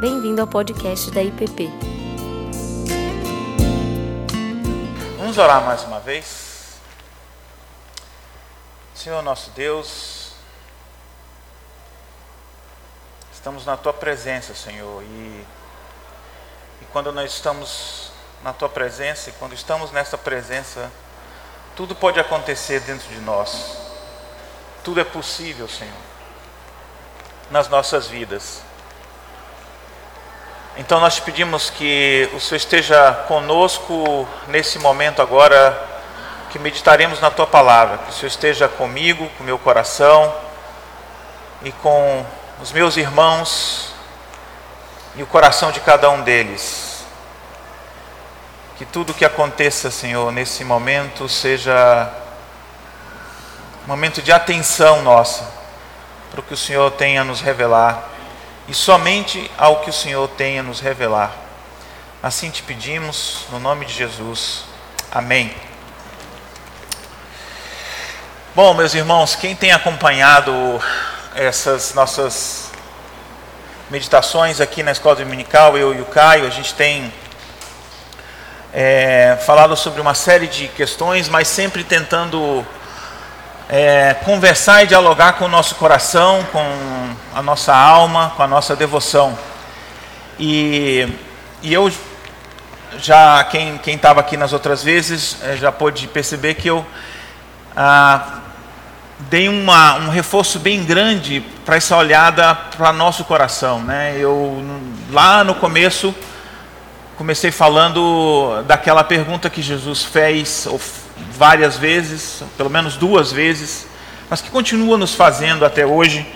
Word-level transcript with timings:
Bem-vindo 0.00 0.40
ao 0.40 0.46
podcast 0.46 1.10
da 1.10 1.22
IPP. 1.22 1.68
Vamos 5.18 5.36
orar 5.36 5.62
mais 5.62 5.82
uma 5.82 6.00
vez. 6.00 6.80
Senhor 8.94 9.20
nosso 9.22 9.50
Deus, 9.50 10.32
estamos 13.30 13.66
na 13.66 13.76
tua 13.76 13.92
presença, 13.92 14.54
Senhor, 14.54 15.02
e, 15.02 15.44
e 16.80 16.84
quando 16.92 17.12
nós 17.12 17.34
estamos 17.34 18.10
na 18.42 18.54
tua 18.54 18.70
presença, 18.70 19.28
e 19.28 19.34
quando 19.34 19.52
estamos 19.52 19.92
nessa 19.92 20.16
presença, 20.16 20.90
tudo 21.76 21.94
pode 21.94 22.18
acontecer 22.18 22.80
dentro 22.80 23.06
de 23.06 23.20
nós. 23.20 23.76
Tudo 24.82 24.98
é 24.98 25.04
possível, 25.04 25.68
Senhor, 25.68 25.92
nas 27.50 27.68
nossas 27.68 28.06
vidas. 28.06 28.69
Então 30.80 30.98
nós 30.98 31.16
te 31.16 31.20
pedimos 31.20 31.68
que 31.68 32.26
o 32.32 32.40
Senhor 32.40 32.56
esteja 32.56 33.12
conosco 33.28 34.26
nesse 34.48 34.78
momento 34.78 35.20
agora 35.20 35.78
que 36.48 36.58
meditaremos 36.58 37.20
na 37.20 37.30
tua 37.30 37.46
palavra, 37.46 37.98
que 37.98 38.08
o 38.08 38.12
Senhor 38.14 38.28
esteja 38.28 38.66
comigo, 38.66 39.30
com 39.36 39.44
meu 39.44 39.58
coração 39.58 40.34
e 41.62 41.70
com 41.70 42.24
os 42.62 42.72
meus 42.72 42.96
irmãos 42.96 43.92
e 45.14 45.22
o 45.22 45.26
coração 45.26 45.70
de 45.70 45.80
cada 45.80 46.08
um 46.08 46.22
deles. 46.22 47.04
Que 48.78 48.86
tudo 48.86 49.12
que 49.12 49.26
aconteça, 49.26 49.90
Senhor, 49.90 50.32
nesse 50.32 50.64
momento 50.64 51.28
seja 51.28 52.10
um 53.84 53.88
momento 53.88 54.22
de 54.22 54.32
atenção 54.32 55.02
nossa 55.02 55.46
para 56.30 56.40
o 56.40 56.42
que 56.42 56.54
o 56.54 56.56
Senhor 56.56 56.90
tenha 56.92 57.20
a 57.20 57.24
nos 57.24 57.42
revelar 57.42 58.09
e 58.70 58.74
somente 58.74 59.50
ao 59.58 59.80
que 59.80 59.90
o 59.90 59.92
Senhor 59.92 60.28
tenha 60.28 60.62
nos 60.62 60.78
revelar. 60.78 61.34
Assim 62.22 62.50
te 62.50 62.62
pedimos, 62.62 63.44
no 63.50 63.58
nome 63.58 63.84
de 63.84 63.92
Jesus. 63.92 64.62
Amém. 65.10 65.52
Bom, 68.54 68.72
meus 68.72 68.94
irmãos, 68.94 69.34
quem 69.34 69.56
tem 69.56 69.72
acompanhado 69.72 70.52
essas 71.34 71.94
nossas 71.94 72.70
meditações 73.90 74.60
aqui 74.60 74.84
na 74.84 74.92
escola 74.92 75.16
dominical, 75.16 75.76
eu 75.76 75.92
e 75.92 76.00
o 76.00 76.04
Caio, 76.04 76.46
a 76.46 76.50
gente 76.50 76.72
tem 76.74 77.12
é, 78.72 79.36
falado 79.44 79.76
sobre 79.76 80.00
uma 80.00 80.14
série 80.14 80.46
de 80.46 80.68
questões, 80.68 81.28
mas 81.28 81.48
sempre 81.48 81.82
tentando 81.82 82.64
é, 83.72 84.14
conversar 84.24 84.82
e 84.82 84.88
dialogar 84.88 85.34
com 85.34 85.44
o 85.44 85.48
nosso 85.48 85.76
coração, 85.76 86.44
com 86.50 86.60
a 87.32 87.40
nossa 87.40 87.72
alma, 87.72 88.32
com 88.36 88.42
a 88.42 88.48
nossa 88.48 88.74
devoção. 88.74 89.38
E, 90.40 91.08
e 91.62 91.72
eu 91.72 91.92
já, 92.98 93.44
quem 93.44 93.78
estava 93.86 94.18
aqui 94.18 94.36
nas 94.36 94.52
outras 94.52 94.82
vezes, 94.82 95.36
é, 95.44 95.56
já 95.56 95.70
pôde 95.70 96.08
perceber 96.08 96.54
que 96.54 96.68
eu 96.68 96.84
ah, 97.76 98.40
dei 99.20 99.48
uma, 99.48 99.94
um 99.94 100.08
reforço 100.08 100.58
bem 100.58 100.82
grande 100.84 101.40
para 101.64 101.76
essa 101.76 101.96
olhada 101.96 102.52
para 102.76 102.92
nosso 102.92 103.24
coração. 103.24 103.80
Né? 103.80 104.16
Eu, 104.18 104.64
lá 105.12 105.44
no 105.44 105.54
começo, 105.54 106.12
comecei 107.20 107.50
falando 107.50 108.62
daquela 108.66 109.04
pergunta 109.04 109.50
que 109.50 109.60
Jesus 109.60 110.02
fez, 110.02 110.66
várias 111.36 111.76
vezes, 111.76 112.42
pelo 112.56 112.70
menos 112.70 112.96
duas 112.96 113.30
vezes, 113.30 113.86
mas 114.30 114.40
que 114.40 114.48
continua 114.48 114.96
nos 114.96 115.14
fazendo 115.14 115.66
até 115.66 115.84
hoje, 115.84 116.26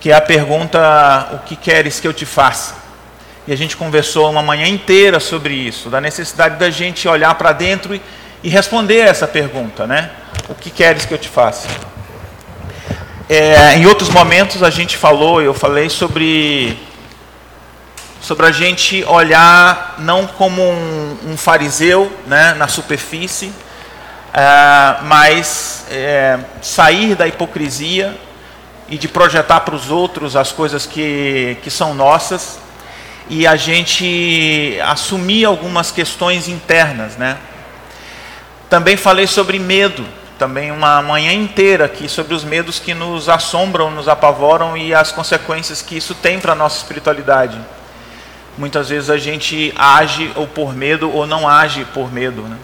que 0.00 0.10
é 0.10 0.14
a 0.16 0.20
pergunta: 0.20 1.28
O 1.34 1.38
que 1.46 1.54
queres 1.54 2.00
que 2.00 2.08
eu 2.08 2.12
te 2.12 2.26
faça? 2.26 2.74
E 3.46 3.52
a 3.52 3.56
gente 3.56 3.76
conversou 3.76 4.28
uma 4.28 4.42
manhã 4.42 4.66
inteira 4.66 5.20
sobre 5.20 5.54
isso, 5.54 5.88
da 5.88 6.00
necessidade 6.00 6.56
da 6.56 6.68
gente 6.68 7.06
olhar 7.06 7.32
para 7.36 7.52
dentro 7.52 7.94
e, 7.94 8.02
e 8.42 8.48
responder 8.48 9.06
essa 9.06 9.28
pergunta, 9.28 9.86
né? 9.86 10.10
O 10.48 10.54
que 10.56 10.68
queres 10.68 11.06
que 11.06 11.14
eu 11.14 11.18
te 11.18 11.28
faça? 11.28 11.68
É, 13.28 13.76
em 13.76 13.86
outros 13.86 14.08
momentos 14.08 14.64
a 14.64 14.70
gente 14.70 14.96
falou, 14.96 15.40
eu 15.40 15.54
falei 15.54 15.88
sobre 15.88 16.76
sobre 18.24 18.46
a 18.46 18.50
gente 18.50 19.04
olhar 19.04 19.96
não 19.98 20.26
como 20.26 20.62
um, 20.62 21.18
um 21.26 21.36
fariseu, 21.36 22.10
né, 22.26 22.54
na 22.54 22.66
superfície, 22.66 23.48
uh, 23.48 25.04
mas 25.04 25.84
é, 25.90 26.38
sair 26.62 27.14
da 27.14 27.28
hipocrisia 27.28 28.18
e 28.88 28.96
de 28.96 29.08
projetar 29.08 29.60
para 29.60 29.74
os 29.74 29.90
outros 29.90 30.36
as 30.36 30.50
coisas 30.50 30.86
que, 30.86 31.58
que 31.62 31.70
são 31.70 31.92
nossas 31.92 32.58
e 33.28 33.46
a 33.46 33.56
gente 33.56 34.78
assumir 34.86 35.44
algumas 35.44 35.90
questões 35.90 36.48
internas, 36.48 37.18
né? 37.18 37.36
Também 38.70 38.96
falei 38.96 39.26
sobre 39.26 39.58
medo, 39.58 40.02
também 40.38 40.70
uma 40.70 41.02
manhã 41.02 41.32
inteira 41.32 41.84
aqui 41.84 42.08
sobre 42.08 42.32
os 42.32 42.42
medos 42.42 42.78
que 42.78 42.94
nos 42.94 43.28
assombram, 43.28 43.90
nos 43.90 44.08
apavoram 44.08 44.78
e 44.78 44.94
as 44.94 45.12
consequências 45.12 45.82
que 45.82 45.94
isso 45.94 46.14
tem 46.14 46.40
para 46.40 46.52
a 46.52 46.56
nossa 46.56 46.78
espiritualidade. 46.78 47.58
Muitas 48.56 48.88
vezes 48.88 49.10
a 49.10 49.16
gente 49.16 49.74
age 49.76 50.30
ou 50.36 50.46
por 50.46 50.74
medo 50.74 51.10
ou 51.10 51.26
não 51.26 51.48
age 51.48 51.84
por 51.86 52.12
medo, 52.12 52.42
né? 52.42 52.56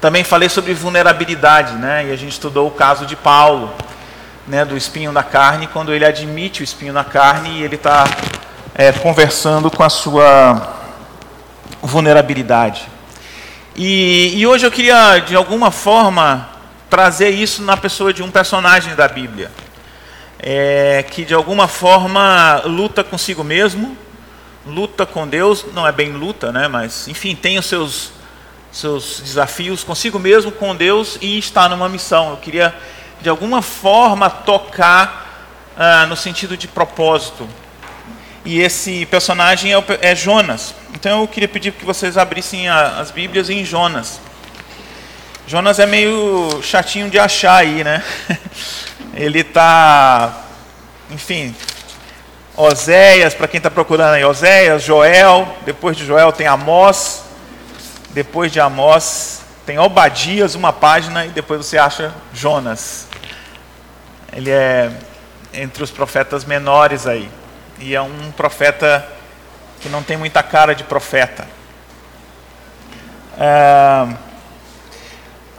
Também 0.00 0.24
falei 0.24 0.48
sobre 0.48 0.72
vulnerabilidade, 0.72 1.74
né? 1.74 2.06
E 2.06 2.12
a 2.12 2.16
gente 2.16 2.32
estudou 2.32 2.66
o 2.68 2.70
caso 2.70 3.04
de 3.04 3.14
Paulo, 3.14 3.70
né? 4.48 4.64
Do 4.64 4.76
espinho 4.76 5.12
na 5.12 5.22
carne, 5.22 5.66
quando 5.66 5.92
ele 5.92 6.06
admite 6.06 6.62
o 6.62 6.64
espinho 6.64 6.92
na 6.94 7.04
carne 7.04 7.50
e 7.50 7.62
ele 7.62 7.74
está 7.74 8.04
é, 8.74 8.92
conversando 8.92 9.70
com 9.70 9.82
a 9.82 9.90
sua 9.90 10.78
vulnerabilidade. 11.82 12.88
E, 13.76 14.32
e 14.36 14.46
hoje 14.46 14.66
eu 14.66 14.70
queria, 14.70 15.18
de 15.18 15.36
alguma 15.36 15.70
forma, 15.70 16.48
trazer 16.88 17.28
isso 17.28 17.62
na 17.62 17.76
pessoa 17.76 18.12
de 18.12 18.22
um 18.22 18.30
personagem 18.30 18.94
da 18.94 19.06
Bíblia, 19.06 19.50
é, 20.38 21.04
que 21.10 21.26
de 21.26 21.34
alguma 21.34 21.68
forma 21.68 22.62
luta 22.64 23.04
consigo 23.04 23.44
mesmo, 23.44 23.96
luta 24.66 25.06
com 25.06 25.26
Deus, 25.26 25.64
não 25.72 25.86
é 25.86 25.92
bem 25.92 26.12
luta, 26.12 26.52
né? 26.52 26.68
Mas 26.68 27.08
enfim, 27.08 27.34
tem 27.34 27.58
os 27.58 27.66
seus 27.66 28.12
seus 28.72 29.20
desafios 29.20 29.82
consigo 29.82 30.18
mesmo, 30.18 30.52
com 30.52 30.76
Deus 30.76 31.18
e 31.20 31.38
está 31.38 31.68
numa 31.68 31.88
missão. 31.88 32.30
Eu 32.30 32.36
queria, 32.36 32.74
de 33.20 33.28
alguma 33.28 33.62
forma, 33.62 34.30
tocar 34.30 35.72
ah, 35.76 36.06
no 36.06 36.16
sentido 36.16 36.56
de 36.56 36.68
propósito. 36.68 37.48
E 38.44 38.60
esse 38.60 39.04
personagem 39.06 39.74
é, 39.74 39.84
é, 40.00 40.14
Jonas. 40.14 40.74
Então 40.94 41.22
eu 41.22 41.28
queria 41.28 41.48
pedir 41.48 41.72
que 41.72 41.84
vocês 41.84 42.16
abrissem 42.16 42.68
a, 42.68 43.00
as 43.00 43.10
Bíblias 43.10 43.50
em 43.50 43.64
Jonas. 43.64 44.20
Jonas 45.46 45.78
é 45.78 45.86
meio 45.86 46.60
chatinho 46.62 47.10
de 47.10 47.18
achar 47.18 47.56
aí, 47.56 47.82
né? 47.82 48.04
Ele 49.14 49.40
está, 49.40 50.44
enfim, 51.10 51.54
Oséias, 52.60 53.32
para 53.32 53.48
quem 53.48 53.56
está 53.56 53.70
procurando 53.70 54.14
aí, 54.14 54.24
Oséias, 54.24 54.82
Joel, 54.82 55.56
depois 55.64 55.96
de 55.96 56.04
Joel 56.04 56.30
tem 56.30 56.46
Amós, 56.46 57.22
depois 58.10 58.52
de 58.52 58.60
Amós, 58.60 59.40
tem 59.64 59.78
Obadias, 59.78 60.54
uma 60.54 60.70
página, 60.70 61.24
e 61.24 61.30
depois 61.30 61.64
você 61.64 61.78
acha 61.78 62.12
Jonas. 62.34 63.06
Ele 64.32 64.50
é 64.50 64.90
entre 65.54 65.82
os 65.82 65.90
profetas 65.90 66.44
menores 66.44 67.06
aí. 67.06 67.30
E 67.78 67.94
é 67.94 68.02
um 68.02 68.30
profeta 68.32 69.08
que 69.80 69.88
não 69.88 70.02
tem 70.02 70.18
muita 70.18 70.42
cara 70.42 70.74
de 70.74 70.84
profeta. 70.84 71.48
É... 73.38 74.06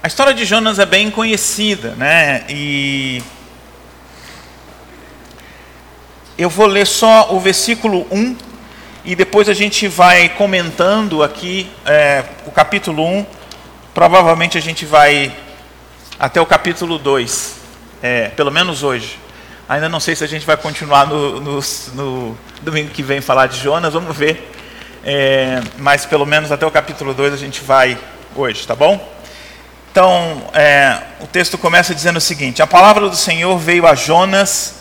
A 0.03 0.07
história 0.07 0.35
de 0.35 0.45
Jonas 0.45 0.78
é 0.78 0.85
bem 0.85 1.09
conhecida, 1.09 1.95
né? 1.95 2.45
E 2.47 3.23
eu 6.38 6.50
vou 6.50 6.66
ler 6.66 6.88
só 6.88 7.33
o 7.33 7.39
versículo 7.39 8.07
1 8.12 8.36
e 9.04 9.16
depois 9.16 9.50
a 9.50 9.54
gente 9.54 9.88
vai 9.88 10.30
comentando 10.30 11.24
aqui 11.24 11.69
é, 11.86 12.24
o 12.45 12.51
capítulo 12.51 13.06
1. 13.06 13.25
Provavelmente 13.94 14.57
a 14.57 14.62
gente 14.62 14.86
vai 14.86 15.36
até 16.19 16.39
o 16.39 16.45
capítulo 16.45 16.98
2, 16.98 17.56
é, 18.01 18.28
pelo 18.30 18.51
menos 18.51 18.83
hoje. 18.83 19.19
Ainda 19.68 19.89
não 19.89 20.00
sei 20.00 20.16
se 20.16 20.24
a 20.24 20.28
gente 20.28 20.45
vai 20.45 20.57
continuar 20.57 21.07
no, 21.07 21.39
no, 21.39 21.60
no 21.94 22.38
domingo 22.62 22.89
que 22.89 23.01
vem 23.01 23.22
falar 23.22 23.48
de 23.48 23.60
Jonas, 23.60 23.94
vamos 23.94 24.16
ver. 24.16 24.51
É, 25.04 25.62
mas 25.77 26.06
pelo 26.06 26.25
menos 26.25 26.51
até 26.51 26.66
o 26.66 26.72
capítulo 26.72 27.13
2 27.13 27.34
a 27.34 27.38
gente 27.38 27.62
vai 27.62 27.98
hoje, 28.36 28.68
tá 28.68 28.75
bom? 28.75 29.00
Então, 29.92 30.44
é, 30.54 31.00
o 31.19 31.27
texto 31.27 31.57
começa 31.57 31.94
dizendo 31.94 32.18
o 32.18 32.22
seguinte: 32.22 32.62
A 32.62 32.68
palavra 32.68 33.10
do 33.10 33.16
Senhor 33.16 33.57
veio 33.57 33.86
a 33.86 33.95
Jonas, 33.95 34.81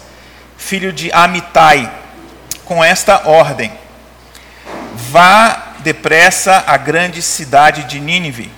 filho 0.60 0.92
de 0.92 1.10
Amitai, 1.12 1.90
com 2.64 2.84
esta 2.84 3.28
ordem 3.28 3.80
Vá 5.10 5.74
depressa 5.80 6.62
à 6.66 6.76
grande 6.76 7.22
cidade 7.22 7.84
de 7.84 7.98
Nínive 7.98 8.50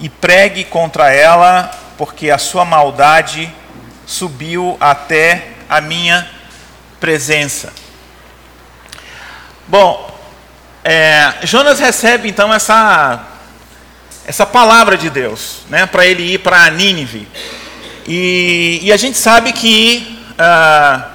e 0.00 0.08
pregue 0.08 0.64
contra 0.64 1.10
ela, 1.10 1.70
porque 1.96 2.30
a 2.30 2.36
sua 2.36 2.64
maldade 2.64 3.50
subiu 4.04 4.76
até 4.80 5.50
a 5.68 5.80
minha 5.80 6.28
presença. 7.00 7.72
Bom, 9.66 10.10
é, 10.84 11.34
Jonas 11.44 11.78
recebe 11.78 12.28
então 12.28 12.52
essa, 12.52 13.24
essa 14.26 14.44
palavra 14.44 14.98
de 14.98 15.08
Deus, 15.08 15.60
né, 15.68 15.86
para 15.86 16.04
ele 16.04 16.34
ir 16.34 16.38
para 16.38 16.68
Nínive. 16.70 17.28
E, 18.06 18.80
e, 18.82 18.92
a 18.92 18.96
gente 18.96 19.16
sabe 19.16 19.52
que 19.52 20.22
ah, 20.36 21.11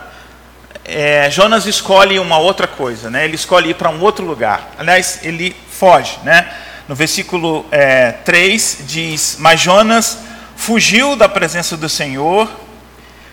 é, 0.87 1.29
Jonas 1.29 1.65
escolhe 1.65 2.17
uma 2.17 2.37
outra 2.37 2.65
coisa, 2.65 3.09
né? 3.09 3.25
ele 3.25 3.35
escolhe 3.35 3.71
ir 3.71 3.73
para 3.73 3.89
um 3.89 3.99
outro 4.01 4.25
lugar. 4.25 4.71
Aliás, 4.79 5.19
ele 5.21 5.53
foge. 5.69 6.17
Né? 6.23 6.49
No 6.87 6.95
versículo 6.95 7.65
é, 7.69 8.13
3 8.13 8.79
diz: 8.87 9.35
Mas 9.37 9.59
Jonas 9.59 10.17
fugiu 10.55 11.17
da 11.17 11.27
presença 11.27 11.75
do 11.75 11.89
Senhor, 11.89 12.49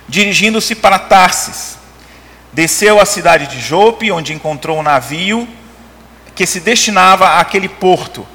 dirigindo-se 0.08 0.74
para 0.74 0.98
Tarsis. 0.98 1.78
Desceu 2.52 3.00
à 3.00 3.06
cidade 3.06 3.46
de 3.46 3.60
Jope, 3.60 4.10
onde 4.10 4.32
encontrou 4.32 4.78
um 4.78 4.82
navio 4.82 5.48
que 6.34 6.46
se 6.46 6.58
destinava 6.58 7.38
àquele 7.38 7.68
porto. 7.68 8.26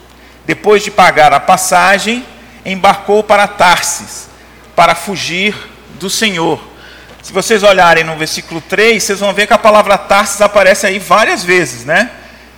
Depois 0.46 0.82
de 0.82 0.92
pagar 0.92 1.34
a 1.34 1.40
passagem, 1.40 2.26
embarcou 2.66 3.22
para 3.22 3.48
Tarsis, 3.48 4.30
para 4.76 4.96
fugir 4.96 5.56
do 6.00 6.10
Senhor. 6.10 6.60
Se 7.22 7.34
vocês 7.34 7.64
olharem 7.64 8.04
no 8.04 8.18
versículo 8.18 8.62
3, 8.62 9.04
vocês 9.04 9.20
vão 9.20 9.34
ver 9.34 9.48
que 9.48 9.54
a 9.54 9.58
palavra 9.58 9.98
Tarsis 9.98 10.42
aparece 10.42 10.88
aí 10.88 11.00
várias 11.00 11.44
vezes, 11.44 11.86
né? 11.86 12.12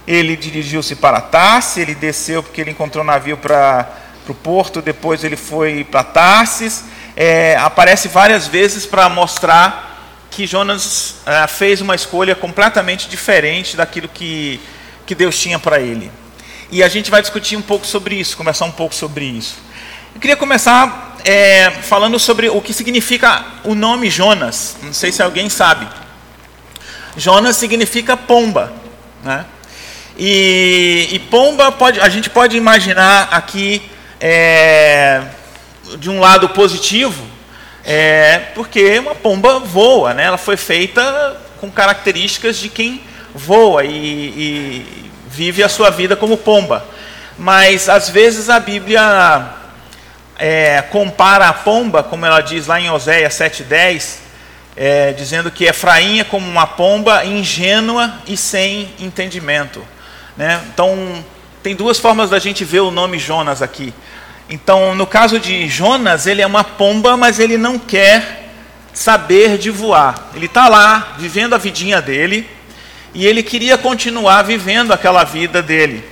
Ele 0.07 0.35
dirigiu-se 0.35 0.95
para 0.95 1.19
Tarsis, 1.19 1.77
ele 1.77 1.95
desceu 1.95 2.43
porque 2.43 2.61
ele 2.61 2.71
encontrou 2.71 3.03
um 3.03 3.07
navio 3.07 3.37
para 3.37 3.89
o 4.27 4.33
porto, 4.33 4.81
depois 4.81 5.23
ele 5.23 5.35
foi 5.35 5.83
para 5.83 6.03
Tarsis. 6.03 6.83
É, 7.15 7.57
aparece 7.57 8.07
várias 8.07 8.47
vezes 8.47 8.85
para 8.85 9.09
mostrar 9.09 10.27
que 10.29 10.47
Jonas 10.47 11.15
é, 11.25 11.47
fez 11.47 11.81
uma 11.81 11.95
escolha 11.95 12.35
completamente 12.35 13.09
diferente 13.09 13.75
daquilo 13.75 14.07
que 14.07 14.59
que 15.11 15.15
Deus 15.15 15.37
tinha 15.37 15.59
para 15.59 15.81
ele. 15.81 16.09
E 16.71 16.81
a 16.81 16.87
gente 16.87 17.11
vai 17.11 17.21
discutir 17.21 17.57
um 17.57 17.61
pouco 17.61 17.85
sobre 17.85 18.15
isso, 18.15 18.37
conversar 18.37 18.63
um 18.63 18.71
pouco 18.71 18.95
sobre 18.95 19.25
isso. 19.25 19.57
Eu 20.15 20.21
queria 20.21 20.37
começar 20.37 21.10
é, 21.23 21.71
falando 21.83 22.19
sobre 22.19 22.49
o 22.49 22.61
que 22.61 22.73
significa 22.73 23.45
o 23.63 23.75
nome 23.75 24.09
Jonas. 24.09 24.77
Não 24.81 24.93
sei 24.93 25.11
se 25.11 25.21
alguém 25.21 25.49
sabe. 25.49 25.87
Jonas 27.15 27.55
significa 27.57 28.15
pomba, 28.15 28.71
né? 29.23 29.45
E, 30.17 31.09
e 31.11 31.19
pomba 31.19 31.71
pode, 31.71 31.99
a 31.99 32.09
gente 32.09 32.29
pode 32.29 32.55
imaginar 32.55 33.29
aqui 33.31 33.81
é, 34.19 35.21
de 35.97 36.09
um 36.09 36.19
lado 36.19 36.49
positivo, 36.49 37.25
é, 37.83 38.39
porque 38.53 38.99
uma 38.99 39.15
pomba 39.15 39.59
voa, 39.59 40.13
né? 40.13 40.23
Ela 40.25 40.37
foi 40.37 40.57
feita 40.57 41.37
com 41.59 41.71
características 41.71 42.57
de 42.57 42.69
quem 42.69 43.01
voa 43.33 43.83
e, 43.83 43.89
e 43.89 45.11
vive 45.29 45.63
a 45.63 45.69
sua 45.69 45.89
vida 45.89 46.15
como 46.15 46.37
pomba. 46.37 46.85
Mas 47.37 47.89
às 47.89 48.09
vezes 48.09 48.49
a 48.49 48.59
Bíblia 48.59 49.60
é, 50.43 50.81
compara 50.89 51.49
a 51.49 51.53
pomba, 51.53 52.01
como 52.01 52.25
ela 52.25 52.41
diz 52.41 52.65
lá 52.65 52.81
em 52.81 52.89
Oséias 52.89 53.35
7,10, 53.35 54.15
é, 54.75 55.13
dizendo 55.13 55.51
que 55.51 55.65
Efraim 55.65 56.19
é 56.19 56.23
como 56.23 56.49
uma 56.49 56.65
pomba 56.65 57.23
ingênua 57.23 58.11
e 58.25 58.35
sem 58.35 58.89
entendimento. 58.99 59.85
Né? 60.35 60.59
Então, 60.73 61.23
tem 61.61 61.75
duas 61.75 61.99
formas 61.99 62.31
da 62.31 62.39
gente 62.39 62.65
ver 62.65 62.79
o 62.79 62.89
nome 62.89 63.19
Jonas 63.19 63.61
aqui. 63.61 63.93
Então, 64.49 64.95
no 64.95 65.05
caso 65.05 65.39
de 65.39 65.67
Jonas, 65.69 66.25
ele 66.25 66.41
é 66.41 66.47
uma 66.47 66.63
pomba, 66.63 67.15
mas 67.15 67.39
ele 67.39 67.55
não 67.55 67.77
quer 67.77 68.49
saber 68.91 69.59
de 69.59 69.69
voar. 69.69 70.31
Ele 70.33 70.47
está 70.47 70.67
lá, 70.67 71.13
vivendo 71.19 71.53
a 71.53 71.59
vidinha 71.59 72.01
dele, 72.01 72.49
e 73.13 73.27
ele 73.27 73.43
queria 73.43 73.77
continuar 73.77 74.41
vivendo 74.41 74.91
aquela 74.91 75.23
vida 75.23 75.61
dele. 75.61 76.03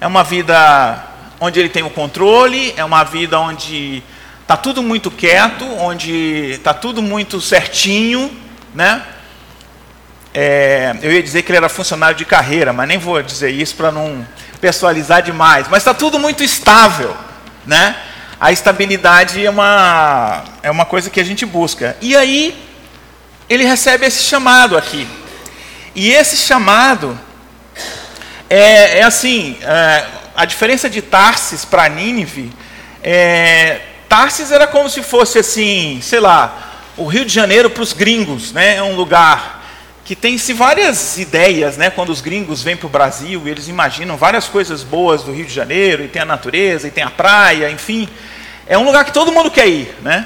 É 0.00 0.06
uma 0.06 0.24
vida 0.24 1.04
onde 1.40 1.60
ele 1.60 1.68
tem 1.68 1.82
o 1.82 1.90
controle, 1.90 2.74
é 2.76 2.84
uma 2.84 3.04
vida 3.04 3.38
onde 3.38 4.02
está 4.42 4.56
tudo 4.56 4.82
muito 4.82 5.10
quieto, 5.10 5.64
onde 5.78 6.52
está 6.52 6.74
tudo 6.74 7.02
muito 7.02 7.40
certinho, 7.40 8.30
né? 8.74 9.02
É, 10.34 10.94
eu 11.02 11.12
ia 11.12 11.22
dizer 11.22 11.42
que 11.42 11.50
ele 11.50 11.58
era 11.58 11.68
funcionário 11.68 12.16
de 12.16 12.24
carreira, 12.24 12.72
mas 12.72 12.88
nem 12.88 12.98
vou 12.98 13.22
dizer 13.22 13.50
isso 13.50 13.74
para 13.74 13.90
não 13.90 14.26
pessoalizar 14.60 15.22
demais. 15.22 15.66
Mas 15.68 15.78
está 15.78 15.94
tudo 15.94 16.18
muito 16.18 16.42
estável, 16.42 17.16
né? 17.66 17.96
A 18.40 18.52
estabilidade 18.52 19.44
é 19.44 19.50
uma, 19.50 20.44
é 20.62 20.70
uma 20.70 20.84
coisa 20.84 21.10
que 21.10 21.20
a 21.20 21.24
gente 21.24 21.44
busca. 21.44 21.96
E 22.00 22.16
aí, 22.16 22.56
ele 23.48 23.64
recebe 23.64 24.06
esse 24.06 24.22
chamado 24.22 24.76
aqui. 24.76 25.08
E 25.94 26.10
esse 26.10 26.36
chamado 26.36 27.18
é, 28.48 28.98
é 28.98 29.02
assim: 29.02 29.58
é, 29.62 30.04
a 30.38 30.44
diferença 30.44 30.88
de 30.88 31.02
Tarsis 31.02 31.64
para 31.64 31.88
Nínive, 31.88 32.52
é, 33.02 33.80
Tarsis 34.08 34.52
era 34.52 34.68
como 34.68 34.88
se 34.88 35.02
fosse 35.02 35.40
assim, 35.40 35.98
sei 36.00 36.20
lá, 36.20 36.78
o 36.96 37.06
Rio 37.06 37.24
de 37.24 37.34
Janeiro 37.34 37.68
para 37.68 37.82
os 37.82 37.92
gringos, 37.92 38.52
né? 38.52 38.76
É 38.76 38.82
um 38.84 38.94
lugar 38.94 39.64
que 40.04 40.14
tem-se 40.14 40.52
várias 40.52 41.18
ideias, 41.18 41.76
né? 41.76 41.90
Quando 41.90 42.10
os 42.10 42.20
gringos 42.20 42.62
vêm 42.62 42.76
para 42.76 42.86
o 42.86 42.88
Brasil, 42.88 43.48
eles 43.48 43.66
imaginam 43.66 44.16
várias 44.16 44.46
coisas 44.46 44.84
boas 44.84 45.24
do 45.24 45.32
Rio 45.32 45.44
de 45.44 45.52
Janeiro, 45.52 46.04
e 46.04 46.08
tem 46.08 46.22
a 46.22 46.24
natureza, 46.24 46.86
e 46.86 46.92
tem 46.92 47.02
a 47.02 47.10
praia, 47.10 47.68
enfim. 47.68 48.08
É 48.64 48.78
um 48.78 48.84
lugar 48.84 49.04
que 49.04 49.12
todo 49.12 49.32
mundo 49.32 49.50
quer 49.50 49.66
ir, 49.66 49.92
né? 50.02 50.24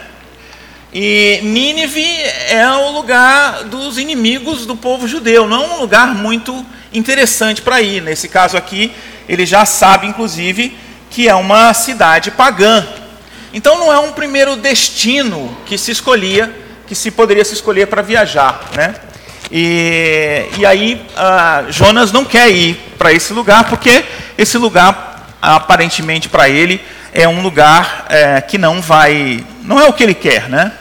E 0.93 1.41
Nínive 1.43 2.05
é 2.51 2.69
o 2.69 2.91
lugar 2.91 3.65
dos 3.65 3.97
inimigos 3.97 4.67
do 4.67 4.77
povo 4.77 5.09
judeu, 5.09 5.49
não 5.49 5.65
é 5.65 5.67
um 5.69 5.81
lugar 5.81 6.15
muito 6.15 6.67
interessante 6.93 7.63
para 7.63 7.81
ir. 7.81 8.03
Nesse 8.03 8.29
caso 8.29 8.57
aqui, 8.57 8.93
ele 9.29 9.47
já 9.47 9.65
sabe, 9.65 10.07
inclusive, 10.07 10.77
que 11.11 11.29
é 11.29 11.35
uma 11.35 11.73
cidade 11.75 12.31
pagã. 12.31 12.87
Então 13.53 13.79
não 13.79 13.93
é 13.93 13.99
um 13.99 14.13
primeiro 14.13 14.57
destino 14.57 15.57
que 15.67 15.77
se 15.77 15.91
escolhia, 15.91 16.55
que 16.87 16.95
se 16.95 17.11
poderia 17.11 17.45
se 17.45 17.55
escolher 17.55 17.87
para 17.87 18.03
viajar, 18.03 18.61
né? 18.75 18.95
E, 19.51 20.47
e 20.57 20.65
aí 20.65 21.05
uh, 21.13 21.71
Jonas 21.71 22.11
não 22.11 22.25
quer 22.25 22.51
ir 22.51 22.75
para 22.97 23.13
esse 23.13 23.35
lugar 23.35 23.65
porque 23.65 24.03
esse 24.39 24.57
lugar 24.57 25.37
aparentemente 25.43 26.29
para 26.29 26.49
ele 26.49 26.81
é 27.13 27.29
um 27.29 27.43
lugar 27.43 28.07
é, 28.09 28.41
que 28.41 28.57
não 28.57 28.81
vai, 28.81 29.45
não 29.65 29.79
é 29.79 29.87
o 29.87 29.93
que 29.93 30.03
ele 30.03 30.15
quer, 30.15 30.49
né? 30.49 30.73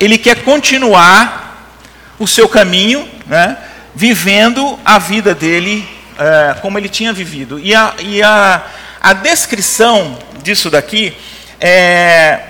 ele 0.00 0.16
quer 0.16 0.42
continuar 0.42 1.74
o 2.18 2.26
seu 2.26 2.48
caminho, 2.48 3.08
né, 3.26 3.56
vivendo 3.98 4.78
a 4.84 4.96
vida 4.96 5.34
dele 5.34 5.86
é, 6.16 6.54
como 6.60 6.78
ele 6.78 6.88
tinha 6.88 7.12
vivido. 7.12 7.58
E 7.58 7.74
a, 7.74 7.94
e 7.98 8.22
a, 8.22 8.64
a 9.00 9.12
descrição 9.12 10.16
disso 10.40 10.70
daqui 10.70 11.16
é, 11.60 12.40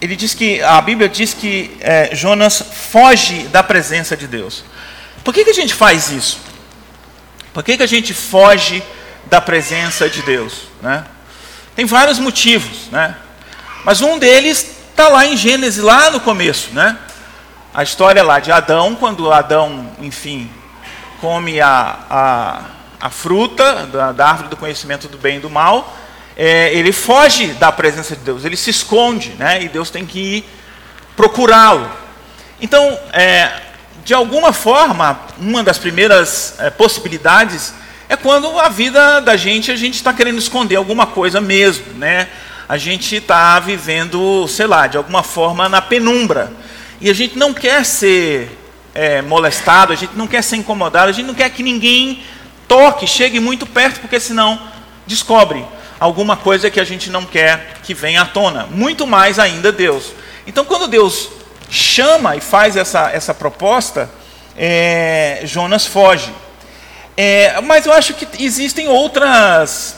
ele 0.00 0.16
diz 0.16 0.32
que 0.32 0.62
a 0.62 0.80
Bíblia 0.80 1.06
diz 1.06 1.34
que 1.34 1.76
é, 1.80 2.14
Jonas 2.14 2.64
foge 2.90 3.42
da 3.48 3.62
presença 3.62 4.16
de 4.16 4.26
Deus. 4.26 4.64
Por 5.22 5.34
que, 5.34 5.44
que 5.44 5.50
a 5.50 5.54
gente 5.54 5.74
faz 5.74 6.10
isso? 6.10 6.40
Por 7.52 7.62
que, 7.62 7.76
que 7.76 7.82
a 7.82 7.88
gente 7.88 8.14
foge 8.14 8.82
da 9.26 9.38
presença 9.38 10.08
de 10.08 10.22
Deus? 10.22 10.62
Né? 10.80 11.04
Tem 11.74 11.84
vários 11.84 12.18
motivos, 12.18 12.88
né? 12.90 13.14
mas 13.84 14.00
um 14.00 14.18
deles 14.18 14.76
Está 14.96 15.10
lá 15.10 15.26
em 15.26 15.36
Gênesis, 15.36 15.84
lá 15.84 16.10
no 16.10 16.18
começo, 16.18 16.70
né? 16.72 16.96
A 17.76 17.82
história 17.82 18.22
lá 18.22 18.40
de 18.40 18.50
Adão, 18.50 18.94
quando 18.94 19.30
Adão, 19.30 19.86
enfim, 20.00 20.50
come 21.20 21.60
a, 21.60 21.98
a, 22.08 22.60
a 22.98 23.10
fruta 23.10 23.84
da, 23.92 24.12
da, 24.12 24.28
árvore 24.30 24.48
do 24.48 24.56
conhecimento 24.56 25.08
do 25.08 25.18
bem 25.18 25.36
e 25.36 25.40
do 25.40 25.50
mal, 25.50 25.94
é, 26.34 26.72
ele 26.72 26.90
foge 26.90 27.48
da 27.48 27.70
presença 27.70 28.16
de 28.16 28.22
Deus, 28.22 28.46
ele 28.46 28.56
se 28.56 28.70
esconde, 28.70 29.34
né? 29.38 29.62
E 29.62 29.68
Deus 29.68 29.90
tem 29.90 30.06
que 30.06 30.18
ir 30.18 30.48
procurá-lo. 31.14 31.86
Então, 32.62 32.98
é, 33.12 33.52
de 34.06 34.14
alguma 34.14 34.54
forma, 34.54 35.20
uma 35.38 35.62
das 35.62 35.76
primeiras 35.76 36.54
é, 36.58 36.70
possibilidades 36.70 37.74
é 38.08 38.16
quando 38.16 38.58
a 38.58 38.70
vida 38.70 39.20
da 39.20 39.36
gente, 39.36 39.70
a 39.70 39.76
gente 39.76 39.96
está 39.96 40.14
querendo 40.14 40.38
esconder 40.38 40.76
alguma 40.76 41.08
coisa 41.08 41.42
mesmo, 41.42 41.92
né? 41.98 42.26
a 42.68 42.76
gente 42.76 43.16
está 43.16 43.60
vivendo, 43.60 44.46
sei 44.48 44.66
lá, 44.66 44.86
de 44.86 44.96
alguma 44.96 45.22
forma 45.22 45.68
na 45.68 45.80
penumbra. 45.80 46.50
E 47.00 47.10
a 47.10 47.14
gente 47.14 47.36
não 47.36 47.52
quer 47.52 47.84
ser 47.84 48.50
é, 48.94 49.20
molestado, 49.20 49.92
a 49.92 49.96
gente 49.96 50.14
não 50.16 50.26
quer 50.26 50.42
ser 50.42 50.56
incomodado, 50.56 51.10
a 51.10 51.12
gente 51.12 51.26
não 51.26 51.34
quer 51.34 51.50
que 51.50 51.62
ninguém 51.62 52.22
toque, 52.66 53.06
chegue 53.06 53.38
muito 53.38 53.66
perto, 53.66 54.00
porque 54.00 54.18
senão 54.18 54.60
descobre 55.06 55.64
alguma 56.00 56.36
coisa 56.36 56.70
que 56.70 56.80
a 56.80 56.84
gente 56.84 57.10
não 57.10 57.24
quer 57.24 57.78
que 57.82 57.94
venha 57.94 58.22
à 58.22 58.24
tona. 58.24 58.66
Muito 58.70 59.06
mais 59.06 59.38
ainda 59.38 59.70
Deus. 59.70 60.12
Então, 60.46 60.64
quando 60.64 60.88
Deus 60.88 61.28
chama 61.68 62.36
e 62.36 62.40
faz 62.40 62.76
essa, 62.76 63.10
essa 63.10 63.34
proposta, 63.34 64.08
é, 64.56 65.40
Jonas 65.44 65.86
foge. 65.86 66.32
É, 67.16 67.60
mas 67.62 67.86
eu 67.86 67.92
acho 67.92 68.14
que 68.14 68.26
existem 68.42 68.88
outras 68.88 69.96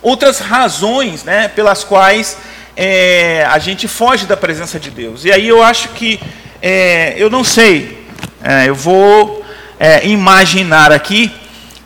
outras 0.00 0.38
razões 0.38 1.24
né, 1.24 1.48
pelas 1.48 1.82
quais 1.82 2.36
é, 2.80 3.44
a 3.50 3.58
gente 3.58 3.88
foge 3.88 4.24
da 4.24 4.36
presença 4.36 4.78
de 4.78 4.88
Deus. 4.88 5.24
E 5.24 5.32
aí 5.32 5.48
eu 5.48 5.60
acho 5.60 5.88
que, 5.88 6.20
é, 6.62 7.14
eu 7.18 7.28
não 7.28 7.42
sei, 7.42 8.06
é, 8.40 8.68
eu 8.68 8.74
vou 8.74 9.44
é, 9.80 10.06
imaginar 10.06 10.92
aqui 10.92 11.32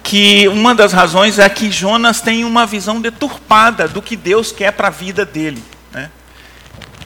que 0.02 0.46
uma 0.48 0.74
das 0.74 0.92
razões 0.92 1.38
é 1.38 1.48
que 1.48 1.70
Jonas 1.70 2.20
tem 2.20 2.44
uma 2.44 2.66
visão 2.66 3.00
deturpada 3.00 3.88
do 3.88 4.02
que 4.02 4.14
Deus 4.14 4.52
quer 4.52 4.70
para 4.72 4.88
a 4.88 4.90
vida 4.90 5.24
dele. 5.24 5.64
Né? 5.92 6.10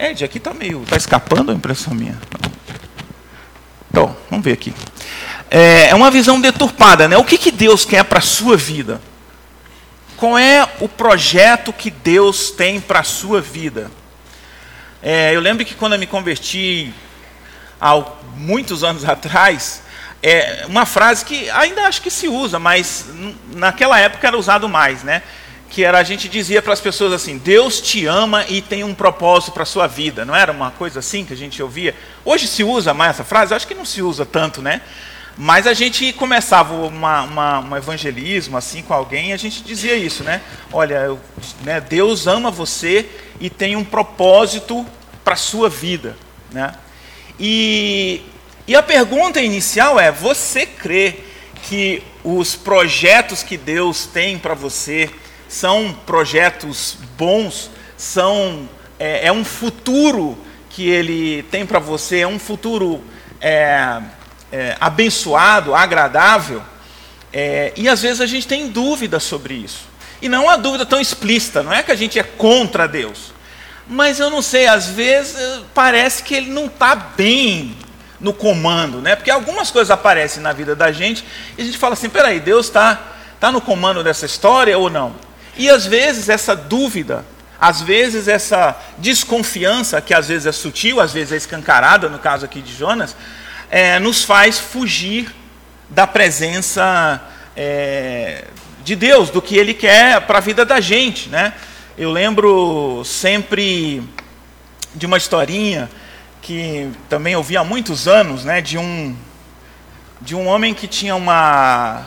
Ed, 0.00 0.24
aqui 0.24 0.38
está 0.38 0.52
meio. 0.52 0.82
Está 0.82 0.96
escapando 0.96 1.52
a 1.52 1.54
impressão 1.54 1.94
minha? 1.94 2.18
Então, 3.88 4.16
vamos 4.28 4.44
ver 4.44 4.54
aqui. 4.54 4.74
É, 5.48 5.90
é 5.90 5.94
uma 5.94 6.10
visão 6.10 6.40
deturpada, 6.40 7.06
né? 7.06 7.16
O 7.16 7.24
que, 7.24 7.38
que 7.38 7.52
Deus 7.52 7.84
quer 7.84 8.02
para 8.02 8.18
a 8.18 8.22
sua 8.22 8.56
vida? 8.56 9.00
Qual 10.16 10.38
é 10.38 10.66
o 10.80 10.88
projeto 10.88 11.74
que 11.74 11.90
Deus 11.90 12.50
tem 12.50 12.80
para 12.80 13.00
a 13.00 13.04
sua 13.04 13.38
vida? 13.40 13.90
É, 15.02 15.36
eu 15.36 15.40
lembro 15.40 15.62
que 15.62 15.74
quando 15.74 15.92
eu 15.92 15.98
me 15.98 16.06
converti 16.06 16.92
há 17.78 18.02
muitos 18.34 18.82
anos 18.82 19.04
atrás, 19.08 19.82
é 20.22 20.64
uma 20.66 20.86
frase 20.86 21.22
que 21.22 21.50
ainda 21.50 21.82
acho 21.82 22.00
que 22.00 22.10
se 22.10 22.28
usa, 22.28 22.58
mas 22.58 23.04
naquela 23.54 24.00
época 24.00 24.26
era 24.26 24.38
usado 24.38 24.66
mais, 24.68 25.02
né? 25.02 25.22
Que 25.68 25.84
era 25.84 25.98
a 25.98 26.02
gente 26.02 26.30
dizia 26.30 26.62
para 26.62 26.72
as 26.72 26.80
pessoas 26.80 27.12
assim: 27.12 27.36
Deus 27.36 27.78
te 27.78 28.06
ama 28.06 28.46
e 28.48 28.62
tem 28.62 28.82
um 28.82 28.94
propósito 28.94 29.52
para 29.52 29.64
a 29.64 29.66
sua 29.66 29.86
vida. 29.86 30.24
Não 30.24 30.34
era 30.34 30.50
uma 30.50 30.70
coisa 30.70 31.00
assim 31.00 31.26
que 31.26 31.34
a 31.34 31.36
gente 31.36 31.62
ouvia? 31.62 31.94
Hoje 32.24 32.46
se 32.46 32.64
usa 32.64 32.94
mais 32.94 33.10
essa 33.10 33.24
frase? 33.24 33.52
Acho 33.52 33.66
que 33.66 33.74
não 33.74 33.84
se 33.84 34.00
usa 34.00 34.24
tanto, 34.24 34.62
né? 34.62 34.80
Mas 35.38 35.66
a 35.66 35.74
gente 35.74 36.14
começava 36.14 36.72
uma, 36.86 37.22
uma, 37.22 37.60
um 37.60 37.76
evangelismo 37.76 38.56
assim 38.56 38.82
com 38.82 38.94
alguém 38.94 39.30
e 39.30 39.32
a 39.34 39.36
gente 39.36 39.62
dizia 39.62 39.94
isso, 39.94 40.24
né? 40.24 40.40
Olha, 40.72 40.94
eu, 40.94 41.20
né, 41.62 41.78
Deus 41.78 42.26
ama 42.26 42.50
você 42.50 43.06
e 43.38 43.50
tem 43.50 43.76
um 43.76 43.84
propósito 43.84 44.86
para 45.22 45.34
a 45.34 45.36
sua 45.36 45.68
vida, 45.68 46.16
né? 46.50 46.74
E, 47.38 48.22
e 48.66 48.74
a 48.74 48.82
pergunta 48.82 49.38
inicial 49.40 50.00
é: 50.00 50.10
você 50.10 50.64
crê 50.64 51.20
que 51.64 52.02
os 52.24 52.56
projetos 52.56 53.42
que 53.42 53.58
Deus 53.58 54.06
tem 54.06 54.38
para 54.38 54.54
você 54.54 55.10
são 55.48 55.94
projetos 56.06 56.96
bons? 57.18 57.70
São 57.98 58.66
é, 58.98 59.26
é 59.26 59.32
um 59.32 59.44
futuro 59.44 60.38
que 60.70 60.88
Ele 60.88 61.42
tem 61.50 61.66
para 61.66 61.78
você? 61.78 62.20
É 62.20 62.26
um 62.26 62.38
futuro 62.38 63.02
é, 63.38 64.00
é, 64.50 64.76
abençoado, 64.80 65.74
agradável, 65.74 66.62
é, 67.32 67.72
e 67.76 67.88
às 67.88 68.00
vezes 68.02 68.20
a 68.20 68.26
gente 68.26 68.46
tem 68.46 68.68
dúvida 68.68 69.20
sobre 69.20 69.54
isso. 69.54 69.86
E 70.22 70.28
não 70.28 70.44
uma 70.44 70.56
dúvida 70.56 70.86
tão 70.86 71.00
explícita, 71.00 71.62
não 71.62 71.72
é 71.72 71.82
que 71.82 71.92
a 71.92 71.96
gente 71.96 72.18
é 72.18 72.22
contra 72.22 72.88
Deus. 72.88 73.34
Mas 73.86 74.18
eu 74.18 74.30
não 74.30 74.42
sei, 74.42 74.66
às 74.66 74.88
vezes 74.88 75.36
eh, 75.38 75.60
parece 75.72 76.22
que 76.22 76.34
ele 76.34 76.50
não 76.50 76.66
está 76.66 76.94
bem 76.94 77.76
no 78.18 78.32
comando, 78.32 79.00
né? 79.00 79.14
Porque 79.14 79.30
algumas 79.30 79.70
coisas 79.70 79.90
aparecem 79.90 80.42
na 80.42 80.52
vida 80.52 80.74
da 80.74 80.90
gente 80.90 81.24
e 81.56 81.62
a 81.62 81.64
gente 81.64 81.78
fala 81.78 81.92
assim: 81.92 82.08
peraí, 82.08 82.40
Deus 82.40 82.66
está 82.66 83.00
tá 83.38 83.52
no 83.52 83.60
comando 83.60 84.02
dessa 84.02 84.26
história 84.26 84.76
ou 84.76 84.90
não? 84.90 85.14
E 85.56 85.70
às 85.70 85.86
vezes 85.86 86.28
essa 86.28 86.56
dúvida, 86.56 87.24
às 87.60 87.80
vezes 87.80 88.26
essa 88.26 88.76
desconfiança, 88.98 90.00
que 90.00 90.12
às 90.12 90.26
vezes 90.26 90.46
é 90.46 90.52
sutil, 90.52 91.00
às 91.00 91.12
vezes 91.12 91.32
é 91.32 91.36
escancarada, 91.36 92.08
no 92.08 92.18
caso 92.18 92.44
aqui 92.44 92.60
de 92.60 92.74
Jonas, 92.74 93.14
é, 93.70 93.98
nos 93.98 94.24
faz 94.24 94.58
fugir 94.58 95.34
da 95.88 96.06
presença 96.06 97.22
é, 97.56 98.44
de 98.84 98.94
Deus, 98.94 99.30
do 99.30 99.42
que 99.42 99.56
Ele 99.56 99.74
quer 99.74 100.20
para 100.22 100.38
a 100.38 100.40
vida 100.40 100.64
da 100.64 100.80
gente. 100.80 101.28
Né? 101.28 101.52
Eu 101.96 102.10
lembro 102.10 103.02
sempre 103.04 104.02
de 104.94 105.06
uma 105.06 105.16
historinha 105.16 105.90
que 106.40 106.90
também 107.08 107.34
ouvi 107.34 107.56
há 107.56 107.64
muitos 107.64 108.06
anos, 108.06 108.44
né, 108.44 108.60
de 108.60 108.78
um 108.78 109.16
de 110.18 110.34
um 110.34 110.46
homem 110.46 110.72
que 110.72 110.86
tinha 110.86 111.14
uma 111.14 112.06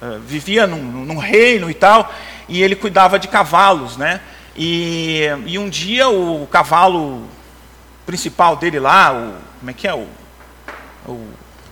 uh, 0.00 0.20
vivia 0.20 0.64
num, 0.64 0.80
num, 0.80 1.18
reino 1.18 1.68
e 1.68 1.74
tal, 1.74 2.14
e 2.48 2.62
ele 2.62 2.76
cuidava 2.76 3.18
de 3.18 3.26
cavalos, 3.26 3.96
né? 3.96 4.20
E, 4.56 5.22
e 5.44 5.58
um 5.58 5.68
dia 5.68 6.08
o 6.08 6.46
cavalo 6.46 7.26
principal 8.06 8.54
dele 8.56 8.78
lá, 8.78 9.12
o 9.12 9.34
como 9.58 9.70
é 9.70 9.74
que 9.74 9.88
é 9.88 9.94
o 9.94 10.06
o, 11.06 11.26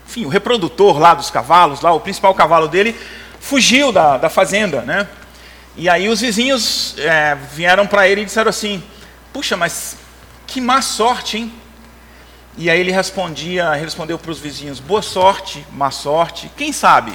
enfim, 0.06 0.24
o 0.24 0.28
reprodutor 0.28 0.98
lá 0.98 1.14
dos 1.14 1.30
cavalos, 1.30 1.80
lá, 1.80 1.92
o 1.92 2.00
principal 2.00 2.34
cavalo 2.34 2.68
dele, 2.68 2.98
fugiu 3.40 3.92
da, 3.92 4.16
da 4.16 4.28
fazenda, 4.28 4.82
né? 4.82 5.08
E 5.76 5.88
aí 5.88 6.08
os 6.08 6.20
vizinhos 6.20 6.94
é, 6.98 7.36
vieram 7.52 7.86
para 7.86 8.08
ele 8.08 8.22
e 8.22 8.24
disseram 8.24 8.48
assim: 8.48 8.82
Puxa, 9.32 9.56
mas 9.56 9.96
que 10.46 10.60
má 10.60 10.80
sorte, 10.80 11.38
hein? 11.38 11.52
E 12.56 12.70
aí 12.70 12.80
ele 12.80 12.90
respondia, 12.90 13.72
respondeu 13.72 14.18
para 14.18 14.30
os 14.30 14.38
vizinhos: 14.38 14.80
Boa 14.80 15.02
sorte, 15.02 15.66
má 15.72 15.90
sorte, 15.90 16.50
quem 16.56 16.72
sabe? 16.72 17.12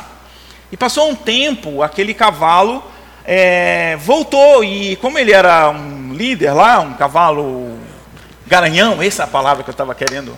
E 0.72 0.78
passou 0.78 1.10
um 1.10 1.16
tempo, 1.16 1.82
aquele 1.82 2.14
cavalo 2.14 2.84
é, 3.26 3.98
voltou 3.98 4.64
e 4.64 4.96
como 4.98 5.18
ele 5.18 5.32
era 5.32 5.70
um 5.70 6.14
líder 6.14 6.54
lá, 6.54 6.80
um 6.80 6.94
cavalo 6.94 7.78
garanhão, 8.48 9.02
essa 9.02 9.24
é 9.24 9.26
a 9.26 9.28
palavra 9.28 9.64
que 9.64 9.70
eu 9.70 9.74
estava 9.74 9.96
querendo 9.96 10.38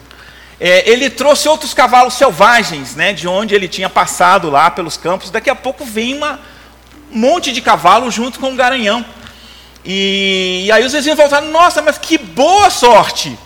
é, 0.59 0.89
ele 0.89 1.09
trouxe 1.09 1.47
outros 1.47 1.73
cavalos 1.73 2.13
selvagens, 2.13 2.95
né, 2.95 3.13
de 3.13 3.27
onde 3.27 3.55
ele 3.55 3.67
tinha 3.67 3.89
passado 3.89 4.49
lá 4.49 4.69
pelos 4.69 4.97
campos. 4.97 5.29
Daqui 5.29 5.49
a 5.49 5.55
pouco 5.55 5.83
vem 5.83 6.15
uma, 6.15 6.39
um 7.11 7.17
monte 7.17 7.51
de 7.51 7.61
cavalo 7.61 8.09
junto 8.11 8.39
com 8.39 8.51
o 8.51 8.55
garanhão. 8.55 9.05
E, 9.85 10.63
e 10.65 10.71
aí 10.71 10.85
os 10.85 10.93
vizinhos 10.93 11.17
voltaram: 11.17 11.49
Nossa, 11.49 11.81
mas 11.81 11.97
que 11.97 12.17
boa 12.17 12.69
sorte! 12.69 13.37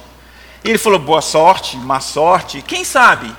E 0.63 0.69
ele 0.69 0.77
falou: 0.77 0.99
Boa 0.99 1.21
sorte, 1.21 1.77
má 1.77 1.99
sorte, 1.99 2.61
quem 2.61 2.83
sabe? 2.83 3.33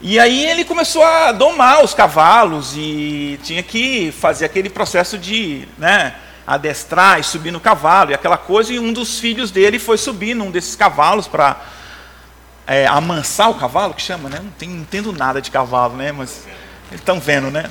E 0.00 0.18
aí 0.18 0.44
ele 0.44 0.64
começou 0.64 1.02
a 1.02 1.32
domar 1.32 1.82
os 1.82 1.94
cavalos 1.94 2.74
e 2.76 3.40
tinha 3.42 3.62
que 3.62 4.12
fazer 4.12 4.44
aquele 4.44 4.68
processo 4.68 5.16
de 5.16 5.66
né, 5.78 6.14
adestrar 6.46 7.18
e 7.18 7.24
subir 7.24 7.50
no 7.50 7.58
cavalo 7.58 8.10
e 8.10 8.14
aquela 8.14 8.36
coisa. 8.36 8.72
E 8.74 8.78
um 8.78 8.92
dos 8.92 9.18
filhos 9.18 9.50
dele 9.50 9.78
foi 9.78 9.96
subir 9.96 10.34
num 10.34 10.50
desses 10.50 10.76
cavalos 10.76 11.26
para 11.26 11.56
é, 12.66 12.86
amansar 12.86 13.50
o 13.50 13.54
cavalo, 13.54 13.94
que 13.94 14.02
chama, 14.02 14.28
né? 14.28 14.40
Não, 14.42 14.50
tem, 14.50 14.68
não 14.68 14.80
entendo 14.80 15.12
nada 15.12 15.40
de 15.40 15.50
cavalo, 15.50 15.96
né? 15.96 16.12
Mas 16.12 16.46
eles 16.88 17.00
estão 17.00 17.20
vendo, 17.20 17.50
né? 17.50 17.70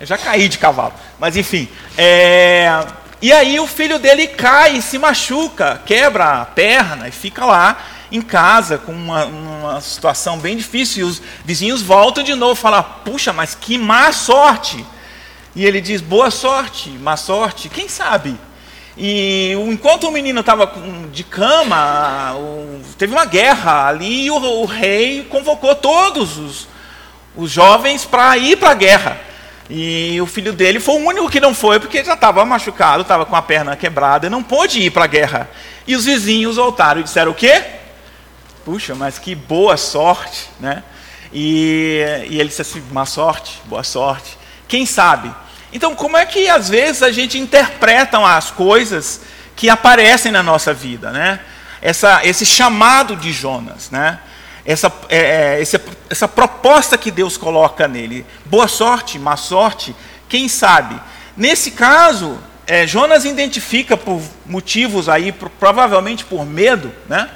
Eu 0.00 0.06
já 0.06 0.18
caí 0.18 0.48
de 0.48 0.58
cavalo. 0.58 0.92
Mas 1.18 1.36
enfim. 1.36 1.68
É, 1.96 2.86
e 3.20 3.32
aí 3.32 3.58
o 3.58 3.66
filho 3.66 3.98
dele 3.98 4.28
cai 4.28 4.80
se 4.80 4.98
machuca, 4.98 5.80
quebra 5.84 6.42
a 6.42 6.46
perna 6.46 7.08
e 7.08 7.12
fica 7.12 7.44
lá 7.44 7.76
em 8.10 8.22
casa 8.22 8.78
com 8.78 8.92
uma, 8.92 9.24
uma 9.26 9.80
situação 9.80 10.38
bem 10.38 10.56
difícil. 10.56 11.06
E 11.06 11.10
os 11.10 11.22
vizinhos 11.44 11.82
voltam 11.82 12.22
de 12.22 12.34
novo 12.34 12.54
e 12.54 12.62
falam: 12.62 12.84
Puxa, 13.04 13.32
mas 13.32 13.54
que 13.54 13.76
má 13.76 14.12
sorte! 14.12 14.84
E 15.54 15.64
ele 15.64 15.80
diz: 15.80 16.00
Boa 16.00 16.30
sorte, 16.30 16.90
má 16.90 17.16
sorte, 17.16 17.68
quem 17.68 17.88
sabe? 17.88 18.38
E 19.00 19.52
enquanto 19.52 20.08
o 20.08 20.10
menino 20.10 20.40
estava 20.40 20.72
de 21.12 21.22
cama, 21.22 22.34
teve 22.98 23.12
uma 23.12 23.24
guerra 23.24 23.86
ali 23.86 24.26
e 24.26 24.30
o, 24.30 24.64
rei 24.64 25.24
convocou 25.30 25.72
todos 25.76 26.36
os, 26.36 26.68
os 27.36 27.48
jovens 27.48 28.04
para 28.04 28.36
ir 28.36 28.56
para 28.56 28.70
a 28.70 28.74
guerra. 28.74 29.20
E 29.70 30.20
o 30.20 30.26
filho 30.26 30.52
dele 30.52 30.80
foi 30.80 30.96
o 30.96 31.06
único 31.06 31.30
que 31.30 31.38
não 31.38 31.54
foi, 31.54 31.78
porque 31.78 32.02
já 32.02 32.14
estava 32.14 32.44
machucado, 32.44 33.02
estava 33.02 33.24
com 33.24 33.36
a 33.36 33.42
perna 33.42 33.76
quebrada 33.76 34.26
e 34.26 34.30
não 34.30 34.42
pôde 34.42 34.80
ir 34.80 34.90
para 34.90 35.04
a 35.04 35.08
guerra. 35.08 35.48
E 35.86 35.94
os 35.94 36.04
vizinhos 36.04 36.56
voltaram 36.56 37.00
e 37.00 37.04
disseram: 37.04 37.30
O 37.30 37.34
quê? 37.34 37.62
Puxa, 38.64 38.96
mas 38.96 39.16
que 39.16 39.32
boa 39.34 39.76
sorte, 39.76 40.48
né? 40.58 40.82
E, 41.32 42.26
e 42.30 42.40
ele 42.40 42.48
disse 42.48 42.62
assim: 42.62 42.82
Má 42.90 43.06
sorte, 43.06 43.60
boa 43.66 43.84
sorte. 43.84 44.36
Quem 44.66 44.84
sabe? 44.84 45.32
Então, 45.72 45.94
como 45.94 46.16
é 46.16 46.24
que 46.24 46.48
às 46.48 46.68
vezes 46.68 47.02
a 47.02 47.10
gente 47.10 47.38
interpreta 47.38 48.18
as 48.18 48.50
coisas 48.50 49.20
que 49.54 49.68
aparecem 49.68 50.32
na 50.32 50.42
nossa 50.42 50.72
vida, 50.72 51.10
né? 51.10 51.40
Essa, 51.80 52.24
esse 52.24 52.46
chamado 52.46 53.14
de 53.16 53.32
Jonas, 53.32 53.90
né? 53.90 54.18
Essa, 54.64 54.92
é, 55.08 55.18
é 55.56 55.62
essa, 55.62 55.80
essa 56.10 56.28
proposta 56.28 56.96
que 56.98 57.10
Deus 57.10 57.36
coloca 57.36 57.86
nele. 57.88 58.26
Boa 58.44 58.68
sorte, 58.68 59.18
má 59.18 59.36
sorte, 59.36 59.94
quem 60.28 60.48
sabe? 60.48 61.00
Nesse 61.36 61.70
caso, 61.70 62.38
é, 62.66 62.86
Jonas 62.86 63.24
identifica 63.24 63.96
por 63.96 64.20
motivos 64.44 65.08
aí, 65.08 65.32
por, 65.32 65.48
provavelmente 65.50 66.24
por 66.24 66.44
medo, 66.44 66.92
né? 67.08 67.28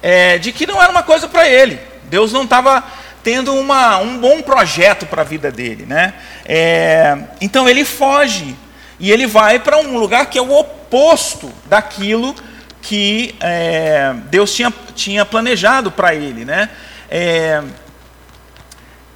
É, 0.00 0.38
de 0.38 0.52
que 0.52 0.66
não 0.66 0.80
era 0.80 0.90
uma 0.90 1.02
coisa 1.02 1.26
para 1.26 1.48
ele. 1.48 1.80
Deus 2.04 2.32
não 2.32 2.44
estava 2.44 2.84
tendo 3.28 3.52
uma, 3.52 3.98
um 3.98 4.16
bom 4.16 4.40
projeto 4.40 5.04
para 5.04 5.20
a 5.20 5.24
vida 5.24 5.52
dele. 5.52 5.84
Né? 5.84 6.14
É, 6.46 7.14
então 7.42 7.68
ele 7.68 7.84
foge 7.84 8.56
e 8.98 9.12
ele 9.12 9.26
vai 9.26 9.58
para 9.58 9.76
um 9.76 9.98
lugar 9.98 10.30
que 10.30 10.38
é 10.38 10.40
o 10.40 10.50
oposto 10.50 11.52
daquilo 11.66 12.34
que 12.80 13.34
é, 13.38 14.14
Deus 14.30 14.54
tinha, 14.54 14.72
tinha 14.94 15.26
planejado 15.26 15.92
para 15.92 16.14
ele. 16.14 16.46
Né? 16.46 16.70
É, 17.10 17.62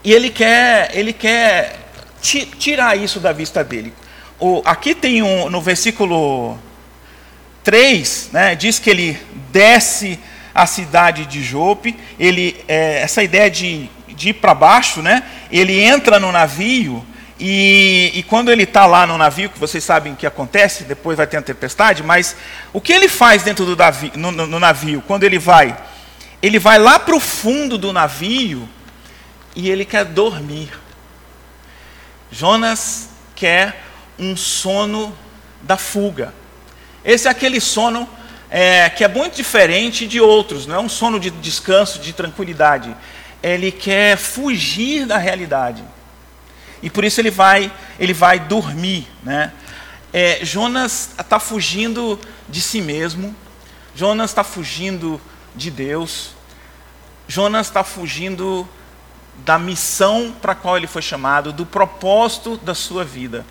e 0.04 0.12
ele 0.12 0.28
quer, 0.28 0.90
ele 0.92 1.14
quer 1.14 1.78
tirar 2.20 2.94
isso 2.98 3.18
da 3.18 3.32
vista 3.32 3.64
dele. 3.64 3.94
O, 4.38 4.60
aqui 4.66 4.94
tem 4.94 5.22
um, 5.22 5.48
no 5.48 5.62
versículo 5.62 6.58
3, 7.64 8.28
né, 8.30 8.54
diz 8.56 8.78
que 8.78 8.90
ele 8.90 9.18
desce 9.50 10.18
a 10.54 10.66
cidade 10.66 11.24
de 11.24 11.42
Jope. 11.42 11.96
Ele, 12.18 12.62
é, 12.68 13.00
essa 13.00 13.22
ideia 13.22 13.50
de 13.50 13.88
de 14.14 14.30
ir 14.30 14.34
para 14.34 14.54
baixo, 14.54 15.02
né? 15.02 15.22
ele 15.50 15.80
entra 15.80 16.18
no 16.18 16.32
navio 16.32 17.04
e, 17.38 18.12
e, 18.14 18.22
quando 18.22 18.52
ele 18.52 18.62
está 18.62 18.86
lá 18.86 19.04
no 19.04 19.18
navio, 19.18 19.50
que 19.50 19.58
vocês 19.58 19.82
sabem 19.82 20.12
o 20.12 20.16
que 20.16 20.26
acontece, 20.26 20.84
depois 20.84 21.16
vai 21.16 21.26
ter 21.26 21.38
a 21.38 21.42
tempestade, 21.42 22.02
mas 22.02 22.36
o 22.72 22.80
que 22.80 22.92
ele 22.92 23.08
faz 23.08 23.42
dentro 23.42 23.64
do 23.64 23.74
navio, 23.74 24.12
no, 24.14 24.30
no 24.30 24.60
navio 24.60 25.02
quando 25.06 25.24
ele 25.24 25.38
vai? 25.38 25.76
Ele 26.40 26.58
vai 26.58 26.78
lá 26.78 26.98
para 26.98 27.16
o 27.16 27.20
fundo 27.20 27.76
do 27.76 27.92
navio 27.92 28.68
e 29.56 29.68
ele 29.68 29.84
quer 29.84 30.04
dormir. 30.04 30.70
Jonas 32.30 33.10
quer 33.34 33.82
um 34.18 34.36
sono 34.36 35.16
da 35.62 35.76
fuga. 35.76 36.32
Esse 37.04 37.26
é 37.26 37.30
aquele 37.30 37.60
sono 37.60 38.08
é, 38.50 38.88
que 38.90 39.02
é 39.02 39.08
muito 39.08 39.34
diferente 39.34 40.06
de 40.06 40.20
outros, 40.20 40.66
não 40.66 40.76
é 40.76 40.80
um 40.80 40.88
sono 40.88 41.18
de 41.18 41.30
descanso, 41.30 41.98
de 41.98 42.12
tranquilidade. 42.12 42.94
Ele 43.42 43.72
quer 43.72 44.16
fugir 44.16 45.06
da 45.06 45.18
realidade. 45.18 45.82
E 46.82 46.90
por 46.90 47.04
isso 47.04 47.20
ele 47.20 47.30
vai, 47.30 47.72
ele 47.98 48.12
vai 48.12 48.38
dormir. 48.38 49.06
Né? 49.22 49.52
É, 50.12 50.44
Jonas 50.44 51.10
está 51.18 51.38
fugindo 51.38 52.18
de 52.48 52.60
si 52.60 52.80
mesmo, 52.80 53.34
Jonas 53.94 54.30
está 54.30 54.42
fugindo 54.42 55.20
de 55.54 55.70
Deus, 55.70 56.30
Jonas 57.28 57.66
está 57.66 57.84
fugindo 57.84 58.68
da 59.44 59.58
missão 59.58 60.34
para 60.40 60.52
a 60.52 60.54
qual 60.54 60.76
ele 60.76 60.86
foi 60.86 61.02
chamado, 61.02 61.52
do 61.52 61.64
propósito 61.64 62.56
da 62.58 62.74
sua 62.74 63.04
vida. 63.04 63.44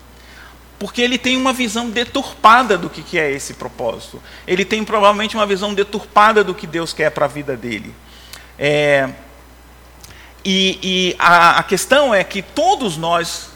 Porque 0.78 1.00
ele 1.00 1.16
tem 1.16 1.36
uma 1.36 1.52
visão 1.52 1.90
deturpada 1.90 2.76
do 2.76 2.90
que 2.90 3.18
é 3.18 3.30
esse 3.30 3.54
propósito. 3.54 4.20
Ele 4.46 4.64
tem 4.64 4.84
provavelmente 4.84 5.36
uma 5.36 5.46
visão 5.46 5.72
deturpada 5.72 6.42
do 6.42 6.54
que 6.54 6.66
Deus 6.66 6.92
quer 6.92 7.10
para 7.10 7.24
a 7.24 7.28
vida 7.28 7.56
dele. 7.56 7.94
É, 8.58 9.08
e, 10.44 10.78
e 10.82 11.16
a, 11.18 11.58
a 11.58 11.62
questão 11.62 12.14
é 12.14 12.24
que 12.24 12.42
todos 12.42 12.96
nós 12.96 13.50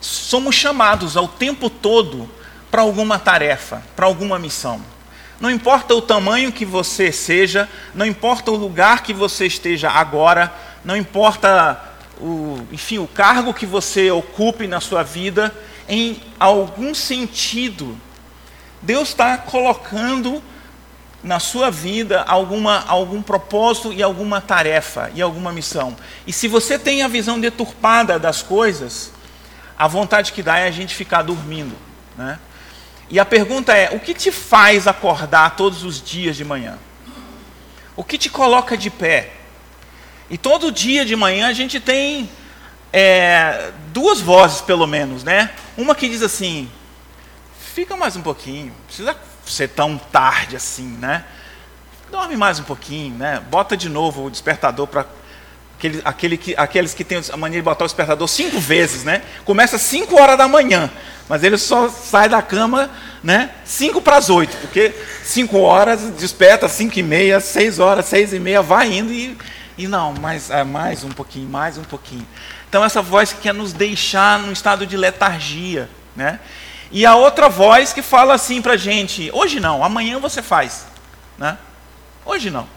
somos 0.00 0.54
chamados 0.54 1.16
ao 1.16 1.28
tempo 1.28 1.70
todo 1.70 2.28
para 2.70 2.82
alguma 2.82 3.18
tarefa, 3.18 3.82
para 3.94 4.06
alguma 4.06 4.38
missão. 4.38 4.80
Não 5.40 5.50
importa 5.50 5.94
o 5.94 6.02
tamanho 6.02 6.50
que 6.50 6.64
você 6.64 7.12
seja, 7.12 7.68
não 7.94 8.06
importa 8.06 8.50
o 8.50 8.56
lugar 8.56 9.02
que 9.02 9.12
você 9.12 9.46
esteja 9.46 9.90
agora, 9.90 10.52
não 10.84 10.96
importa 10.96 11.80
o, 12.18 12.66
enfim, 12.72 12.98
o 12.98 13.06
cargo 13.06 13.52
que 13.52 13.66
você 13.66 14.10
ocupe 14.10 14.66
na 14.66 14.80
sua 14.80 15.02
vida, 15.02 15.54
em 15.88 16.20
algum 16.40 16.94
sentido, 16.94 17.96
Deus 18.80 19.08
está 19.08 19.36
colocando 19.36 20.42
na 21.22 21.40
sua 21.40 21.70
vida 21.70 22.22
alguma, 22.22 22.84
algum 22.86 23.22
propósito 23.22 23.92
e 23.92 24.02
alguma 24.02 24.40
tarefa 24.40 25.10
e 25.14 25.22
alguma 25.22 25.52
missão. 25.52 25.96
E 26.26 26.32
se 26.32 26.46
você 26.48 26.78
tem 26.78 27.02
a 27.02 27.08
visão 27.08 27.40
deturpada 27.40 28.18
das 28.18 28.42
coisas, 28.42 29.12
a 29.78 29.86
vontade 29.86 30.32
que 30.32 30.42
dá 30.42 30.58
é 30.58 30.68
a 30.68 30.70
gente 30.70 30.94
ficar 30.94 31.22
dormindo. 31.22 31.76
Né? 32.16 32.38
E 33.10 33.18
a 33.18 33.24
pergunta 33.24 33.76
é: 33.76 33.90
o 33.90 34.00
que 34.00 34.14
te 34.14 34.30
faz 34.30 34.86
acordar 34.86 35.56
todos 35.56 35.84
os 35.84 36.02
dias 36.02 36.36
de 36.36 36.44
manhã? 36.44 36.78
O 37.96 38.04
que 38.04 38.18
te 38.18 38.28
coloca 38.28 38.76
de 38.76 38.90
pé? 38.90 39.32
E 40.28 40.36
todo 40.36 40.72
dia 40.72 41.04
de 41.04 41.14
manhã 41.14 41.48
a 41.48 41.52
gente 41.52 41.78
tem 41.80 42.28
é, 42.92 43.70
duas 43.88 44.20
vozes, 44.20 44.60
pelo 44.60 44.86
menos, 44.86 45.22
né? 45.22 45.50
Uma 45.76 45.94
que 45.94 46.08
diz 46.08 46.22
assim: 46.22 46.70
fica 47.74 47.96
mais 47.96 48.16
um 48.16 48.22
pouquinho, 48.22 48.72
precisa 48.86 49.16
ser 49.46 49.68
tão 49.68 49.96
tarde 49.98 50.56
assim, 50.56 50.96
né? 50.98 51.24
Dorme 52.10 52.36
mais 52.36 52.58
um 52.58 52.64
pouquinho, 52.64 53.14
né? 53.16 53.42
Bota 53.50 53.76
de 53.76 53.88
novo 53.88 54.26
o 54.26 54.30
despertador 54.30 54.86
para 54.86 55.06
aquele, 55.76 56.02
aquele 56.04 56.36
que, 56.36 56.54
aqueles 56.56 56.94
que 56.94 57.04
têm 57.04 57.20
a 57.32 57.36
mania 57.36 57.58
de 57.58 57.64
botar 57.64 57.84
o 57.84 57.86
despertador 57.86 58.26
cinco 58.28 58.58
vezes, 58.58 59.04
né? 59.04 59.22
Começa 59.44 59.76
às 59.76 59.82
cinco 59.82 60.20
horas 60.20 60.38
da 60.38 60.48
manhã, 60.48 60.90
mas 61.28 61.42
ele 61.42 61.58
só 61.58 61.88
sai 61.88 62.28
da 62.28 62.40
cama, 62.40 62.90
né? 63.22 63.50
Cinco 63.64 64.00
para 64.00 64.16
as 64.16 64.30
oito, 64.30 64.56
porque 64.58 64.94
cinco 65.22 65.58
horas 65.58 66.00
desperta, 66.12 66.68
cinco 66.68 66.98
e 66.98 67.02
meia, 67.02 67.40
seis 67.40 67.78
horas, 67.78 68.06
seis 68.06 68.32
e 68.32 68.38
meia, 68.38 68.62
vai 68.62 68.92
indo 68.92 69.12
e, 69.12 69.36
e 69.76 69.86
não, 69.86 70.14
mais, 70.14 70.50
é, 70.50 70.64
mais 70.64 71.04
um 71.04 71.10
pouquinho, 71.10 71.48
mais 71.48 71.76
um 71.76 71.84
pouquinho. 71.84 72.26
Então 72.68 72.84
essa 72.84 73.02
voz 73.02 73.32
quer 73.32 73.52
nos 73.52 73.72
deixar 73.72 74.38
num 74.38 74.52
estado 74.52 74.86
de 74.86 74.96
letargia, 74.96 75.88
né? 76.14 76.40
E 76.90 77.04
a 77.04 77.14
outra 77.16 77.48
voz 77.48 77.92
que 77.92 78.02
fala 78.02 78.34
assim 78.34 78.62
para 78.62 78.74
a 78.74 78.76
gente: 78.76 79.30
hoje 79.32 79.60
não, 79.60 79.82
amanhã 79.82 80.18
você 80.18 80.42
faz. 80.42 80.86
Né? 81.38 81.56
Hoje 82.24 82.50
não. 82.50 82.68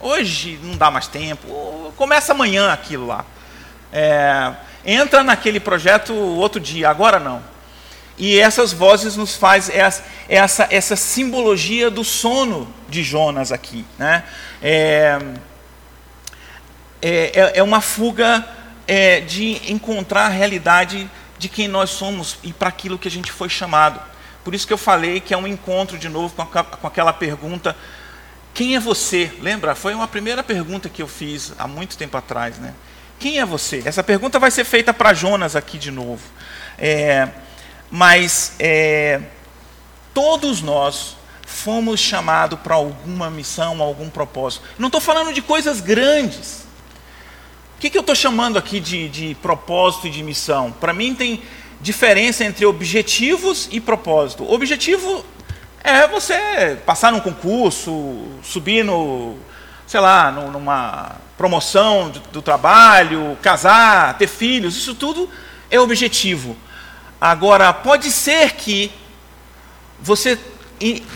Hoje 0.00 0.58
não 0.62 0.76
dá 0.76 0.90
mais 0.90 1.06
tempo. 1.06 1.92
Começa 1.96 2.32
amanhã 2.32 2.72
aquilo 2.72 3.06
lá. 3.06 3.24
É, 3.92 4.52
entra 4.84 5.22
naquele 5.22 5.58
projeto 5.58 6.14
outro 6.14 6.60
dia, 6.60 6.88
agora 6.88 7.18
não. 7.18 7.42
E 8.16 8.38
essas 8.38 8.72
vozes 8.72 9.16
nos 9.16 9.36
faz 9.36 9.70
essa, 9.70 10.04
essa, 10.28 10.66
essa 10.70 10.96
simbologia 10.96 11.90
do 11.90 12.02
sono 12.02 12.72
de 12.88 13.02
Jonas 13.04 13.52
aqui. 13.52 13.84
Né? 13.96 14.24
É, 14.60 15.18
é, 17.00 17.52
é 17.54 17.62
uma 17.62 17.80
fuga 17.80 18.44
é, 18.88 19.20
de 19.20 19.72
encontrar 19.72 20.26
a 20.26 20.28
realidade 20.28 21.08
de 21.38 21.48
quem 21.48 21.68
nós 21.68 21.90
somos 21.90 22.36
e 22.42 22.52
para 22.52 22.68
aquilo 22.68 22.98
que 22.98 23.08
a 23.08 23.10
gente 23.10 23.30
foi 23.30 23.48
chamado. 23.48 24.00
Por 24.44 24.54
isso 24.54 24.66
que 24.66 24.72
eu 24.72 24.78
falei 24.78 25.20
que 25.20 25.34
é 25.34 25.36
um 25.36 25.46
encontro 25.46 25.98
de 25.98 26.08
novo 26.08 26.34
com, 26.34 26.42
a, 26.42 26.64
com 26.64 26.86
aquela 26.86 27.12
pergunta: 27.12 27.76
quem 28.54 28.76
é 28.76 28.80
você? 28.80 29.32
Lembra? 29.40 29.74
Foi 29.74 29.94
uma 29.94 30.08
primeira 30.08 30.42
pergunta 30.42 30.88
que 30.88 31.02
eu 31.02 31.08
fiz 31.08 31.52
há 31.58 31.68
muito 31.68 31.96
tempo 31.96 32.16
atrás, 32.16 32.58
né? 32.58 32.74
Quem 33.18 33.40
é 33.40 33.44
você? 33.44 33.82
Essa 33.84 34.02
pergunta 34.02 34.38
vai 34.38 34.50
ser 34.50 34.64
feita 34.64 34.94
para 34.94 35.12
Jonas 35.12 35.56
aqui 35.56 35.76
de 35.76 35.90
novo. 35.90 36.22
É, 36.78 37.28
mas 37.90 38.52
é, 38.58 39.20
todos 40.14 40.62
nós 40.62 41.16
fomos 41.44 41.98
chamados 41.98 42.58
para 42.60 42.74
alguma 42.74 43.30
missão, 43.30 43.82
algum 43.82 44.08
propósito. 44.08 44.64
Não 44.78 44.86
estou 44.86 45.00
falando 45.00 45.32
de 45.32 45.42
coisas 45.42 45.80
grandes. 45.80 46.67
O 47.78 47.80
que, 47.80 47.90
que 47.90 47.96
eu 47.96 48.00
estou 48.00 48.16
chamando 48.16 48.58
aqui 48.58 48.80
de, 48.80 49.08
de 49.08 49.36
propósito 49.36 50.08
e 50.08 50.10
de 50.10 50.20
missão? 50.20 50.72
Para 50.72 50.92
mim 50.92 51.14
tem 51.14 51.40
diferença 51.80 52.44
entre 52.44 52.66
objetivos 52.66 53.68
e 53.70 53.80
propósito. 53.80 54.52
Objetivo 54.52 55.24
é 55.84 56.08
você 56.08 56.76
passar 56.84 57.12
num 57.12 57.20
concurso, 57.20 58.26
subir 58.42 58.84
no, 58.84 59.36
sei 59.86 60.00
lá, 60.00 60.32
numa 60.32 61.20
promoção 61.36 62.10
do 62.32 62.42
trabalho, 62.42 63.38
casar, 63.40 64.18
ter 64.18 64.26
filhos, 64.26 64.76
isso 64.76 64.96
tudo 64.96 65.30
é 65.70 65.78
objetivo. 65.78 66.56
Agora, 67.20 67.72
pode 67.72 68.10
ser 68.10 68.54
que 68.54 68.90
você 70.00 70.36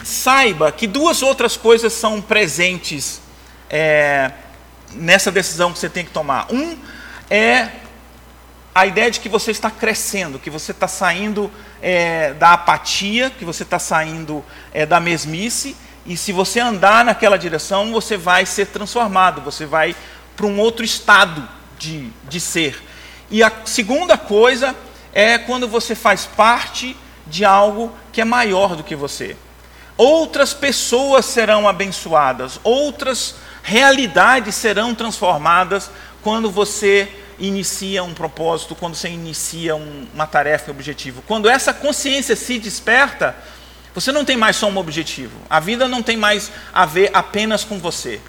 saiba 0.05 0.71
que 0.71 0.87
duas 0.87 1.23
outras 1.23 1.57
coisas 1.57 1.93
são 1.93 2.21
presentes 2.21 3.21
é, 3.69 4.31
nessa 4.95 5.31
decisão 5.31 5.73
que 5.73 5.79
você 5.79 5.89
tem 5.89 6.05
que 6.05 6.11
tomar. 6.11 6.47
Um 6.51 6.77
é 7.31 7.71
a 8.75 8.87
ideia 8.87 9.11
de 9.11 9.21
que 9.21 9.29
você 9.29 9.51
está 9.51 9.71
crescendo, 9.71 10.39
que 10.39 10.51
você 10.51 10.73
está 10.73 10.89
saindo 10.89 11.51
é, 11.81 12.33
da 12.35 12.55
apatia, 12.55 13.31
que 13.31 13.45
você 13.45 13.63
está 13.63 13.79
saindo 13.79 14.45
é, 14.73 14.87
da 14.87 14.99
mesmice, 14.99 15.77
e 16.07 16.17
se 16.17 16.33
você 16.33 16.59
andar 16.59 17.05
naquela 17.05 17.39
direção, 17.39 17.93
você 17.93 18.17
vai 18.17 18.45
ser 18.47 18.67
transformado, 18.67 19.41
você 19.41 19.67
vai 19.67 19.95
para 20.35 20.47
um 20.47 20.59
outro 20.59 20.85
estado 20.85 21.49
de, 21.79 22.11
de 22.29 22.41
ser. 22.41 22.83
E 23.31 23.43
a 23.43 23.53
segunda 23.65 24.19
coisa 24.19 24.75
é 25.13 25.39
quando 25.39 25.69
você 25.69 25.95
faz 25.95 26.27
parte 26.27 26.97
de 27.27 27.45
algo 27.45 27.93
que 28.13 28.21
é 28.21 28.25
maior 28.25 28.75
do 28.75 28.83
que 28.83 28.97
você. 28.97 29.37
Outras 29.97 30.53
pessoas 30.53 31.27
serão 31.27 31.69
abençoadas, 31.69 32.59
outras 32.65 33.37
realidades 33.63 34.55
serão 34.55 34.95
transformadas 34.95 35.91
quando 36.23 36.51
você 36.51 37.09
inicia 37.39 38.05
um 38.05 38.15
propósito, 38.15 38.75
quando 38.75 38.95
você 38.95 39.09
inicia 39.09 39.75
um, 39.75 40.07
uma 40.15 40.27
tarefa 40.27 40.71
e 40.71 40.71
objetivo. 40.71 41.23
Quando 41.27 41.49
essa 41.49 41.73
consciência 41.73 42.37
se 42.37 42.59
desperta, 42.59 43.35
você 43.95 44.13
não 44.13 44.25
tem 44.25 44.37
mais 44.37 44.57
só 44.57 44.69
um 44.69 44.77
objetivo. 44.77 45.33
A 45.51 45.61
vida 45.61 45.89
não 45.89 46.03
tem 46.03 46.17
mais 46.17 46.51
a 46.73 46.87
ver 46.87 47.11
apenas 47.13 47.65
com 47.65 47.79
você. 47.79 48.21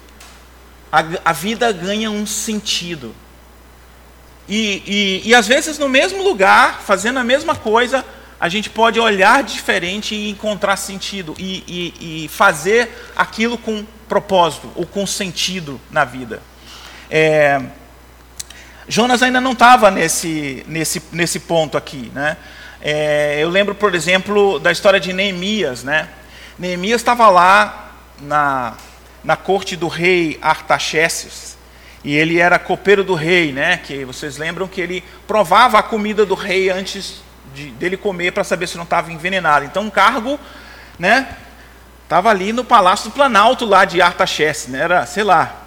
A, 0.90 1.04
a 1.24 1.32
vida 1.32 1.70
ganha 1.72 2.10
um 2.10 2.26
sentido. 2.26 3.14
E, 4.48 4.82
e, 5.24 5.28
e 5.28 5.34
às 5.34 5.46
vezes 5.46 5.78
no 5.78 5.88
mesmo 5.88 6.22
lugar, 6.22 6.82
fazendo 6.82 7.18
a 7.18 7.24
mesma 7.24 7.54
coisa, 7.54 8.04
a 8.38 8.48
gente 8.48 8.68
pode 8.68 9.00
olhar 9.00 9.42
diferente 9.42 10.14
e 10.14 10.28
encontrar 10.28 10.76
sentido 10.76 11.34
e, 11.38 11.64
e, 11.66 12.24
e 12.24 12.28
fazer 12.28 13.10
aquilo 13.16 13.56
com 13.56 13.86
propósito 14.08 14.70
ou 14.74 14.86
com 14.86 15.06
sentido 15.06 15.80
na 15.90 16.04
vida. 16.04 16.42
É, 17.10 17.60
Jonas 18.86 19.22
ainda 19.22 19.40
não 19.40 19.52
estava 19.52 19.90
nesse, 19.90 20.64
nesse, 20.68 21.02
nesse 21.12 21.40
ponto 21.40 21.76
aqui. 21.76 22.10
Né? 22.14 22.36
É, 22.80 23.38
eu 23.40 23.48
lembro, 23.48 23.74
por 23.74 23.94
exemplo, 23.94 24.58
da 24.58 24.70
história 24.70 25.00
de 25.00 25.12
Neemias. 25.12 25.82
Né? 25.82 26.08
Neemias 26.58 27.00
estava 27.00 27.28
lá 27.28 27.92
na, 28.20 28.74
na 29.22 29.36
corte 29.36 29.74
do 29.74 29.88
rei 29.88 30.38
Artaxerxes 30.42 31.56
E 32.04 32.14
ele 32.14 32.38
era 32.38 32.58
copeiro 32.58 33.02
do 33.02 33.14
rei, 33.14 33.52
né? 33.52 33.78
Que 33.78 34.04
vocês 34.04 34.36
lembram 34.36 34.68
que 34.68 34.80
ele 34.80 35.02
provava 35.26 35.78
a 35.78 35.82
comida 35.82 36.26
do 36.26 36.34
rei 36.34 36.68
antes 36.68 37.22
de, 37.54 37.70
dele 37.70 37.96
comer 37.96 38.32
para 38.32 38.44
saber 38.44 38.66
se 38.66 38.76
não 38.76 38.84
estava 38.84 39.10
envenenado. 39.10 39.64
Então, 39.64 39.84
um 39.84 39.90
cargo, 39.90 40.38
né? 40.98 41.28
Estava 42.04 42.30
ali 42.30 42.52
no 42.52 42.62
Palácio 42.62 43.10
do 43.10 43.14
Planalto, 43.14 43.64
lá 43.64 43.84
de 43.84 44.00
Artaxerxes, 44.00 44.68
né? 44.68 44.80
Era, 44.80 45.06
sei 45.06 45.24
lá, 45.24 45.62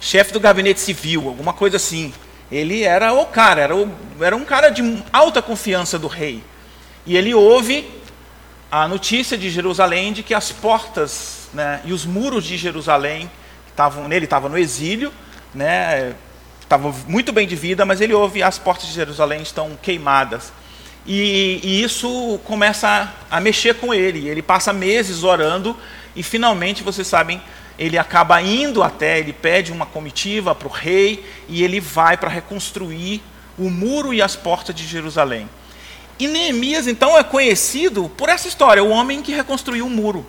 chefe 0.00 0.32
do 0.32 0.40
gabinete 0.40 0.80
civil, 0.80 1.26
alguma 1.26 1.52
coisa 1.52 1.76
assim. 1.76 2.12
Ele 2.52 2.84
era 2.84 3.12
o 3.12 3.26
cara, 3.26 3.60
era, 3.60 3.76
o, 3.76 3.90
era 4.20 4.36
um 4.36 4.44
cara 4.44 4.70
de 4.70 5.02
alta 5.12 5.42
confiança 5.42 5.98
do 5.98 6.06
rei. 6.06 6.42
E 7.04 7.16
ele 7.16 7.34
ouve 7.34 7.88
a 8.70 8.86
notícia 8.86 9.36
de 9.36 9.50
Jerusalém 9.50 10.12
de 10.12 10.22
que 10.22 10.34
as 10.34 10.52
portas 10.52 11.48
né, 11.52 11.80
e 11.84 11.92
os 11.92 12.04
muros 12.04 12.44
de 12.44 12.56
Jerusalém, 12.56 13.30
estavam, 13.68 14.10
ele 14.12 14.24
estava 14.24 14.48
no 14.48 14.58
exílio, 14.58 15.12
né, 15.54 16.14
estava 16.60 16.94
muito 17.06 17.32
bem 17.32 17.46
de 17.46 17.56
vida, 17.56 17.86
mas 17.86 18.00
ele 18.00 18.12
ouve 18.12 18.42
as 18.42 18.58
portas 18.58 18.86
de 18.86 18.92
Jerusalém 18.92 19.40
estão 19.40 19.76
queimadas. 19.80 20.52
E, 21.10 21.58
e 21.62 21.82
isso 21.82 22.38
começa 22.44 22.86
a, 23.30 23.38
a 23.38 23.40
mexer 23.40 23.76
com 23.76 23.94
ele. 23.94 24.28
Ele 24.28 24.42
passa 24.42 24.74
meses 24.74 25.24
orando 25.24 25.74
e 26.14 26.22
finalmente, 26.22 26.82
vocês 26.82 27.06
sabem, 27.06 27.40
ele 27.78 27.96
acaba 27.96 28.42
indo 28.42 28.82
até, 28.82 29.18
ele 29.18 29.32
pede 29.32 29.72
uma 29.72 29.86
comitiva 29.86 30.54
para 30.54 30.68
o 30.68 30.70
rei 30.70 31.24
e 31.48 31.64
ele 31.64 31.80
vai 31.80 32.18
para 32.18 32.28
reconstruir 32.28 33.22
o 33.56 33.70
muro 33.70 34.12
e 34.12 34.20
as 34.20 34.36
portas 34.36 34.74
de 34.74 34.86
Jerusalém. 34.86 35.48
E 36.18 36.28
Neemias, 36.28 36.86
então, 36.86 37.16
é 37.16 37.24
conhecido 37.24 38.10
por 38.14 38.28
essa 38.28 38.46
história, 38.46 38.84
o 38.84 38.90
homem 38.90 39.22
que 39.22 39.32
reconstruiu 39.32 39.86
o 39.86 39.90
muro. 39.90 40.26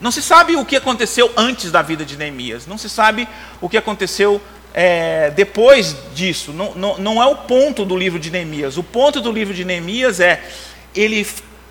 Não 0.00 0.10
se 0.10 0.22
sabe 0.22 0.56
o 0.56 0.64
que 0.64 0.76
aconteceu 0.76 1.30
antes 1.36 1.70
da 1.70 1.82
vida 1.82 2.04
de 2.04 2.16
Neemias, 2.16 2.66
não 2.66 2.78
se 2.78 2.88
sabe 2.88 3.28
o 3.60 3.68
que 3.68 3.76
aconteceu 3.76 4.40
é, 4.80 5.32
depois 5.32 5.96
disso. 6.14 6.52
Não, 6.52 6.72
não, 6.72 6.98
não 6.98 7.20
é 7.20 7.26
o 7.26 7.34
ponto 7.34 7.84
do 7.84 7.96
livro 7.96 8.16
de 8.16 8.30
Neemias. 8.30 8.78
O 8.78 8.84
ponto 8.84 9.20
do 9.20 9.32
livro 9.32 9.52
de 9.52 9.64
Neemias 9.64 10.20
é 10.20 10.40
ele, 10.94 11.26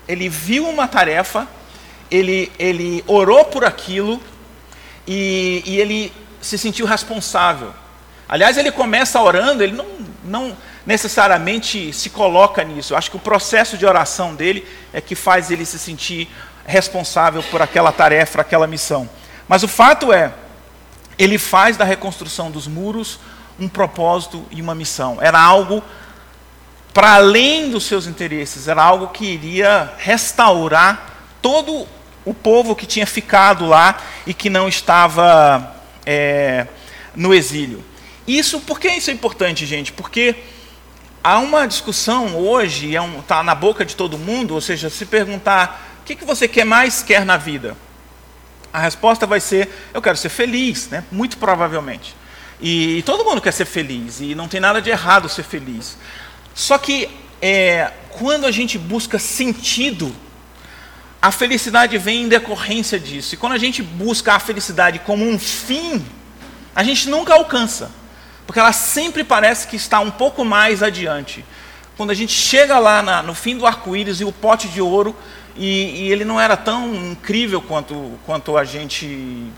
ele 0.06 0.28
viu 0.28 0.68
uma 0.68 0.86
tarefa, 0.86 1.48
ele, 2.10 2.52
ele 2.58 3.02
orou 3.06 3.46
por 3.46 3.64
aquilo 3.64 4.20
e, 5.06 5.62
e 5.64 5.80
ele 5.80 6.12
se 6.42 6.58
sentiu 6.58 6.84
responsável. 6.84 7.72
Aliás, 8.28 8.58
ele 8.58 8.70
começa 8.70 9.18
orando, 9.22 9.62
ele 9.62 9.72
não, 9.72 9.86
não 10.22 10.56
necessariamente 10.84 11.94
se 11.94 12.10
coloca 12.10 12.62
nisso. 12.62 12.92
Eu 12.92 12.98
acho 12.98 13.10
que 13.10 13.16
o 13.16 13.20
processo 13.20 13.78
de 13.78 13.86
oração 13.86 14.34
dele 14.34 14.68
é 14.92 15.00
que 15.00 15.14
faz 15.14 15.50
ele 15.50 15.64
se 15.64 15.78
sentir 15.78 16.28
responsável 16.66 17.42
por 17.44 17.62
aquela 17.62 17.90
tarefa, 17.90 18.42
aquela 18.42 18.66
missão. 18.66 19.08
Mas 19.48 19.62
o 19.62 19.68
fato 19.68 20.12
é, 20.12 20.30
ele 21.18 21.38
faz 21.38 21.76
da 21.76 21.84
reconstrução 21.84 22.50
dos 22.50 22.66
muros 22.66 23.18
um 23.58 23.68
propósito 23.68 24.46
e 24.50 24.62
uma 24.62 24.74
missão. 24.74 25.18
Era 25.20 25.40
algo 25.40 25.82
para 26.94 27.14
além 27.14 27.70
dos 27.70 27.84
seus 27.84 28.06
interesses, 28.06 28.66
era 28.66 28.82
algo 28.82 29.08
que 29.08 29.24
iria 29.24 29.92
restaurar 29.98 31.14
todo 31.40 31.86
o 32.24 32.34
povo 32.34 32.74
que 32.74 32.86
tinha 32.86 33.06
ficado 33.06 33.66
lá 33.66 33.98
e 34.26 34.34
que 34.34 34.50
não 34.50 34.68
estava 34.68 35.76
é, 36.04 36.66
no 37.14 37.32
exílio. 37.34 37.84
Isso, 38.26 38.60
por 38.60 38.80
que 38.80 38.88
isso 38.88 39.10
é 39.10 39.14
importante, 39.14 39.64
gente? 39.64 39.92
Porque 39.92 40.36
há 41.22 41.38
uma 41.38 41.66
discussão 41.66 42.36
hoje, 42.36 42.88
está 42.88 42.96
é 42.96 43.00
um, 43.00 43.22
tá 43.22 43.42
na 43.42 43.54
boca 43.54 43.84
de 43.84 43.94
todo 43.96 44.18
mundo, 44.18 44.54
ou 44.54 44.60
seja, 44.60 44.90
se 44.90 45.06
perguntar 45.06 46.00
o 46.00 46.04
que, 46.04 46.14
que 46.14 46.24
você 46.24 46.48
quer 46.48 46.64
mais 46.64 47.02
quer 47.02 47.24
na 47.24 47.36
vida, 47.36 47.76
a 48.72 48.80
resposta 48.80 49.26
vai 49.26 49.40
ser: 49.40 49.68
eu 49.92 50.02
quero 50.02 50.16
ser 50.16 50.28
feliz, 50.28 50.88
né? 50.88 51.04
muito 51.10 51.36
provavelmente. 51.38 52.14
E, 52.60 52.98
e 52.98 53.02
todo 53.02 53.24
mundo 53.24 53.40
quer 53.40 53.52
ser 53.52 53.64
feliz, 53.64 54.20
e 54.20 54.34
não 54.34 54.48
tem 54.48 54.60
nada 54.60 54.82
de 54.82 54.90
errado 54.90 55.28
ser 55.28 55.44
feliz. 55.44 55.96
Só 56.54 56.76
que 56.76 57.08
é, 57.40 57.92
quando 58.10 58.46
a 58.46 58.50
gente 58.50 58.76
busca 58.78 59.18
sentido, 59.18 60.14
a 61.22 61.30
felicidade 61.30 61.96
vem 61.98 62.24
em 62.24 62.28
decorrência 62.28 62.98
disso. 62.98 63.34
E 63.34 63.38
quando 63.38 63.52
a 63.52 63.58
gente 63.58 63.82
busca 63.82 64.34
a 64.34 64.40
felicidade 64.40 64.98
como 65.00 65.28
um 65.28 65.38
fim, 65.38 66.04
a 66.74 66.82
gente 66.82 67.08
nunca 67.08 67.34
alcança 67.34 67.90
porque 68.48 68.58
ela 68.58 68.72
sempre 68.72 69.22
parece 69.22 69.68
que 69.68 69.76
está 69.76 70.00
um 70.00 70.10
pouco 70.10 70.42
mais 70.42 70.82
adiante. 70.82 71.44
Quando 71.98 72.08
a 72.12 72.14
gente 72.14 72.32
chega 72.32 72.78
lá 72.78 73.02
na, 73.02 73.22
no 73.22 73.34
fim 73.34 73.58
do 73.58 73.66
arco-íris 73.66 74.22
e 74.22 74.24
o 74.24 74.32
pote 74.32 74.68
de 74.68 74.80
ouro, 74.80 75.14
e, 75.58 76.04
e, 76.04 76.12
ele 76.12 76.24
não 76.24 76.40
era 76.40 76.56
tão 76.56 76.94
incrível 76.94 77.60
quanto, 77.60 78.18
quanto 78.24 78.56
a 78.56 78.64
gente 78.64 79.50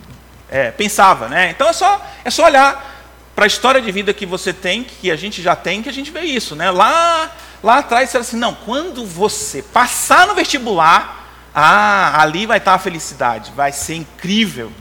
é, 0.49 0.71
pensava. 0.71 1.29
Né? 1.29 1.51
Então 1.51 1.69
é 1.69 1.73
só, 1.73 2.05
é 2.25 2.31
só 2.31 2.47
olhar 2.47 2.99
para 3.35 3.45
a 3.45 3.47
história 3.47 3.81
de 3.81 3.93
vida 3.93 4.13
que 4.13 4.27
você 4.27 4.53
tem, 4.53 4.83
que 4.83 5.11
a 5.11 5.17
gente 5.17 5.41
já 5.43 5.55
tem, 5.55 5.83
que 5.83 5.89
a 5.89 5.93
gente 5.93 6.11
vê 6.11 6.23
isso. 6.23 6.57
Né? 6.57 6.71
Lá, 6.71 7.31
lá 7.63 7.79
atrás, 7.79 8.15
era 8.15 8.23
assim: 8.23 8.37
não, 8.37 8.55
quando 8.55 9.05
você 9.05 9.63
passar 9.63 10.27
no 10.27 10.35
vestibular, 10.35 11.49
ah, 11.55 12.21
ali 12.21 12.47
vai 12.47 12.59
estar 12.59 12.75
a 12.75 12.79
felicidade, 12.79 13.53
vai 13.55 13.73
ser 13.73 13.95
incrível. 13.95 14.73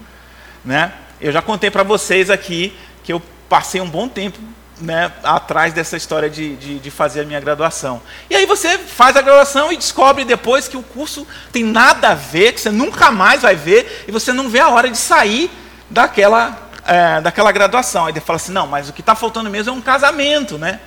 Né? 0.64 0.92
Eu 1.20 1.32
já 1.32 1.42
contei 1.42 1.70
para 1.70 1.84
vocês 1.84 2.30
aqui 2.30 2.76
que 3.04 3.12
eu 3.12 3.22
passei 3.48 3.82
um 3.82 3.90
bom 3.90 4.08
tempo 4.08 4.40
né, 4.80 5.12
atrás 5.24 5.74
dessa 5.74 5.98
história 5.98 6.30
de, 6.30 6.56
de, 6.56 6.80
de, 6.80 6.92
fazer 6.92 7.22
a 7.22 7.26
minha 7.26 7.40
graduação. 7.40 8.02
E 8.30 8.36
aí 8.36 8.46
você 8.46 8.78
faz 8.78 9.16
a 9.16 9.22
graduação 9.22 9.72
e 9.72 9.78
descobre 9.78 10.24
depois 10.24 10.68
que 10.68 10.78
o 10.78 10.84
curso 10.84 11.28
tem 11.52 11.64
nada 11.64 12.10
a 12.10 12.16
ver, 12.16 12.54
que 12.54 12.62
você 12.62 12.72
nunca 12.72 13.12
mais 13.12 13.42
vai 13.42 13.56
ver, 13.56 14.06
e 14.08 14.12
você 14.12 14.32
não 14.32 14.50
vê 14.50 14.60
a 14.60 14.70
hora 14.70 14.90
de 14.90 14.98
sair 14.98 15.52
daquela, 15.90 16.70
é, 16.86 17.22
daquela 17.22 17.52
graduação. 17.52 18.06
Aí 18.06 18.14
ele 18.14 18.20
fala 18.20 18.38
assim, 18.38 18.52
não, 18.52 18.68
mas 18.68 18.90
o 18.90 18.94
que 18.94 19.02
está 19.02 19.16
faltando 19.16 19.50
mesmo 19.50 19.72
é 19.72 19.74
um 19.74 19.82
casamento, 19.82 20.58
né? 20.58 20.80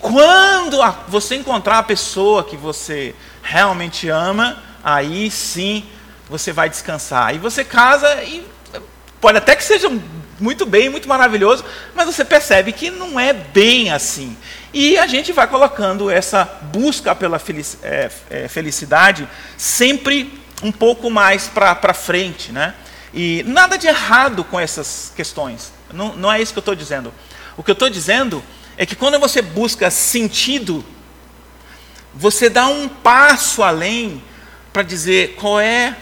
Quando 0.00 0.82
a, 0.82 0.90
você 1.08 1.34
encontrar 1.34 1.78
a 1.78 1.82
pessoa 1.82 2.44
que 2.44 2.56
você 2.56 3.14
realmente 3.42 4.08
ama, 4.08 4.62
aí 4.82 5.30
sim 5.30 5.84
você 6.28 6.52
vai 6.52 6.68
descansar. 6.68 7.28
Aí 7.28 7.38
você 7.38 7.64
casa 7.64 8.22
e 8.22 8.46
pode 9.20 9.38
até 9.38 9.56
que 9.56 9.64
seja 9.64 9.88
muito 10.40 10.66
bem, 10.66 10.88
muito 10.88 11.08
maravilhoso, 11.08 11.64
mas 11.94 12.06
você 12.06 12.24
percebe 12.24 12.72
que 12.72 12.90
não 12.90 13.18
é 13.18 13.32
bem 13.32 13.90
assim. 13.90 14.36
E 14.72 14.98
a 14.98 15.06
gente 15.06 15.32
vai 15.32 15.46
colocando 15.46 16.10
essa 16.10 16.44
busca 16.44 17.14
pela 17.14 17.40
é, 17.82 18.10
é, 18.30 18.48
felicidade 18.48 19.28
sempre 19.56 20.40
um 20.62 20.72
pouco 20.72 21.10
mais 21.10 21.46
para 21.46 21.94
frente. 21.94 22.50
Né? 22.50 22.74
E 23.12 23.44
nada 23.46 23.76
de 23.78 23.86
errado 23.86 24.42
com 24.44 24.58
essas 24.58 25.12
questões. 25.14 25.72
Não, 25.92 26.16
não 26.16 26.32
é 26.32 26.42
isso 26.42 26.52
que 26.52 26.58
eu 26.58 26.62
estou 26.62 26.74
dizendo. 26.74 27.14
O 27.56 27.62
que 27.62 27.70
eu 27.70 27.74
estou 27.74 27.88
dizendo 27.88 28.42
é 28.76 28.84
que 28.84 28.96
quando 28.96 29.18
você 29.20 29.40
busca 29.40 29.90
sentido, 29.90 30.84
você 32.12 32.48
dá 32.48 32.66
um 32.66 32.88
passo 32.88 33.62
além 33.62 34.22
para 34.72 34.82
dizer 34.82 35.36
qual 35.36 35.60
é 35.60 35.96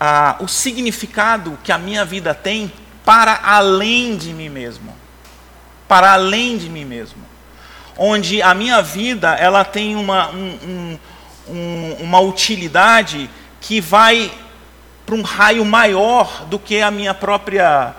a, 0.00 0.36
o 0.40 0.48
significado 0.48 1.58
que 1.62 1.70
a 1.70 1.76
minha 1.76 2.04
vida 2.04 2.34
tem 2.34 2.72
para 3.04 3.40
além 3.42 4.16
de 4.16 4.32
mim 4.32 4.48
mesmo. 4.48 4.94
Para 5.88 6.12
além 6.12 6.56
de 6.56 6.68
mim 6.68 6.84
mesmo. 6.84 7.22
Onde 7.96 8.40
a 8.40 8.54
minha 8.54 8.80
vida 8.80 9.34
ela 9.34 9.64
tem 9.64 9.96
uma, 9.96 10.30
um, 10.30 10.98
um, 11.48 11.96
uma 12.00 12.20
utilidade 12.20 13.28
que 13.60 13.80
vai 13.80 14.32
para 15.04 15.14
um 15.14 15.22
raio 15.22 15.64
maior 15.64 16.44
do 16.46 16.58
que 16.58 16.80
a 16.80 16.90
minha 16.90 17.12
própria, 17.12 17.94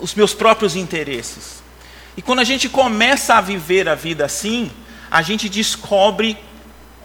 os 0.00 0.14
meus 0.14 0.34
próprios 0.34 0.74
interesses. 0.74 1.62
E 2.16 2.22
quando 2.22 2.40
a 2.40 2.44
gente 2.44 2.68
começa 2.68 3.34
a 3.34 3.40
viver 3.40 3.88
a 3.88 3.94
vida 3.94 4.24
assim, 4.24 4.70
a 5.10 5.22
gente 5.22 5.48
descobre 5.48 6.36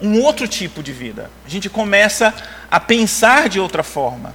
um 0.00 0.20
outro 0.20 0.48
tipo 0.48 0.82
de 0.82 0.92
vida. 0.92 1.30
A 1.46 1.48
gente 1.48 1.70
começa 1.70 2.34
a 2.70 2.80
pensar 2.80 3.48
de 3.48 3.60
outra 3.60 3.82
forma. 3.82 4.34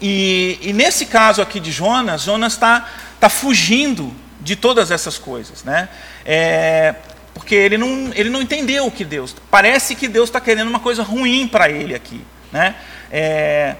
E, 0.00 0.58
e 0.62 0.72
nesse 0.72 1.06
caso 1.06 1.40
aqui 1.40 1.60
de 1.60 1.70
Jonas, 1.70 2.22
Jonas 2.22 2.54
está 2.54 2.88
tá 3.20 3.28
fugindo 3.28 4.12
de 4.40 4.56
todas 4.56 4.90
essas 4.90 5.18
coisas, 5.18 5.64
né? 5.64 5.88
É, 6.24 6.94
porque 7.32 7.54
ele 7.54 7.76
não, 7.76 8.10
ele 8.14 8.30
não 8.30 8.42
entendeu 8.42 8.86
o 8.86 8.90
que 8.90 9.04
Deus. 9.04 9.34
Parece 9.50 9.94
que 9.94 10.06
Deus 10.06 10.28
está 10.28 10.40
querendo 10.40 10.68
uma 10.68 10.80
coisa 10.80 11.02
ruim 11.02 11.48
para 11.48 11.68
ele 11.68 11.94
aqui, 11.94 12.20
né? 12.52 12.74
É, 13.10 13.76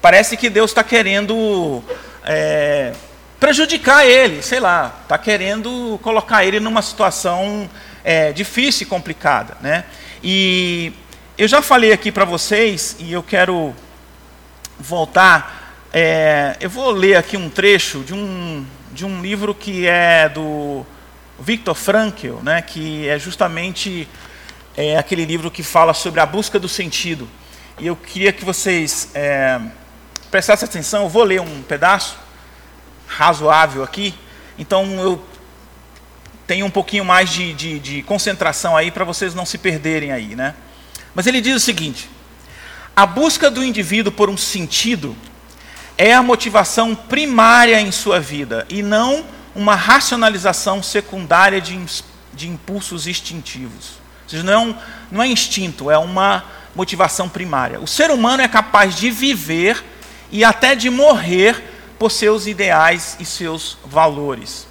parece 0.00 0.36
que 0.36 0.48
Deus 0.48 0.70
está 0.70 0.84
querendo 0.84 1.82
é, 2.24 2.92
prejudicar 3.40 4.06
ele, 4.06 4.42
sei 4.42 4.60
lá, 4.60 5.00
está 5.02 5.18
querendo 5.18 5.98
colocar 6.02 6.44
ele 6.44 6.60
numa 6.60 6.82
situação 6.82 7.68
é, 8.02 8.32
difícil 8.32 8.86
e 8.86 8.86
complicada, 8.86 9.56
né? 9.60 9.84
E 10.22 10.92
eu 11.36 11.48
já 11.48 11.60
falei 11.60 11.92
aqui 11.92 12.10
para 12.10 12.24
vocês 12.24 12.96
e 12.98 13.12
eu 13.12 13.22
quero 13.22 13.74
voltar. 14.78 15.76
É, 15.92 16.56
eu 16.60 16.68
vou 16.68 16.90
ler 16.90 17.16
aqui 17.16 17.36
um 17.36 17.48
trecho 17.48 18.00
de 18.00 18.12
um, 18.12 18.66
de 18.92 19.04
um 19.04 19.22
livro 19.22 19.54
que 19.54 19.86
é 19.86 20.28
do 20.28 20.84
Viktor 21.38 21.74
Frankl, 21.74 22.36
né, 22.42 22.62
que 22.62 23.08
é 23.08 23.18
justamente 23.18 24.08
é, 24.76 24.96
aquele 24.96 25.24
livro 25.24 25.50
que 25.50 25.62
fala 25.62 25.94
sobre 25.94 26.20
a 26.20 26.26
busca 26.26 26.58
do 26.58 26.68
sentido. 26.68 27.28
E 27.78 27.86
eu 27.86 27.96
queria 27.96 28.32
que 28.32 28.44
vocês 28.44 29.10
é, 29.14 29.60
prestassem 30.30 30.66
atenção, 30.66 31.04
eu 31.04 31.08
vou 31.08 31.24
ler 31.24 31.40
um 31.40 31.62
pedaço 31.62 32.16
razoável 33.06 33.82
aqui, 33.82 34.14
então 34.58 34.84
eu 35.00 35.24
tenho 36.46 36.66
um 36.66 36.70
pouquinho 36.70 37.04
mais 37.04 37.30
de, 37.30 37.52
de, 37.54 37.78
de 37.78 38.02
concentração 38.02 38.76
aí 38.76 38.90
para 38.90 39.04
vocês 39.04 39.34
não 39.34 39.46
se 39.46 39.58
perderem 39.58 40.12
aí, 40.12 40.36
né? 40.36 40.54
Mas 41.14 41.26
ele 41.26 41.40
diz 41.40 41.56
o 41.56 41.60
seguinte: 41.60 42.10
a 42.96 43.06
busca 43.06 43.50
do 43.50 43.64
indivíduo 43.64 44.12
por 44.12 44.30
um 44.30 44.36
sentido 44.36 45.16
é 45.98 46.12
a 46.12 46.22
motivação 46.22 46.94
primária 46.94 47.80
em 47.80 47.90
sua 47.90 48.20
vida 48.20 48.66
e 48.68 48.82
não 48.82 49.24
uma 49.54 49.74
racionalização 49.74 50.82
secundária 50.82 51.60
de, 51.60 51.78
de 52.32 52.48
impulsos 52.48 53.06
instintivos. 53.06 53.92
Ou 54.24 54.28
seja, 54.28 54.42
não 54.42 54.70
é, 54.70 54.74
não 55.10 55.22
é 55.22 55.26
instinto, 55.26 55.90
é 55.90 55.98
uma 55.98 56.44
motivação 56.74 57.28
primária. 57.28 57.80
O 57.80 57.86
ser 57.86 58.10
humano 58.10 58.42
é 58.42 58.48
capaz 58.48 58.96
de 58.96 59.10
viver 59.10 59.82
e 60.30 60.44
até 60.44 60.74
de 60.74 60.90
morrer 60.90 61.62
por 61.98 62.10
seus 62.10 62.46
ideais 62.46 63.16
e 63.20 63.24
seus 63.24 63.78
valores. 63.84 64.66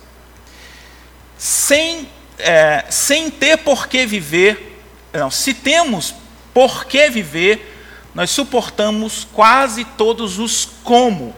Sem, 1.37 2.09
é, 2.39 2.85
sem 2.89 3.29
ter 3.29 3.57
por 3.57 3.87
que 3.87 4.05
viver, 4.05 4.81
não, 5.13 5.31
se 5.31 5.53
temos 5.53 6.13
por 6.53 6.85
que 6.85 7.09
viver, 7.09 7.72
nós 8.13 8.29
suportamos 8.29 9.27
quase 9.33 9.83
todos 9.83 10.39
os 10.39 10.65
como 10.83 11.35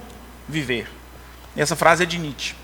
viver. 0.48 0.90
Essa 1.56 1.76
frase 1.76 2.04
é 2.04 2.06
de 2.06 2.18
Nietzsche. 2.18 2.56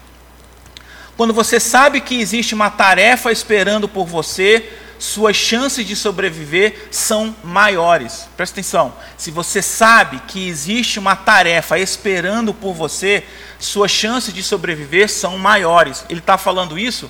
Quando 1.15 1.33
você 1.33 1.59
sabe 1.59 2.01
que 2.01 2.19
existe 2.19 2.53
uma 2.53 2.69
tarefa 2.69 3.31
esperando 3.31 3.87
por 3.87 4.05
você, 4.05 4.69
suas 4.99 5.35
chances 5.35 5.85
de 5.85 5.95
sobreviver 5.95 6.87
são 6.91 7.35
maiores. 7.43 8.27
Presta 8.35 8.55
atenção. 8.55 8.93
Se 9.17 9.31
você 9.31 9.61
sabe 9.61 10.19
que 10.27 10.47
existe 10.47 10.99
uma 10.99 11.15
tarefa 11.15 11.79
esperando 11.79 12.53
por 12.53 12.73
você, 12.73 13.23
suas 13.59 13.91
chances 13.91 14.33
de 14.33 14.43
sobreviver 14.43 15.09
são 15.09 15.37
maiores. 15.37 16.05
Ele 16.09 16.19
está 16.19 16.37
falando 16.37 16.77
isso 16.77 17.09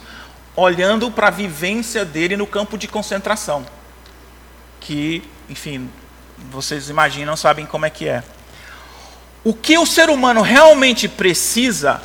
olhando 0.56 1.10
para 1.10 1.28
a 1.28 1.32
vivência 1.32 2.06
dele 2.06 2.38
no 2.38 2.46
campo 2.46 2.78
de 2.78 2.88
concentração. 2.88 3.66
Que, 4.80 5.24
enfim, 5.50 5.90
vocês 6.50 6.90
imaginam, 6.90 7.36
sabem 7.36 7.66
como 7.66 7.86
é 7.86 7.90
que 7.90 8.08
é. 8.08 8.24
O 9.44 9.54
que 9.54 9.78
o 9.78 9.86
ser 9.86 10.10
humano 10.10 10.42
realmente 10.42 11.08
precisa 11.08 12.02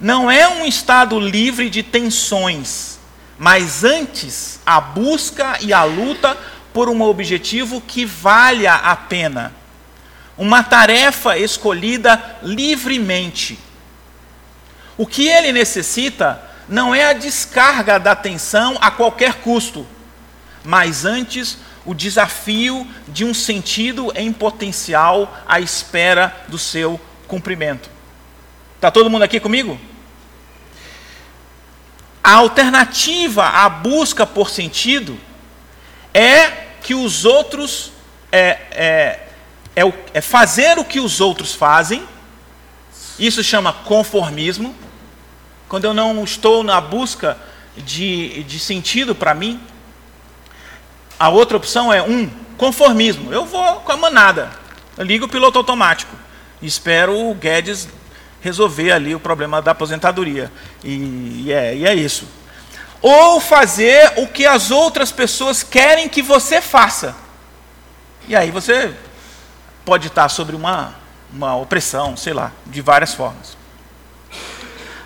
não 0.00 0.30
é 0.30 0.46
um 0.46 0.64
estado 0.64 1.18
livre 1.18 1.70
de 1.70 1.82
tensões, 1.82 2.98
mas 3.38 3.82
antes 3.82 4.60
a 4.64 4.80
busca 4.80 5.58
e 5.60 5.72
a 5.72 5.84
luta 5.84 6.36
por 6.72 6.88
um 6.88 7.00
objetivo 7.02 7.80
que 7.80 8.04
valha 8.04 8.74
a 8.74 8.94
pena. 8.94 9.52
Uma 10.36 10.62
tarefa 10.62 11.38
escolhida 11.38 12.38
livremente. 12.42 13.58
O 14.98 15.06
que 15.06 15.26
ele 15.26 15.52
necessita 15.52 16.42
não 16.68 16.94
é 16.94 17.06
a 17.06 17.12
descarga 17.14 17.98
da 17.98 18.14
tensão 18.14 18.76
a 18.80 18.90
qualquer 18.90 19.34
custo, 19.36 19.86
mas 20.62 21.04
antes 21.04 21.58
o 21.86 21.94
desafio 21.94 22.86
de 23.08 23.24
um 23.24 23.32
sentido 23.32 24.12
em 24.16 24.32
potencial 24.32 25.32
à 25.46 25.60
espera 25.60 26.34
do 26.48 26.58
seu 26.58 27.00
cumprimento. 27.28 27.88
Está 28.74 28.90
todo 28.90 29.08
mundo 29.08 29.22
aqui 29.22 29.38
comigo? 29.40 29.80
A 32.22 32.34
alternativa 32.34 33.46
à 33.46 33.68
busca 33.68 34.26
por 34.26 34.50
sentido 34.50 35.16
é 36.12 36.50
que 36.82 36.92
os 36.92 37.24
outros 37.24 37.92
é, 38.32 38.58
é, 38.70 39.20
é, 39.76 39.92
é 40.12 40.20
fazer 40.20 40.76
o 40.78 40.84
que 40.84 40.98
os 40.98 41.20
outros 41.20 41.54
fazem. 41.54 42.06
Isso 43.18 43.44
chama 43.44 43.72
conformismo. 43.72 44.74
Quando 45.68 45.84
eu 45.84 45.94
não 45.94 46.22
estou 46.24 46.64
na 46.64 46.80
busca 46.80 47.38
de, 47.76 48.42
de 48.44 48.58
sentido 48.58 49.14
para 49.14 49.32
mim, 49.32 49.60
a 51.18 51.28
outra 51.28 51.56
opção 51.56 51.92
é 51.92 52.02
um 52.02 52.28
conformismo. 52.56 53.32
Eu 53.32 53.44
vou 53.44 53.76
com 53.80 53.92
a 53.92 53.96
manada. 53.96 54.50
Ligo 54.98 55.26
o 55.26 55.28
piloto 55.28 55.58
automático. 55.58 56.14
Espero 56.60 57.18
o 57.18 57.34
Guedes 57.34 57.88
resolver 58.40 58.92
ali 58.92 59.14
o 59.14 59.20
problema 59.20 59.60
da 59.60 59.72
aposentadoria. 59.72 60.50
E, 60.84 61.44
e, 61.46 61.52
é, 61.52 61.74
e 61.74 61.86
é 61.86 61.94
isso. 61.94 62.28
Ou 63.02 63.40
fazer 63.40 64.12
o 64.18 64.26
que 64.26 64.46
as 64.46 64.70
outras 64.70 65.12
pessoas 65.12 65.62
querem 65.62 66.08
que 66.08 66.22
você 66.22 66.60
faça. 66.60 67.14
E 68.28 68.34
aí 68.34 68.50
você 68.50 68.94
pode 69.84 70.08
estar 70.08 70.28
sobre 70.28 70.56
uma, 70.56 70.94
uma 71.32 71.56
opressão, 71.56 72.16
sei 72.16 72.32
lá, 72.32 72.52
de 72.66 72.80
várias 72.80 73.14
formas. 73.14 73.56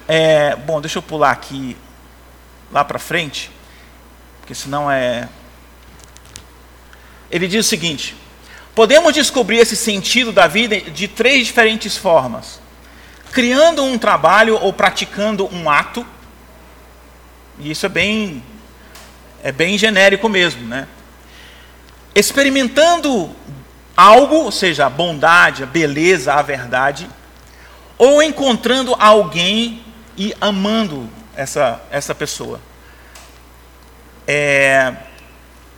É, 0.08 0.56
bom, 0.56 0.80
deixa 0.80 0.98
eu 0.98 1.02
pular 1.02 1.30
aqui 1.30 1.76
lá 2.72 2.84
para 2.84 2.98
frente, 2.98 3.50
porque 4.40 4.54
senão 4.54 4.90
é 4.90 5.28
ele 7.30 7.46
diz 7.46 7.66
o 7.66 7.68
seguinte: 7.68 8.16
podemos 8.74 9.12
descobrir 9.12 9.58
esse 9.58 9.76
sentido 9.76 10.32
da 10.32 10.46
vida 10.46 10.80
de 10.80 11.06
três 11.06 11.46
diferentes 11.46 11.96
formas: 11.96 12.60
criando 13.32 13.84
um 13.84 13.98
trabalho 13.98 14.56
ou 14.60 14.72
praticando 14.72 15.48
um 15.54 15.70
ato, 15.70 16.04
e 17.58 17.70
isso 17.70 17.86
é 17.86 17.88
bem 17.88 18.42
é 19.42 19.50
bem 19.50 19.78
genérico 19.78 20.28
mesmo, 20.28 20.66
né? 20.66 20.86
Experimentando 22.14 23.34
algo, 23.96 24.36
ou 24.36 24.52
seja, 24.52 24.86
a 24.86 24.90
bondade, 24.90 25.62
a 25.62 25.66
beleza, 25.66 26.34
a 26.34 26.42
verdade, 26.42 27.08
ou 27.96 28.22
encontrando 28.22 28.94
alguém 28.98 29.82
e 30.16 30.34
amando 30.40 31.08
essa, 31.34 31.82
essa 31.90 32.14
pessoa. 32.14 32.60
É, 34.26 34.94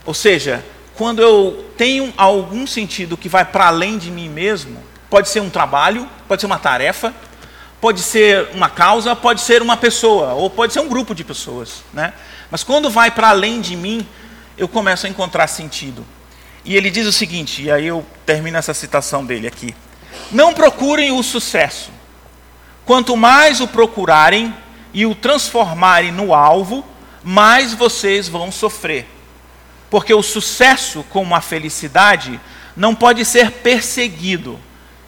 ou 0.05 0.15
seja, 0.15 0.65
quando 0.97 1.21
eu 1.21 1.73
tenho 1.77 2.13
algum 2.17 2.67
sentido 2.67 3.17
que 3.17 3.29
vai 3.29 3.45
para 3.45 3.67
além 3.67 3.99
de 3.99 4.11
mim 4.11 4.29
mesmo, 4.29 4.79
pode 5.09 5.29
ser 5.29 5.41
um 5.41 5.51
trabalho, 5.51 6.09
pode 6.29 6.41
ser 6.41 6.47
uma 6.47 6.59
tarefa, 6.59 7.15
pode 7.81 8.01
ser 8.01 8.51
uma 8.55 8.71
causa, 8.71 9.17
pode 9.17 9.41
ser 9.41 9.63
uma 9.63 9.77
pessoa, 9.77 10.35
ou 10.35 10.49
pode 10.49 10.73
ser 10.73 10.81
um 10.81 10.89
grupo 10.89 11.15
de 11.15 11.25
pessoas. 11.25 11.83
Né? 11.93 12.13
Mas 12.51 12.63
quando 12.63 12.89
vai 12.89 13.11
para 13.11 13.31
além 13.31 13.61
de 13.61 13.77
mim, 13.77 14.07
eu 14.57 14.69
começo 14.69 15.07
a 15.07 15.09
encontrar 15.09 15.47
sentido. 15.49 16.05
E 16.65 16.77
ele 16.77 16.91
diz 16.91 17.07
o 17.07 17.13
seguinte, 17.13 17.63
e 17.63 17.71
aí 17.71 17.87
eu 17.87 18.07
termino 18.25 18.57
essa 18.57 18.73
citação 18.73 19.25
dele 19.25 19.49
aqui: 19.49 19.75
Não 20.31 20.55
procurem 20.55 21.11
o 21.11 21.23
sucesso. 21.23 21.91
Quanto 22.85 23.17
mais 23.17 23.61
o 23.61 23.67
procurarem 23.67 24.55
e 24.95 25.07
o 25.07 25.15
transformarem 25.15 26.13
no 26.13 26.35
alvo, 26.35 26.85
mais 27.25 27.73
vocês 27.73 28.29
vão 28.29 28.53
sofrer. 28.53 29.09
Porque 29.93 30.15
o 30.15 30.23
sucesso, 30.23 31.05
como 31.11 31.35
a 31.35 31.43
felicidade, 31.43 32.41
não 32.75 32.95
pode 32.95 33.27
ser 33.27 33.51
perseguido, 33.51 34.59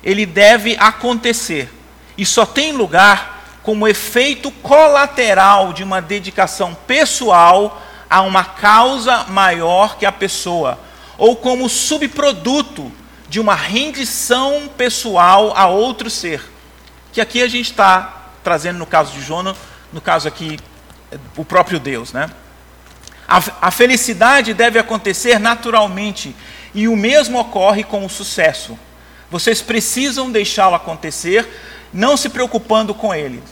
ele 0.03 0.27
deve 0.27 0.77
acontecer. 0.79 1.73
E 2.19 2.27
só 2.27 2.45
tem 2.45 2.71
lugar 2.73 3.61
como 3.63 3.89
efeito 3.89 4.51
colateral 4.51 5.73
de 5.73 5.83
uma 5.83 6.03
dedicação 6.03 6.75
pessoal 6.87 7.83
a 8.11 8.21
uma 8.21 8.45
causa 8.45 9.25
maior 9.25 9.97
que 9.97 10.05
a 10.05 10.13
pessoa, 10.13 10.79
ou 11.17 11.35
como 11.35 11.67
subproduto 11.67 12.93
de 13.27 13.41
uma 13.41 13.55
rendição 13.55 14.69
pessoal 14.77 15.55
a 15.57 15.67
outro 15.67 16.11
ser. 16.11 16.45
Que 17.11 17.23
aqui 17.23 17.43
a 17.43 17.49
gente 17.49 17.71
está 17.71 18.33
trazendo 18.45 18.81
no 18.81 18.87
caso 18.87 19.15
de 19.15 19.23
Jonas, 19.23 19.57
no 19.91 20.03
caso 20.03 20.29
aqui, 20.29 20.59
o 21.39 21.45
próprio 21.45 21.81
Deus, 21.81 22.13
né? 22.13 22.29
A, 23.35 23.43
a 23.67 23.71
felicidade 23.73 24.55
deve 24.55 24.79
acontecer 24.79 25.41
naturalmente, 25.41 26.37
e 26.73 26.87
o 26.87 26.95
mesmo 26.95 27.37
ocorre 27.37 27.83
com 27.83 28.07
o 28.07 28.09
sucesso. 28.09 28.79
Vocês 29.29 29.61
precisam 29.61 30.31
deixá-lo 30.31 30.77
acontecer, 30.77 31.45
não 31.93 32.17
se 32.17 32.29
preocupando 32.29 32.95
com 32.95 33.13
ele. 33.13 33.43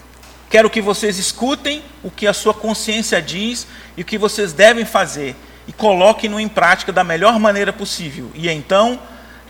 Quero 0.49 0.71
que 0.71 0.81
vocês 0.81 1.19
escutem 1.19 1.83
o 2.01 2.13
que 2.13 2.29
a 2.29 2.33
sua 2.33 2.55
consciência 2.55 3.21
diz 3.21 3.67
e 3.97 4.03
o 4.03 4.05
que 4.05 4.17
vocês 4.17 4.53
devem 4.53 4.85
fazer, 4.85 5.35
e 5.67 5.73
coloquem-no 5.73 6.39
em 6.39 6.47
prática 6.47 6.93
da 6.93 7.03
melhor 7.03 7.41
maneira 7.41 7.73
possível. 7.73 8.31
E 8.37 8.49
então 8.49 9.01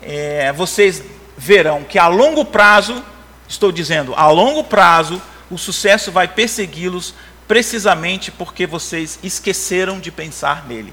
é, 0.01 0.51
vocês 0.55 1.03
verão 1.37 1.85
que 1.85 1.99
a 1.99 2.07
longo 2.09 2.43
prazo, 2.43 3.05
estou 3.47 3.71
dizendo, 3.71 4.15
a 4.15 4.31
longo 4.31 4.65
prazo, 4.65 5.21
o 5.51 5.59
sucesso 5.59 6.11
vai 6.11 6.27
persegui-los 6.27 7.13
precisamente 7.53 8.31
porque 8.31 8.67
vocês 8.67 9.19
esqueceram 9.23 10.01
de 10.01 10.11
pensar 10.11 10.67
nele. 10.67 10.91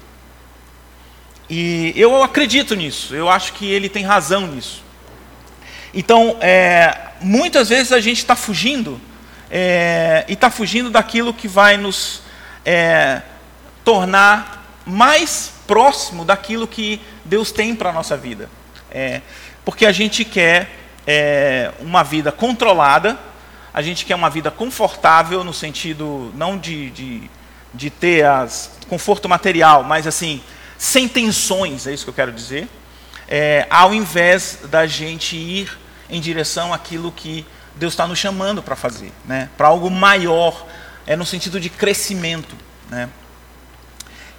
E 1.48 1.94
eu 1.96 2.22
acredito 2.22 2.74
nisso, 2.74 3.14
eu 3.14 3.30
acho 3.30 3.54
que 3.54 3.64
ele 3.64 3.88
tem 3.88 4.04
razão 4.04 4.46
nisso. 4.46 4.84
Então, 5.94 6.36
é, 6.38 7.12
muitas 7.22 7.70
vezes 7.70 7.92
a 7.92 7.98
gente 7.98 8.18
está 8.18 8.36
fugindo, 8.36 9.00
é, 9.50 10.26
e 10.28 10.34
está 10.34 10.50
fugindo 10.50 10.90
daquilo 10.90 11.32
que 11.32 11.48
vai 11.48 11.78
nos 11.78 12.20
é, 12.62 13.22
tornar 13.82 14.82
mais 14.84 15.54
próximo 15.66 16.26
daquilo 16.26 16.68
que 16.68 17.00
Deus 17.24 17.50
tem 17.50 17.74
para 17.74 17.88
a 17.88 17.92
nossa 17.94 18.18
vida. 18.18 18.50
É, 18.90 19.22
porque 19.64 19.86
a 19.86 19.92
gente 19.92 20.26
quer 20.26 20.68
é, 21.06 21.72
uma 21.80 22.02
vida 22.02 22.30
controlada, 22.30 23.18
a 23.72 23.82
gente 23.82 24.04
quer 24.04 24.14
uma 24.14 24.30
vida 24.30 24.50
confortável, 24.50 25.44
no 25.44 25.54
sentido 25.54 26.32
não 26.34 26.58
de, 26.58 26.90
de, 26.90 27.30
de 27.72 27.90
ter 27.90 28.24
as, 28.24 28.72
conforto 28.88 29.28
material, 29.28 29.84
mas 29.84 30.06
assim, 30.06 30.42
sem 30.76 31.06
tensões, 31.06 31.86
é 31.86 31.92
isso 31.92 32.04
que 32.04 32.10
eu 32.10 32.14
quero 32.14 32.32
dizer, 32.32 32.68
é, 33.28 33.66
ao 33.70 33.94
invés 33.94 34.58
da 34.64 34.86
gente 34.86 35.36
ir 35.36 35.78
em 36.08 36.20
direção 36.20 36.74
àquilo 36.74 37.12
que 37.12 37.46
Deus 37.76 37.92
está 37.92 38.06
nos 38.06 38.18
chamando 38.18 38.62
para 38.62 38.74
fazer, 38.74 39.12
né? 39.24 39.48
para 39.56 39.68
algo 39.68 39.88
maior, 39.88 40.66
é 41.06 41.14
no 41.14 41.24
sentido 41.24 41.60
de 41.60 41.70
crescimento. 41.70 42.56
Né? 42.90 43.08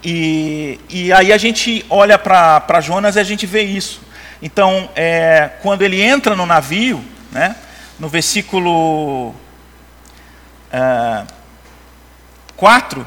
E, 0.04 0.80
e 0.90 1.14
aí 1.14 1.32
a 1.32 1.38
gente 1.38 1.86
olha 1.90 2.20
para 2.20 2.82
Jonas 2.82 3.16
e 3.16 3.20
a 3.20 3.24
gente 3.24 3.46
vê 3.46 3.62
isso. 3.62 4.02
Então, 4.42 4.90
é, 4.96 5.52
quando 5.62 5.84
ele 5.84 6.02
entra 6.02 6.36
no 6.36 6.46
navio, 6.46 7.04
né, 7.32 7.56
no 8.02 8.10
versículo 8.10 9.32
é, 10.74 11.24
4, 12.58 13.06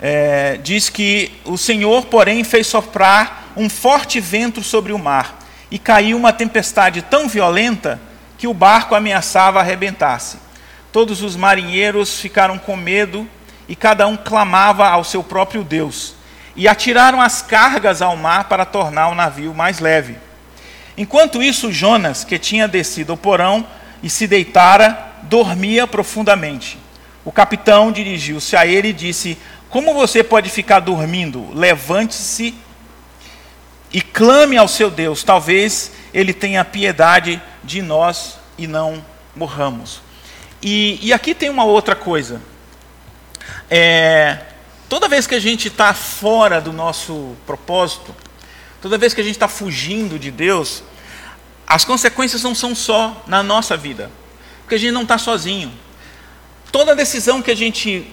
é, 0.00 0.60
diz 0.62 0.88
que 0.88 1.32
o 1.44 1.58
Senhor, 1.58 2.06
porém, 2.06 2.44
fez 2.44 2.68
soprar 2.68 3.52
um 3.56 3.68
forte 3.68 4.20
vento 4.20 4.62
sobre 4.62 4.92
o 4.92 4.98
mar, 4.98 5.40
e 5.72 5.76
caiu 5.76 6.16
uma 6.16 6.32
tempestade 6.32 7.02
tão 7.02 7.26
violenta 7.26 8.00
que 8.38 8.46
o 8.46 8.54
barco 8.54 8.94
ameaçava 8.94 9.58
arrebentar-se. 9.58 10.38
Todos 10.92 11.20
os 11.20 11.34
marinheiros 11.34 12.20
ficaram 12.20 12.58
com 12.58 12.76
medo 12.76 13.28
e 13.66 13.74
cada 13.74 14.06
um 14.06 14.16
clamava 14.16 14.86
ao 14.86 15.02
seu 15.02 15.24
próprio 15.24 15.64
Deus. 15.64 16.14
E 16.54 16.68
atiraram 16.68 17.20
as 17.20 17.42
cargas 17.42 18.00
ao 18.00 18.16
mar 18.16 18.44
para 18.44 18.64
tornar 18.64 19.08
o 19.08 19.16
navio 19.16 19.52
mais 19.52 19.80
leve. 19.80 20.16
Enquanto 20.96 21.42
isso, 21.42 21.72
Jonas, 21.72 22.22
que 22.22 22.38
tinha 22.38 22.68
descido 22.68 23.12
ao 23.12 23.18
porão 23.18 23.66
e 24.02 24.10
se 24.10 24.26
deitara, 24.26 25.12
dormia 25.22 25.86
profundamente. 25.86 26.78
O 27.24 27.32
capitão 27.32 27.90
dirigiu-se 27.90 28.56
a 28.56 28.66
ele 28.66 28.88
e 28.88 28.92
disse: 28.92 29.36
Como 29.68 29.94
você 29.94 30.22
pode 30.22 30.48
ficar 30.48 30.80
dormindo? 30.80 31.48
Levante-se 31.52 32.54
e 33.92 34.00
clame 34.00 34.56
ao 34.56 34.68
seu 34.68 34.90
Deus. 34.90 35.22
Talvez 35.22 35.92
ele 36.12 36.32
tenha 36.32 36.64
piedade 36.64 37.42
de 37.64 37.82
nós 37.82 38.38
e 38.56 38.66
não 38.66 39.04
morramos. 39.34 40.00
E, 40.62 40.98
e 41.02 41.12
aqui 41.12 41.34
tem 41.34 41.50
uma 41.50 41.64
outra 41.64 41.94
coisa. 41.94 42.40
É, 43.70 44.38
toda 44.88 45.08
vez 45.08 45.26
que 45.26 45.34
a 45.34 45.40
gente 45.40 45.68
está 45.68 45.92
fora 45.92 46.60
do 46.60 46.72
nosso 46.72 47.36
propósito, 47.46 48.14
toda 48.80 48.96
vez 48.96 49.12
que 49.12 49.20
a 49.20 49.24
gente 49.24 49.34
está 49.34 49.48
fugindo 49.48 50.18
de 50.18 50.30
Deus, 50.30 50.82
as 51.66 51.84
consequências 51.84 52.42
não 52.42 52.54
são 52.54 52.74
só 52.74 53.24
na 53.26 53.42
nossa 53.42 53.76
vida, 53.76 54.10
porque 54.60 54.76
a 54.76 54.78
gente 54.78 54.92
não 54.92 55.02
está 55.02 55.18
sozinho. 55.18 55.72
Toda 56.70 56.94
decisão 56.94 57.42
que 57.42 57.50
a 57.50 57.56
gente 57.56 58.06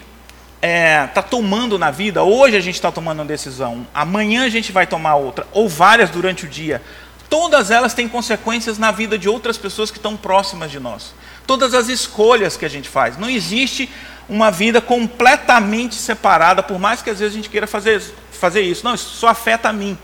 está 0.63 0.68
é, 0.68 1.08
tá 1.08 1.22
tomando 1.22 1.78
na 1.78 1.92
vida, 1.92 2.24
hoje 2.24 2.56
a 2.56 2.62
gente 2.62 2.76
está 2.76 2.92
tomando 2.92 3.20
uma 3.20 3.26
decisão, 3.26 3.86
amanhã 3.94 4.46
a 4.46 4.50
gente 4.50 4.72
vai 4.72 4.88
tomar 4.88 5.16
outra, 5.16 5.46
ou 5.52 5.68
várias 5.68 6.10
durante 6.10 6.46
o 6.46 6.48
dia, 6.48 6.82
todas 7.30 7.70
elas 7.70 7.94
têm 7.94 8.08
consequências 8.08 8.78
na 8.78 8.92
vida 8.92 9.18
de 9.18 9.28
outras 9.28 9.58
pessoas 9.58 9.92
que 9.92 9.98
estão 9.98 10.16
próximas 10.16 10.72
de 10.72 10.80
nós. 10.80 11.13
Todas 11.46 11.74
as 11.74 11.89
escolhas 11.89 12.56
que 12.56 12.66
a 12.66 12.70
gente 12.70 12.88
faz. 12.88 13.18
Não 13.18 13.30
existe 13.30 13.89
uma 14.30 14.50
vida 14.50 14.80
completamente 14.80 15.96
separada, 15.96 16.63
por 16.63 16.80
mais 16.80 17.02
que 17.02 17.10
às 17.10 17.20
vezes 17.20 17.34
a 17.34 17.36
gente 17.36 17.50
queira 17.50 17.68
fazer, 17.68 18.02
fazer 18.32 18.62
isso. 18.62 18.86
Não, 18.86 18.94
isso 18.94 19.10
só 19.10 19.28
afeta 19.28 19.70
a 19.70 19.74
mim. 19.74 19.98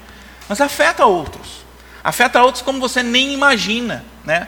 Mas 0.50 0.60
afeta 0.60 1.06
outros. 1.06 1.64
Afeta 2.04 2.42
outros 2.42 2.62
como 2.62 2.80
você 2.80 3.04
nem 3.04 3.34
imagina. 3.34 4.06
Né? 4.24 4.48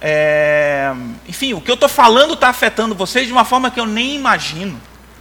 É, 0.00 0.92
enfim, 1.28 1.54
o 1.54 1.60
que 1.60 1.70
eu 1.70 1.74
estou 1.74 1.88
falando 1.88 2.34
está 2.34 2.48
afetando 2.48 2.94
vocês 2.94 3.26
de 3.26 3.32
uma 3.32 3.44
forma 3.44 3.70
que 3.70 3.78
eu 3.80 3.86
nem 3.86 4.16
imagino. 4.16 4.80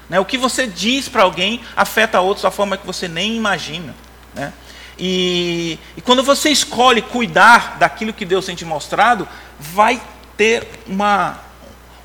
Né? 0.10 0.20
O 0.20 0.26
que 0.26 0.38
você 0.38 0.68
diz 0.68 1.08
para 1.08 1.24
alguém 1.24 1.62
afeta 1.76 2.20
outros 2.20 2.44
da 2.44 2.52
forma 2.52 2.78
que 2.78 2.86
você 2.86 3.08
nem 3.08 3.38
imagina. 3.38 3.96
Né? 4.34 4.52
E, 4.98 5.80
e, 5.96 6.02
quando 6.02 6.24
você 6.24 6.50
escolhe 6.50 7.02
cuidar 7.02 7.78
daquilo 7.80 8.14
que 8.14 8.26
Deus 8.26 8.46
tem 8.46 8.56
te 8.56 8.66
mostrado, 8.66 9.28
vai 9.60 10.02
ter 10.36 10.68
uma, 10.86 11.40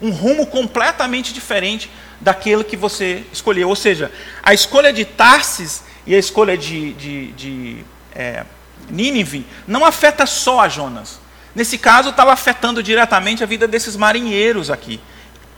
um 0.00 0.10
rumo 0.10 0.46
completamente 0.46 1.32
diferente 1.32 1.90
daquele 2.20 2.64
que 2.64 2.76
você 2.76 3.24
escolheu. 3.32 3.68
Ou 3.68 3.76
seja, 3.76 4.10
a 4.42 4.54
escolha 4.54 4.92
de 4.92 5.04
Tarsis 5.04 5.82
e 6.06 6.14
a 6.14 6.18
escolha 6.18 6.56
de, 6.56 6.92
de, 6.94 7.32
de 7.32 7.84
é, 8.14 8.44
Nínive 8.90 9.46
não 9.66 9.84
afeta 9.84 10.26
só 10.26 10.60
a 10.60 10.68
Jonas. 10.68 11.20
Nesse 11.54 11.78
caso, 11.78 12.10
estava 12.10 12.32
afetando 12.32 12.82
diretamente 12.82 13.42
a 13.42 13.46
vida 13.46 13.66
desses 13.66 13.96
marinheiros 13.96 14.70
aqui. 14.70 15.00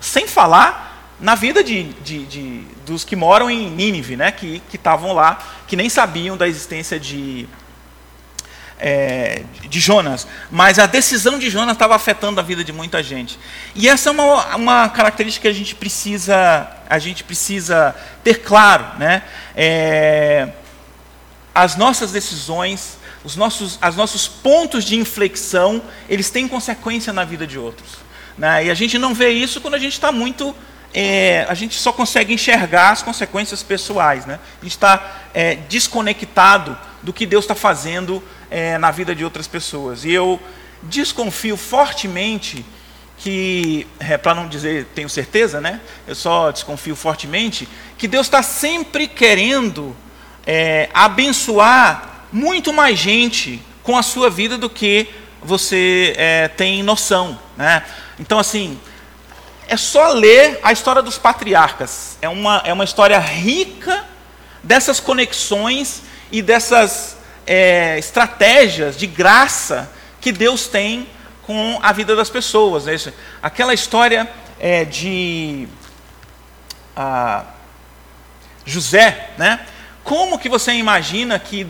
Sem 0.01 0.29
falar 0.29 1.17
na 1.21 1.35
vida 1.35 1.65
de, 1.65 1.85
de, 1.95 2.25
de 2.27 2.65
dos 2.87 3.05
que 3.05 3.17
moram 3.17 3.51
em 3.51 3.69
Nínive, 3.69 4.17
né, 4.17 4.31
que 4.31 4.63
estavam 4.73 5.13
lá, 5.13 5.39
que 5.67 5.75
nem 5.75 5.89
sabiam 5.89 6.37
da 6.37 6.47
existência 6.47 6.99
de, 7.01 7.49
é, 8.79 9.43
de 9.69 9.81
Jonas, 9.81 10.27
mas 10.51 10.79
a 10.79 10.87
decisão 10.87 11.39
de 11.39 11.51
Jonas 11.51 11.75
estava 11.75 11.97
afetando 11.97 12.41
a 12.41 12.43
vida 12.43 12.63
de 12.63 12.73
muita 12.73 13.03
gente. 13.03 13.39
E 13.75 13.89
essa 13.89 14.11
é 14.11 14.13
uma, 14.13 14.57
uma 14.57 14.89
característica 14.89 15.43
que 15.43 15.49
a 15.49 15.53
gente 15.53 15.75
precisa, 15.75 16.69
a 16.89 16.99
gente 16.99 17.25
precisa 17.25 17.95
ter 18.23 18.43
claro. 18.43 18.87
Né? 18.99 19.23
É, 19.57 20.49
as 21.55 21.77
nossas 21.77 22.13
decisões, 22.13 22.98
os 23.25 23.37
nossos, 23.37 23.79
os 23.83 23.97
nossos 23.97 24.29
pontos 24.29 24.85
de 24.85 24.97
inflexão, 24.97 25.83
eles 26.09 26.31
têm 26.31 26.47
consequência 26.47 27.13
na 27.13 27.25
vida 27.25 27.47
de 27.47 27.59
outros. 27.59 27.97
Né? 28.37 28.67
E 28.67 28.71
a 28.71 28.75
gente 28.75 28.99
não 28.99 29.15
vê 29.15 29.31
isso 29.31 29.61
quando 29.61 29.75
a 29.75 29.79
gente 29.79 29.95
está 29.95 30.13
muito 30.13 30.55
é, 30.95 31.45
a 31.49 31.55
gente 31.55 31.79
só 31.79 31.93
consegue 31.93 32.33
enxergar 32.33 32.91
as 32.91 33.03
consequências 33.03 33.63
pessoais. 33.63 34.25
Né? 34.25 34.39
A 34.61 34.65
gente 34.65 34.73
está 34.73 35.29
é, 35.35 35.57
desconectado 35.69 36.77
do 37.03 37.13
que 37.13 37.27
Deus 37.27 37.45
está 37.45 37.55
fazendo 37.55 38.23
é, 38.51 38.79
na 38.79 38.91
vida 38.91 39.15
de 39.15 39.25
outras 39.25 39.47
pessoas. 39.47 40.05
E 40.05 40.13
eu 40.13 40.41
desconfio 40.83 41.57
fortemente 41.57 42.65
que, 43.19 43.87
é, 43.99 44.17
para 44.17 44.35
não 44.35 44.49
dizer 44.49 44.87
tenho 44.95 45.09
certeza, 45.09 45.61
né? 45.61 45.81
Eu 46.07 46.15
só 46.15 46.53
desconfio 46.53 46.95
fortemente 46.95 47.69
que 47.97 48.07
Deus 48.07 48.27
está 48.27 48.43
sempre 48.43 49.09
querendo 49.09 49.95
é, 50.47 50.89
abençoar 50.95 52.18
muito 52.33 52.73
mais 52.73 52.99
gente 52.99 53.63
com 53.83 53.97
a 53.97 54.03
sua 54.03 54.29
vida 54.29 54.59
do 54.59 54.69
que 54.69 55.09
você 55.43 56.15
é, 56.17 56.49
tem 56.49 56.83
noção, 56.83 57.39
né? 57.57 57.85
Então 58.19 58.39
assim 58.39 58.79
é 59.69 59.77
só 59.77 60.13
ler 60.13 60.59
a 60.63 60.73
história 60.73 61.03
dos 61.03 61.19
patriarcas. 61.19 62.17
É 62.23 62.29
uma, 62.29 62.63
é 62.65 62.73
uma 62.73 62.85
história 62.85 63.19
rica 63.19 64.05
dessas 64.63 64.99
conexões 64.99 66.03
e 66.33 66.41
dessas 66.41 67.19
é, 67.47 67.99
estratégias 67.99 68.97
de 68.97 69.07
graça 69.07 69.91
que 70.21 70.33
Deus 70.33 70.67
tem 70.67 71.07
com 71.43 71.79
a 71.83 71.93
vida 71.93 72.17
das 72.17 72.31
pessoas. 72.31 72.87
Né? 72.87 72.97
Aquela 73.43 73.75
história 73.75 74.29
é, 74.59 74.87
de 74.87 75.69
ah, 76.97 77.45
José, 78.65 79.31
né? 79.37 79.67
como 80.03 80.39
que 80.39 80.49
você 80.49 80.73
imagina 80.73 81.39
que, 81.39 81.67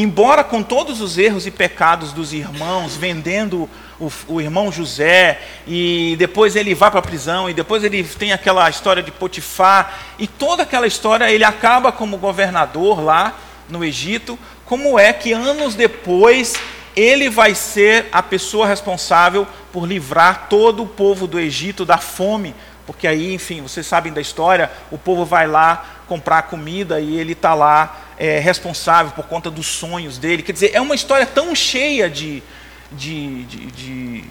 embora 0.00 0.44
com 0.44 0.62
todos 0.62 1.00
os 1.00 1.18
erros 1.18 1.44
e 1.44 1.50
pecados 1.50 2.12
dos 2.12 2.32
irmãos, 2.32 2.94
vendendo 2.94 3.68
o, 3.98 4.08
o 4.28 4.40
irmão 4.40 4.70
José, 4.70 5.40
e 5.66 6.14
depois 6.16 6.54
ele 6.54 6.72
vai 6.72 6.88
para 6.88 7.00
a 7.00 7.02
prisão, 7.02 7.50
e 7.50 7.52
depois 7.52 7.82
ele 7.82 8.04
tem 8.04 8.32
aquela 8.32 8.70
história 8.70 9.02
de 9.02 9.10
Potifar, 9.10 9.98
e 10.16 10.28
toda 10.28 10.62
aquela 10.62 10.86
história 10.86 11.28
ele 11.28 11.42
acaba 11.42 11.90
como 11.90 12.16
governador 12.16 13.02
lá 13.02 13.36
no 13.68 13.84
Egito, 13.84 14.38
como 14.64 15.00
é 15.00 15.12
que 15.12 15.32
anos 15.32 15.74
depois 15.74 16.54
ele 16.94 17.28
vai 17.28 17.52
ser 17.56 18.06
a 18.12 18.22
pessoa 18.22 18.68
responsável 18.68 19.48
por 19.72 19.84
livrar 19.84 20.46
todo 20.48 20.84
o 20.84 20.86
povo 20.86 21.26
do 21.26 21.40
Egito 21.40 21.84
da 21.84 21.98
fome, 21.98 22.54
porque 22.88 23.06
aí, 23.06 23.34
enfim, 23.34 23.60
vocês 23.60 23.86
sabem 23.86 24.10
da 24.10 24.18
história, 24.18 24.72
o 24.90 24.96
povo 24.96 25.22
vai 25.22 25.46
lá 25.46 26.00
comprar 26.06 26.40
comida 26.44 26.98
e 26.98 27.18
ele 27.18 27.32
está 27.32 27.52
lá 27.52 28.00
é, 28.16 28.38
responsável 28.38 29.12
por 29.12 29.26
conta 29.26 29.50
dos 29.50 29.66
sonhos 29.66 30.16
dele. 30.16 30.42
Quer 30.42 30.52
dizer, 30.52 30.70
é 30.72 30.80
uma 30.80 30.94
história 30.94 31.26
tão 31.26 31.54
cheia 31.54 32.08
de, 32.08 32.42
de, 32.90 33.44
de, 33.44 33.66
de, 33.66 34.24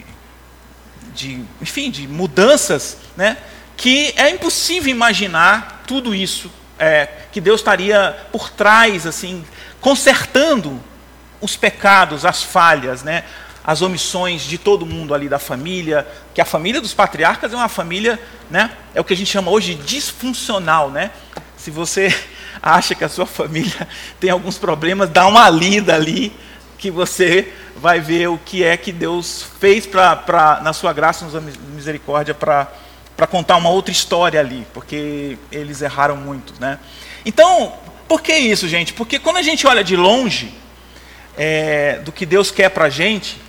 de 1.13 1.43
enfim, 1.61 1.91
de 1.91 2.07
mudanças, 2.07 2.97
né, 3.15 3.37
que 3.77 4.11
é 4.17 4.31
impossível 4.31 4.89
imaginar 4.89 5.83
tudo 5.85 6.15
isso 6.15 6.51
é, 6.79 7.07
que 7.31 7.39
Deus 7.39 7.59
estaria 7.59 8.17
por 8.31 8.49
trás, 8.49 9.05
assim, 9.05 9.45
consertando 9.79 10.81
os 11.39 11.55
pecados, 11.55 12.25
as 12.25 12.41
falhas, 12.41 13.03
né? 13.03 13.23
As 13.67 13.81
omissões 13.81 14.43
de 14.43 14.57
todo 14.57 14.85
mundo 14.85 15.13
ali 15.13 15.27
da 15.27 15.37
família, 15.37 16.07
que 16.33 16.39
a 16.39 16.45
família 16.45 16.79
dos 16.79 16.93
patriarcas 16.93 17.51
é 17.51 17.55
uma 17.57 17.67
família, 17.67 18.17
né? 18.49 18.71
é 18.95 19.01
o 19.01 19.03
que 19.03 19.11
a 19.13 19.17
gente 19.17 19.29
chama 19.29 19.51
hoje 19.51 19.75
de 19.75 19.83
disfuncional. 19.83 20.89
Né? 20.89 21.11
Se 21.57 21.69
você 21.69 22.15
acha 22.63 22.95
que 22.95 23.03
a 23.03 23.09
sua 23.09 23.25
família 23.25 23.85
tem 24.21 24.29
alguns 24.29 24.57
problemas, 24.57 25.09
dá 25.09 25.27
uma 25.27 25.49
lida 25.49 25.93
ali, 25.93 26.31
que 26.77 26.89
você 26.89 27.51
vai 27.75 27.99
ver 27.99 28.29
o 28.29 28.37
que 28.37 28.63
é 28.63 28.77
que 28.77 28.93
Deus 28.93 29.45
fez 29.59 29.85
pra, 29.85 30.15
pra, 30.15 30.61
na 30.61 30.71
sua 30.71 30.93
graça, 30.93 31.25
na 31.25 31.31
sua 31.31 31.43
misericórdia, 31.75 32.33
para 32.33 33.27
contar 33.29 33.57
uma 33.57 33.69
outra 33.69 33.91
história 33.91 34.39
ali, 34.39 34.65
porque 34.73 35.37
eles 35.51 35.81
erraram 35.81 36.15
muito. 36.15 36.53
Né? 36.57 36.79
Então, 37.25 37.73
por 38.07 38.21
que 38.21 38.33
isso, 38.33 38.65
gente? 38.69 38.93
Porque 38.93 39.19
quando 39.19 39.37
a 39.37 39.41
gente 39.41 39.67
olha 39.67 39.83
de 39.83 39.97
longe 39.97 40.53
é, 41.37 41.99
do 41.99 42.13
que 42.13 42.25
Deus 42.25 42.49
quer 42.49 42.69
para 42.69 42.85
a 42.85 42.89
gente, 42.89 43.45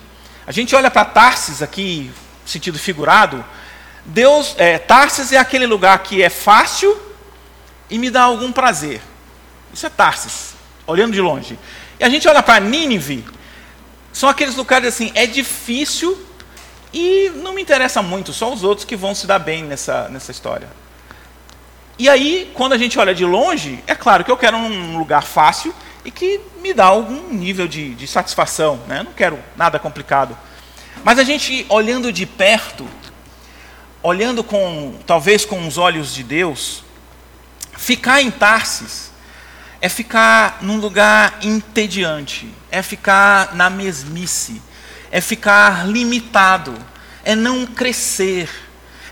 a 0.48 0.50
gente 0.50 0.74
olha 0.74 0.90
para 0.90 1.04
Tarsis 1.04 1.60
aqui, 1.60 2.10
sentido 2.46 2.78
figurado, 2.78 3.44
Deus, 4.02 4.54
é, 4.56 4.78
Tarsis 4.78 5.30
é 5.30 5.36
aquele 5.36 5.66
lugar 5.66 5.98
que 5.98 6.22
é 6.22 6.30
fácil 6.30 6.98
e 7.90 7.98
me 7.98 8.08
dá 8.08 8.22
algum 8.22 8.50
prazer. 8.50 9.02
Isso 9.74 9.84
é 9.84 9.90
Tarsis, 9.90 10.54
olhando 10.86 11.12
de 11.12 11.20
longe. 11.20 11.58
E 12.00 12.04
a 12.04 12.08
gente 12.08 12.26
olha 12.26 12.42
para 12.42 12.60
Nínive, 12.60 13.26
são 14.10 14.26
aqueles 14.26 14.56
lugares 14.56 14.88
assim, 14.88 15.12
é 15.14 15.26
difícil 15.26 16.18
e 16.94 17.30
não 17.36 17.52
me 17.52 17.60
interessa 17.60 18.00
muito, 18.00 18.32
só 18.32 18.50
os 18.50 18.64
outros 18.64 18.86
que 18.86 18.96
vão 18.96 19.14
se 19.14 19.26
dar 19.26 19.40
bem 19.40 19.64
nessa, 19.64 20.08
nessa 20.08 20.30
história. 20.30 20.70
E 21.98 22.08
aí, 22.08 22.50
quando 22.54 22.72
a 22.72 22.78
gente 22.78 22.98
olha 22.98 23.14
de 23.14 23.26
longe, 23.26 23.84
é 23.86 23.94
claro 23.94 24.24
que 24.24 24.30
eu 24.30 24.36
quero 24.38 24.56
um 24.56 24.96
lugar 24.96 25.24
fácil 25.24 25.74
e 26.08 26.10
que 26.10 26.40
me 26.62 26.72
dá 26.72 26.86
algum 26.86 27.34
nível 27.34 27.68
de, 27.68 27.94
de 27.94 28.06
satisfação, 28.06 28.80
né? 28.88 29.00
Eu 29.00 29.04
não 29.04 29.12
quero 29.12 29.38
nada 29.54 29.78
complicado. 29.78 30.34
Mas 31.04 31.18
a 31.18 31.22
gente 31.22 31.66
olhando 31.68 32.10
de 32.10 32.24
perto, 32.24 32.88
olhando 34.02 34.42
com 34.42 34.98
talvez 35.06 35.44
com 35.44 35.68
os 35.68 35.76
olhos 35.76 36.14
de 36.14 36.22
Deus, 36.22 36.82
ficar 37.76 38.22
em 38.22 38.30
Tarsis 38.30 39.10
é 39.82 39.88
ficar 39.90 40.60
num 40.62 40.78
lugar 40.78 41.40
entediante, 41.42 42.48
é 42.70 42.80
ficar 42.80 43.54
na 43.54 43.68
mesmice, 43.68 44.62
é 45.10 45.20
ficar 45.20 45.86
limitado, 45.86 46.74
é 47.22 47.36
não 47.36 47.66
crescer, 47.66 48.48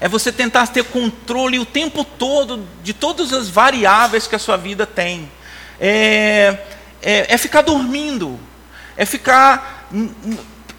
é 0.01 0.09
você 0.09 0.33
tentar 0.33 0.69
ter 0.69 0.85
controle 0.85 1.59
o 1.59 1.67
tempo 1.67 2.03
todo 2.03 2.67
de 2.83 2.95
todas 2.95 3.35
as 3.35 3.51
variáveis 3.51 4.27
que 4.27 4.35
a 4.35 4.39
sua 4.39 4.57
vida 4.57 4.87
tem, 4.87 5.31
é, 5.79 6.59
é, 7.07 7.33
é 7.33 7.39
ficar 7.39 7.63
dormindo, 7.63 8.37
é 8.97 9.07
ficar 9.07 9.89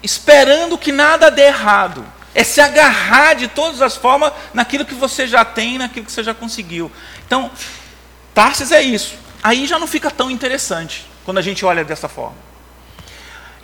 esperando 0.02 0.76
que 0.76 0.92
nada 0.92 1.30
dê 1.30 1.46
errado, 1.46 2.04
é 2.34 2.44
se 2.44 2.60
agarrar 2.60 3.32
de 3.32 3.48
todas 3.48 3.80
as 3.80 3.96
formas 3.96 4.30
naquilo 4.52 4.84
que 4.84 4.94
você 4.94 5.26
já 5.26 5.42
tem, 5.42 5.78
naquilo 5.78 6.04
que 6.04 6.12
você 6.12 6.22
já 6.22 6.34
conseguiu. 6.34 6.92
Então, 7.26 7.50
Tarsis 8.34 8.70
é 8.70 8.82
isso. 8.82 9.14
Aí 9.42 9.66
já 9.66 9.78
não 9.78 9.86
fica 9.86 10.10
tão 10.10 10.30
interessante 10.30 11.06
quando 11.24 11.38
a 11.38 11.42
gente 11.42 11.64
olha 11.64 11.82
dessa 11.82 12.10
forma. 12.10 12.36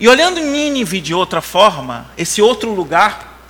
E 0.00 0.08
olhando 0.08 0.40
Nínive 0.40 1.02
de 1.02 1.12
outra 1.12 1.42
forma, 1.42 2.10
esse 2.16 2.40
outro 2.40 2.72
lugar, 2.72 3.42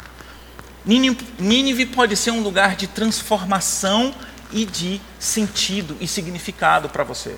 Nínive 0.84 1.86
pode 1.86 2.16
ser 2.16 2.32
um 2.32 2.40
lugar 2.42 2.74
de 2.74 2.88
transformação 2.88 4.12
e 4.52 4.64
de 4.64 5.00
sentido 5.20 5.96
e 6.00 6.08
significado 6.08 6.88
para 6.88 7.04
você. 7.04 7.36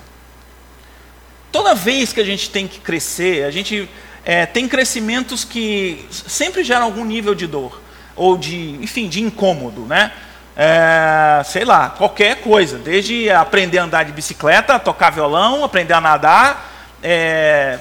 Toda 1.57 1.74
vez 1.74 2.12
que 2.12 2.20
a 2.20 2.24
gente 2.24 2.50
tem 2.50 2.68
que 2.68 2.78
crescer, 2.80 3.42
a 3.44 3.50
gente 3.50 3.88
é, 4.26 4.44
tem 4.44 4.68
crescimentos 4.68 5.42
que 5.42 6.07
sempre 6.11 6.62
geram 6.62 6.84
algum 6.84 7.02
nível 7.02 7.34
de 7.34 7.46
dor 7.46 7.80
ou 8.14 8.36
de, 8.36 8.72
enfim, 8.82 9.09
de 9.09 9.22
incômodo, 9.22 9.86
né? 9.86 10.12
É, 10.54 11.40
sei 11.46 11.64
lá, 11.64 11.88
qualquer 11.88 12.42
coisa, 12.42 12.76
desde 12.76 13.30
aprender 13.30 13.78
a 13.78 13.84
andar 13.84 14.04
de 14.04 14.12
bicicleta, 14.12 14.78
tocar 14.78 15.09
violão, 15.09 15.64
aprender 15.64 15.94
a 15.94 16.00
nadar, 16.00 16.70
é, 17.02 17.78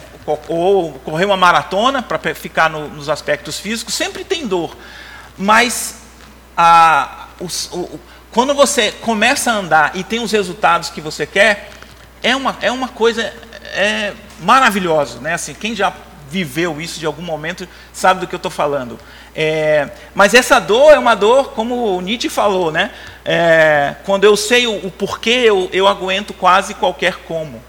ou 0.47 0.93
correr 1.03 1.25
uma 1.25 1.35
maratona 1.35 2.01
para 2.01 2.33
ficar 2.33 2.69
no, 2.69 2.87
nos 2.87 3.09
aspectos 3.09 3.59
físicos, 3.59 3.93
sempre 3.93 4.23
tem 4.23 4.47
dor. 4.47 4.73
Mas 5.37 5.97
a, 6.55 7.27
o, 7.41 7.99
quando 8.31 8.53
você 8.53 8.93
começa 8.93 9.51
a 9.51 9.55
andar 9.55 9.91
e 9.97 10.01
tem 10.01 10.21
os 10.21 10.31
resultados 10.31 10.89
que 10.89 11.01
você 11.01 11.25
quer, 11.25 11.71
é 12.23 12.33
uma, 12.35 12.57
é 12.61 12.71
uma 12.71 12.87
coisa 12.87 13.33
é, 13.73 14.13
maravilhosa. 14.41 15.19
Né? 15.19 15.33
Assim, 15.33 15.53
quem 15.53 15.75
já 15.75 15.93
viveu 16.29 16.81
isso 16.81 16.99
de 16.99 17.05
algum 17.05 17.21
momento 17.21 17.67
sabe 17.93 18.19
do 18.19 18.27
que 18.27 18.35
eu 18.35 18.37
estou 18.37 18.51
falando. 18.51 18.99
É, 19.35 19.89
mas 20.13 20.33
essa 20.33 20.59
dor 20.59 20.93
é 20.93 20.99
uma 20.99 21.13
dor, 21.13 21.51
como 21.51 21.99
Nietzsche 22.01 22.29
falou, 22.29 22.71
né? 22.71 22.91
É, 23.23 23.95
quando 24.05 24.23
eu 24.23 24.37
sei 24.37 24.65
o, 24.65 24.85
o 24.85 24.91
porquê, 24.91 25.43
eu, 25.45 25.69
eu, 25.73 25.87
aguento 25.87 26.33
quase 26.33 26.73
qualquer 26.73 27.17
como. 27.27 27.61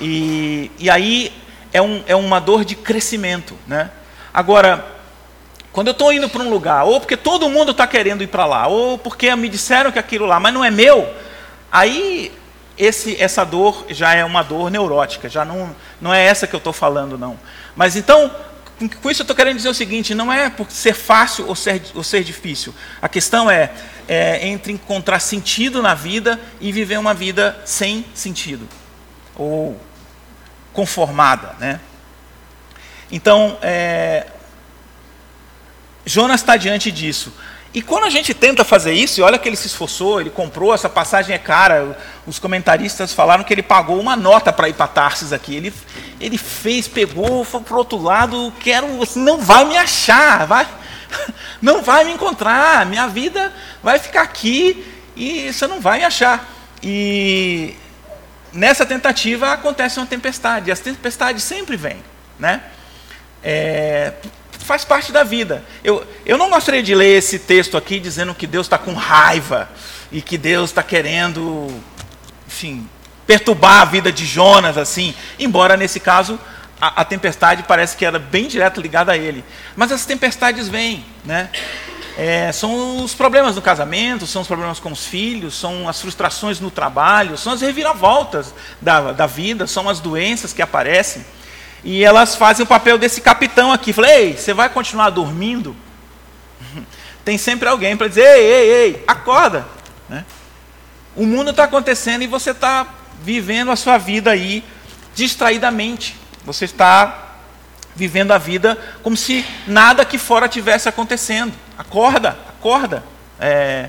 E, 0.00 0.70
e 0.78 0.90
aí 0.90 1.32
é, 1.72 1.80
um, 1.80 2.02
é 2.06 2.14
uma 2.14 2.38
dor 2.38 2.64
de 2.64 2.74
crescimento. 2.74 3.56
Né? 3.66 3.90
Agora, 4.32 4.84
quando 5.72 5.88
eu 5.88 5.92
estou 5.92 6.12
indo 6.12 6.28
para 6.28 6.42
um 6.42 6.50
lugar, 6.50 6.84
ou 6.84 7.00
porque 7.00 7.16
todo 7.16 7.48
mundo 7.48 7.70
está 7.70 7.86
querendo 7.86 8.22
ir 8.22 8.26
para 8.26 8.44
lá, 8.44 8.66
ou 8.66 8.98
porque 8.98 9.34
me 9.36 9.48
disseram 9.48 9.92
que 9.92 9.98
aquilo 9.98 10.26
lá, 10.26 10.38
mas 10.38 10.52
não 10.52 10.64
é 10.64 10.70
meu, 10.70 11.08
aí 11.70 12.32
esse, 12.80 13.20
essa 13.22 13.44
dor 13.44 13.84
já 13.90 14.14
é 14.14 14.24
uma 14.24 14.42
dor 14.42 14.70
neurótica, 14.70 15.28
já 15.28 15.44
não, 15.44 15.76
não 16.00 16.14
é 16.14 16.24
essa 16.24 16.46
que 16.46 16.54
eu 16.54 16.58
estou 16.58 16.72
falando, 16.72 17.18
não. 17.18 17.38
Mas 17.76 17.94
então, 17.94 18.34
com 19.02 19.10
isso 19.10 19.20
eu 19.20 19.24
estou 19.24 19.36
querendo 19.36 19.56
dizer 19.56 19.68
o 19.68 19.74
seguinte: 19.74 20.14
não 20.14 20.32
é 20.32 20.48
por 20.48 20.70
ser 20.70 20.94
fácil 20.94 21.46
ou 21.46 21.54
ser, 21.54 21.82
ou 21.94 22.02
ser 22.02 22.24
difícil. 22.24 22.74
A 23.02 23.08
questão 23.08 23.50
é, 23.50 23.70
é 24.08 24.48
entre 24.48 24.72
encontrar 24.72 25.20
sentido 25.20 25.82
na 25.82 25.92
vida 25.92 26.40
e 26.58 26.72
viver 26.72 26.98
uma 26.98 27.12
vida 27.12 27.60
sem 27.66 28.06
sentido, 28.14 28.66
ou 29.36 29.78
conformada. 30.72 31.54
Né? 31.60 31.78
Então, 33.12 33.58
é, 33.60 34.26
Jonas 36.06 36.40
está 36.40 36.56
diante 36.56 36.90
disso. 36.90 37.30
E 37.72 37.80
quando 37.80 38.04
a 38.04 38.10
gente 38.10 38.34
tenta 38.34 38.64
fazer 38.64 38.92
isso, 38.92 39.20
e 39.20 39.22
olha 39.22 39.38
que 39.38 39.48
ele 39.48 39.56
se 39.56 39.68
esforçou, 39.68 40.20
ele 40.20 40.30
comprou, 40.30 40.74
essa 40.74 40.88
passagem 40.88 41.34
é 41.34 41.38
cara, 41.38 41.96
os 42.26 42.36
comentaristas 42.38 43.12
falaram 43.12 43.44
que 43.44 43.54
ele 43.54 43.62
pagou 43.62 44.00
uma 44.00 44.16
nota 44.16 44.52
para 44.52 44.68
ir 44.68 44.74
para 44.74 44.88
Tarsis 44.88 45.32
aqui. 45.32 45.54
Ele, 45.54 45.72
ele 46.20 46.36
fez, 46.36 46.88
pegou, 46.88 47.44
foi 47.44 47.60
para 47.60 47.76
outro 47.76 48.02
lado, 48.02 48.52
quero, 48.58 48.88
você 48.96 49.20
não 49.20 49.38
vai 49.38 49.64
me 49.64 49.76
achar, 49.76 50.46
vai, 50.46 50.66
não 51.62 51.80
vai 51.80 52.04
me 52.04 52.12
encontrar, 52.12 52.84
minha 52.86 53.06
vida 53.06 53.52
vai 53.80 54.00
ficar 54.00 54.22
aqui 54.22 54.84
e 55.14 55.52
você 55.52 55.68
não 55.68 55.80
vai 55.80 56.00
me 56.00 56.04
achar. 56.04 56.52
E 56.82 57.76
nessa 58.52 58.84
tentativa 58.84 59.52
acontece 59.52 60.00
uma 60.00 60.06
tempestade, 60.06 60.72
as 60.72 60.80
tempestades 60.80 61.44
sempre 61.44 61.76
vêm, 61.76 62.02
né? 62.36 62.62
É, 63.44 64.12
faz 64.70 64.84
parte 64.84 65.10
da 65.10 65.24
vida. 65.24 65.64
Eu, 65.82 66.06
eu 66.24 66.38
não 66.38 66.48
gostaria 66.48 66.80
de 66.80 66.94
ler 66.94 67.18
esse 67.18 67.40
texto 67.40 67.76
aqui 67.76 67.98
dizendo 67.98 68.32
que 68.32 68.46
Deus 68.46 68.66
está 68.66 68.78
com 68.78 68.94
raiva 68.94 69.68
e 70.12 70.22
que 70.22 70.38
Deus 70.38 70.70
está 70.70 70.80
querendo, 70.80 71.66
enfim, 72.46 72.88
perturbar 73.26 73.80
a 73.80 73.84
vida 73.84 74.12
de 74.12 74.24
Jonas, 74.24 74.78
assim, 74.78 75.12
embora 75.40 75.76
nesse 75.76 75.98
caso 75.98 76.38
a, 76.80 77.00
a, 77.00 77.04
tempestade 77.04 77.64
parece 77.64 77.96
que 77.96 78.04
era 78.04 78.16
bem 78.16 78.46
direto 78.46 78.80
ligada 78.80 79.10
a 79.10 79.16
ele. 79.16 79.44
Mas 79.74 79.90
as 79.90 80.06
tempestades 80.06 80.68
vêm, 80.68 81.04
né? 81.24 81.50
É, 82.16 82.52
são 82.52 83.02
os 83.02 83.12
problemas 83.12 83.56
no 83.56 83.62
casamento, 83.62 84.24
são 84.24 84.42
os 84.42 84.46
problemas 84.46 84.78
com 84.78 84.92
os 84.92 85.04
filhos, 85.04 85.58
são 85.58 85.88
as 85.88 86.00
frustrações 86.00 86.60
no 86.60 86.70
trabalho, 86.70 87.36
são 87.36 87.54
as 87.54 87.60
reviravoltas 87.60 88.54
da, 88.80 89.10
da 89.10 89.26
vida, 89.26 89.66
são 89.66 89.88
as 89.88 89.98
doenças 89.98 90.52
que 90.52 90.62
aparecem. 90.62 91.24
E 91.82 92.04
elas 92.04 92.36
fazem 92.36 92.64
o 92.64 92.68
papel 92.68 92.98
desse 92.98 93.20
capitão 93.20 93.72
aqui. 93.72 93.92
Falei, 93.92 94.10
ei, 94.12 94.36
você 94.36 94.52
vai 94.52 94.68
continuar 94.68 95.10
dormindo? 95.10 95.74
Tem 97.24 97.38
sempre 97.38 97.68
alguém 97.68 97.96
para 97.96 98.08
dizer, 98.08 98.22
ei, 98.22 98.44
ei, 98.44 98.70
ei, 98.70 99.04
acorda. 99.06 99.66
Né? 100.08 100.24
O 101.16 101.26
mundo 101.26 101.50
está 101.50 101.64
acontecendo 101.64 102.22
e 102.22 102.26
você 102.26 102.50
está 102.50 102.86
vivendo 103.22 103.70
a 103.70 103.76
sua 103.76 103.98
vida 103.98 104.30
aí 104.30 104.64
distraidamente. 105.14 106.16
Você 106.44 106.64
está 106.64 107.30
vivendo 107.94 108.32
a 108.32 108.38
vida 108.38 108.78
como 109.02 109.16
se 109.16 109.44
nada 109.66 110.02
aqui 110.02 110.18
fora 110.18 110.48
tivesse 110.48 110.88
acontecendo. 110.88 111.52
Acorda, 111.76 112.38
acorda. 112.48 113.04
É, 113.38 113.88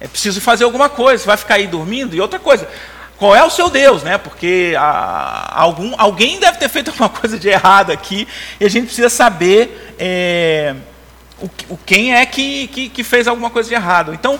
é 0.00 0.08
preciso 0.08 0.40
fazer 0.40 0.64
alguma 0.64 0.88
coisa. 0.88 1.24
Vai 1.24 1.36
ficar 1.36 1.54
aí 1.54 1.66
dormindo? 1.66 2.14
E 2.14 2.20
outra 2.20 2.38
coisa, 2.38 2.68
qual 3.16 3.34
é 3.34 3.44
o 3.44 3.50
seu 3.50 3.70
Deus, 3.70 4.02
né? 4.02 4.18
Porque 4.18 4.74
a, 4.76 5.60
algum, 5.60 5.94
alguém 5.96 6.40
deve 6.40 6.58
ter 6.58 6.68
feito 6.68 6.90
alguma 6.92 7.08
coisa 7.08 7.38
de 7.38 7.48
errado 7.48 7.92
aqui 7.92 8.26
e 8.58 8.64
a 8.64 8.68
gente 8.68 8.86
precisa 8.86 9.08
saber 9.08 9.94
é, 9.98 10.74
o, 11.40 11.74
o, 11.74 11.78
quem 11.78 12.14
é 12.14 12.26
que, 12.26 12.68
que, 12.68 12.88
que, 12.88 13.04
fez 13.04 13.28
alguma 13.28 13.50
coisa 13.50 13.68
de 13.68 13.74
errado. 13.74 14.12
Então, 14.12 14.38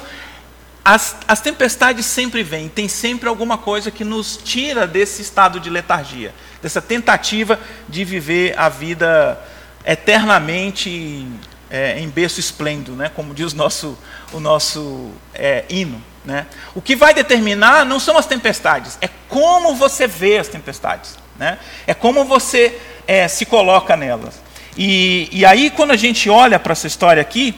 as, 0.85 1.16
as 1.27 1.41
tempestades 1.41 2.05
sempre 2.05 2.43
vêm, 2.43 2.68
tem 2.68 2.89
sempre 2.89 3.29
alguma 3.29 3.57
coisa 3.57 3.91
que 3.91 4.05
nos 4.05 4.37
tira 4.37 4.87
desse 4.87 5.22
estado 5.22 5.59
de 5.59 5.70
letargia, 5.70 6.35
dessa 6.61 6.83
tentativa 6.83 7.59
de 7.89 8.05
viver 8.05 8.59
a 8.59 8.68
vida 8.68 9.41
eternamente 9.87 11.27
é, 11.70 11.99
em 11.99 12.09
berço 12.09 12.39
esplêndido, 12.41 12.93
né? 12.93 13.11
como 13.14 13.35
diz 13.35 13.53
o 13.53 13.57
nosso, 13.57 13.99
o 14.33 14.41
nosso 14.41 15.11
é, 15.35 15.64
hino. 15.68 16.03
Né? 16.25 16.47
O 16.75 16.81
que 16.81 16.97
vai 16.97 17.12
determinar 17.12 17.85
não 17.85 18.01
são 18.01 18.16
as 18.16 18.27
tempestades, 18.27 18.97
é 19.01 19.09
como 19.29 19.75
você 19.75 20.07
vê 20.07 20.39
as 20.39 20.49
tempestades. 20.49 21.18
Né? 21.39 21.59
É 21.87 21.93
como 21.93 22.25
você 22.25 22.81
é, 23.07 23.29
se 23.29 23.45
coloca 23.45 23.97
nelas. 23.97 24.41
E, 24.77 25.29
e 25.31 25.45
aí, 25.45 25.70
quando 25.70 25.91
a 25.91 25.97
gente 25.97 26.29
olha 26.31 26.59
para 26.59 26.72
essa 26.72 26.87
história 26.87 27.20
aqui, 27.20 27.55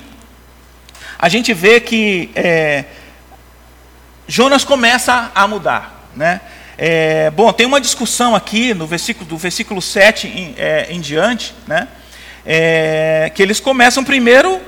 a 1.19 1.29
gente 1.29 1.55
vê 1.55 1.81
que 1.81 2.31
é, 2.35 2.85
Jonas 4.27 4.64
começa 4.64 5.31
a 5.35 5.47
mudar. 5.47 6.11
Né? 6.14 6.41
É, 6.77 7.31
bom, 7.31 7.53
tem 7.53 7.67
uma 7.67 7.81
discussão 7.81 8.35
aqui 8.35 8.75
no 8.75 8.87
versículo, 8.87 9.25
do 9.27 9.39
versículo 9.39 9.81
7 9.81 10.27
em, 10.27 10.55
é, 10.59 10.89
em 10.91 11.01
diante, 11.01 11.55
né? 11.67 11.89
É, 12.45 13.33
que 13.35 13.43
eles 13.43 13.59
começam 13.59 14.05
primeiro 14.05 14.61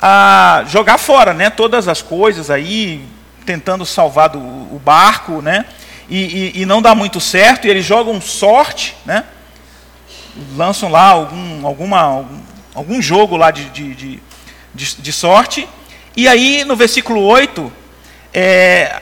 a 0.00 0.64
jogar 0.68 0.98
fora 0.98 1.34
né, 1.34 1.50
todas 1.50 1.88
as 1.88 2.00
coisas 2.00 2.50
aí, 2.50 3.04
tentando 3.46 3.86
salvar 3.86 4.28
do, 4.28 4.38
o 4.38 4.80
barco, 4.84 5.40
né? 5.40 5.64
E, 6.08 6.52
e, 6.56 6.62
e, 6.62 6.66
não 6.66 6.82
dá 6.82 6.94
muito 6.94 7.20
certo, 7.20 7.66
e 7.66 7.70
eles 7.70 7.84
jogam 7.84 8.20
sorte, 8.20 8.96
né? 9.06 9.24
Lançam 10.54 10.90
lá 10.90 11.08
algum, 11.08 11.66
alguma, 11.66 12.00
algum, 12.00 12.40
algum 12.74 13.02
jogo 13.02 13.36
lá 13.36 13.50
de, 13.50 13.70
de, 13.70 13.94
de, 13.94 14.20
de, 14.74 15.12
sorte. 15.12 15.66
E 16.16 16.28
aí, 16.28 16.64
no 16.64 16.76
versículo 16.76 17.22
8, 17.22 17.72
é, 18.34 19.00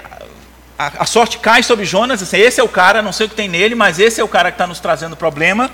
a, 0.78 1.02
a, 1.02 1.06
sorte 1.06 1.38
cai 1.38 1.62
sobre 1.62 1.84
Jonas, 1.84 2.22
assim, 2.22 2.38
esse 2.38 2.60
é 2.60 2.64
o 2.64 2.68
cara, 2.68 3.02
não 3.02 3.12
sei 3.12 3.26
o 3.26 3.28
que 3.28 3.34
tem 3.34 3.48
nele, 3.48 3.74
mas 3.74 3.98
esse 3.98 4.20
é 4.20 4.24
o 4.24 4.28
cara 4.28 4.50
que 4.50 4.54
está 4.54 4.66
nos 4.66 4.80
trazendo 4.80 5.16
problema. 5.16 5.70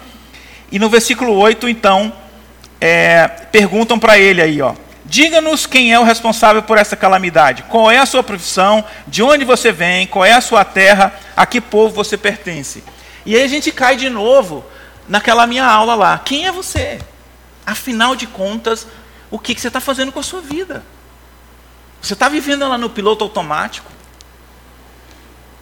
E 0.72 0.78
no 0.78 0.88
versículo 0.88 1.34
8, 1.34 1.68
então, 1.68 2.12
é, 2.80 3.28
perguntam 3.52 3.98
para 3.98 4.18
ele 4.18 4.40
aí, 4.40 4.62
ó. 4.62 4.74
Diga-nos 5.04 5.66
quem 5.66 5.92
é 5.92 5.98
o 5.98 6.04
responsável 6.04 6.62
por 6.62 6.78
essa 6.78 6.96
calamidade. 6.96 7.64
Qual 7.64 7.90
é 7.90 7.98
a 7.98 8.06
sua 8.06 8.22
profissão? 8.22 8.84
De 9.06 9.22
onde 9.22 9.44
você 9.44 9.72
vem? 9.72 10.06
Qual 10.06 10.24
é 10.24 10.32
a 10.32 10.40
sua 10.40 10.64
terra? 10.64 11.18
A 11.36 11.46
que 11.46 11.60
povo 11.60 11.94
você 11.94 12.16
pertence? 12.16 12.84
E 13.24 13.34
aí 13.34 13.42
a 13.42 13.48
gente 13.48 13.72
cai 13.72 13.96
de 13.96 14.08
novo 14.08 14.64
naquela 15.08 15.46
minha 15.46 15.64
aula 15.64 15.94
lá. 15.94 16.18
Quem 16.18 16.46
é 16.46 16.52
você? 16.52 17.00
Afinal 17.66 18.14
de 18.14 18.26
contas, 18.26 18.86
o 19.30 19.38
que, 19.38 19.58
você 19.58 19.68
está 19.68 19.80
fazendo 19.80 20.12
com 20.12 20.20
a 20.20 20.22
sua 20.22 20.40
vida? 20.40 20.84
Você 22.00 22.12
está 22.12 22.28
vivendo 22.28 22.68
lá 22.68 22.78
no 22.78 22.90
piloto 22.90 23.24
automático? 23.24 23.90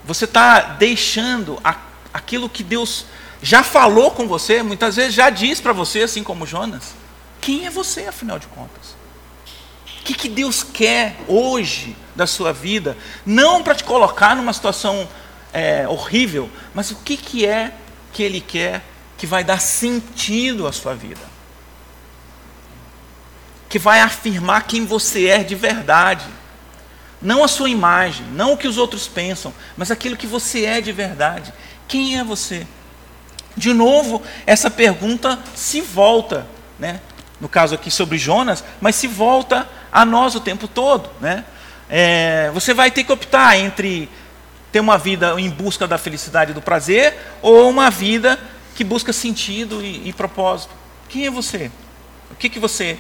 Você 0.05 0.25
está 0.25 0.61
deixando 0.61 1.59
a, 1.63 1.77
aquilo 2.13 2.49
que 2.49 2.63
Deus 2.63 3.07
já 3.43 3.63
falou 3.63 4.11
com 4.11 4.27
você, 4.27 4.63
muitas 4.63 4.97
vezes 4.97 5.15
já 5.15 5.31
diz 5.31 5.61
para 5.61 5.73
você, 5.73 6.03
assim 6.03 6.25
como 6.25 6.47
Jonas? 6.47 6.95
Quem 7.41 7.67
é 7.67 7.71
você, 7.71 8.07
afinal 8.07 8.39
de 8.39 8.47
contas? 8.49 8.98
Que, 10.09 10.15
que 10.15 10.29
Deus 10.31 10.63
quer 10.63 11.17
hoje 11.29 11.95
da 12.17 12.27
sua 12.27 12.51
vida? 12.51 12.97
Não 13.27 13.63
para 13.63 13.75
te 13.75 13.85
colocar 13.85 14.35
numa 14.35 14.55
situação 14.55 15.07
é, 15.53 15.87
horrível, 15.87 16.49
mas 16.73 16.91
o 16.91 16.97
que, 16.97 17.15
que 17.15 17.45
é 17.45 17.75
que 18.11 18.23
Ele 18.23 18.41
quer 18.41 18.83
que 19.19 19.27
vai 19.27 19.45
dar 19.45 19.61
sentido 19.61 20.67
à 20.67 20.73
sua 20.73 20.95
vida? 20.95 21.21
Que 23.69 23.79
vai 23.79 24.01
afirmar 24.01 24.67
quem 24.67 24.87
você 24.87 25.27
é 25.27 25.45
de 25.45 25.55
verdade. 25.55 26.25
Não 27.21 27.45
a 27.45 27.49
sua 27.49 27.69
imagem, 27.69 28.25
não 28.33 28.55
o 28.55 28.57
que 28.57 28.67
os 28.67 28.79
outros 28.79 29.07
pensam, 29.07 29.53
mas 29.77 29.91
aquilo 29.91 30.17
que 30.17 30.27
você 30.27 30.65
é 30.65 30.81
de 30.81 30.91
verdade. 30.91 31.53
Quem 31.87 32.19
é 32.19 32.25
você? 32.25 32.67
De 33.55 33.75
novo, 33.75 34.23
essa 34.47 34.71
pergunta 34.71 35.39
se 35.55 35.83
volta, 35.83 36.47
né? 36.79 36.99
No 37.41 37.49
caso 37.49 37.75
aqui 37.75 37.91
sobre 37.91 38.19
Jonas, 38.19 38.65
mas 38.81 38.97
se 38.97 39.07
volta 39.07 39.69
a 39.93 40.05
nós 40.05 40.35
o 40.35 40.41
tempo 40.41 40.67
todo. 40.67 41.11
Né? 41.21 41.45
É, 41.89 42.51
você 42.53 42.75
vai 42.75 42.91
ter 42.91 43.05
que 43.05 43.13
optar 43.13 43.57
entre 43.57 44.09
ter 44.71 44.81
uma 44.81 44.99
vida 44.99 45.35
em 45.39 45.49
busca 45.49 45.87
da 45.87 45.97
felicidade 45.97 46.51
e 46.51 46.55
do 46.55 46.61
prazer 46.61 47.17
ou 47.41 47.71
uma 47.71 47.91
vida 47.91 48.39
que 48.75 48.85
busca 48.85 49.13
sentido 49.13 49.83
e, 49.83 50.09
e 50.09 50.13
propósito. 50.13 50.75
Quem 51.09 51.27
é 51.27 51.31
você? 51.31 51.71
O 52.31 52.35
que, 52.35 52.49
que 52.49 52.59
você 52.59 52.99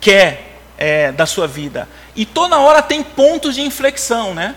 quer 0.00 0.60
é, 0.78 1.10
da 1.10 1.26
sua 1.26 1.46
vida? 1.46 1.88
E 2.14 2.24
toda 2.24 2.58
hora 2.58 2.80
tem 2.80 3.02
pontos 3.02 3.54
de 3.56 3.62
inflexão, 3.62 4.34
né? 4.34 4.54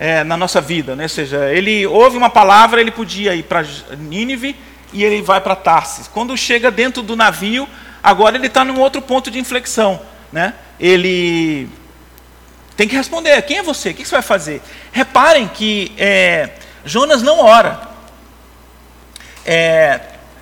É, 0.00 0.22
na 0.22 0.36
nossa 0.36 0.60
vida, 0.60 0.94
né? 0.94 1.04
Ou 1.04 1.08
seja, 1.08 1.50
ele 1.52 1.86
ouve 1.86 2.16
uma 2.16 2.30
palavra, 2.30 2.80
ele 2.80 2.90
podia 2.90 3.34
ir 3.34 3.42
para 3.42 3.64
Nínive 3.96 4.54
e 4.92 5.02
ele 5.02 5.22
vai 5.22 5.40
para 5.40 5.56
Tarsis. 5.56 6.06
Quando 6.06 6.36
chega 6.36 6.70
dentro 6.70 7.02
do 7.02 7.16
navio, 7.16 7.68
Agora 8.08 8.36
ele 8.38 8.46
está 8.46 8.64
num 8.64 8.80
outro 8.80 9.02
ponto 9.02 9.30
de 9.30 9.38
inflexão. 9.38 10.00
Né? 10.32 10.54
Ele 10.80 11.68
tem 12.74 12.88
que 12.88 12.96
responder: 12.96 13.42
quem 13.42 13.58
é 13.58 13.62
você? 13.62 13.90
O 13.90 13.94
que 13.94 14.02
você 14.02 14.14
vai 14.14 14.22
fazer? 14.22 14.62
Reparem 14.90 15.46
que 15.46 15.92
é, 15.98 16.52
Jonas 16.86 17.22
não 17.22 17.38
ora. 17.40 17.86
É, 19.44 20.00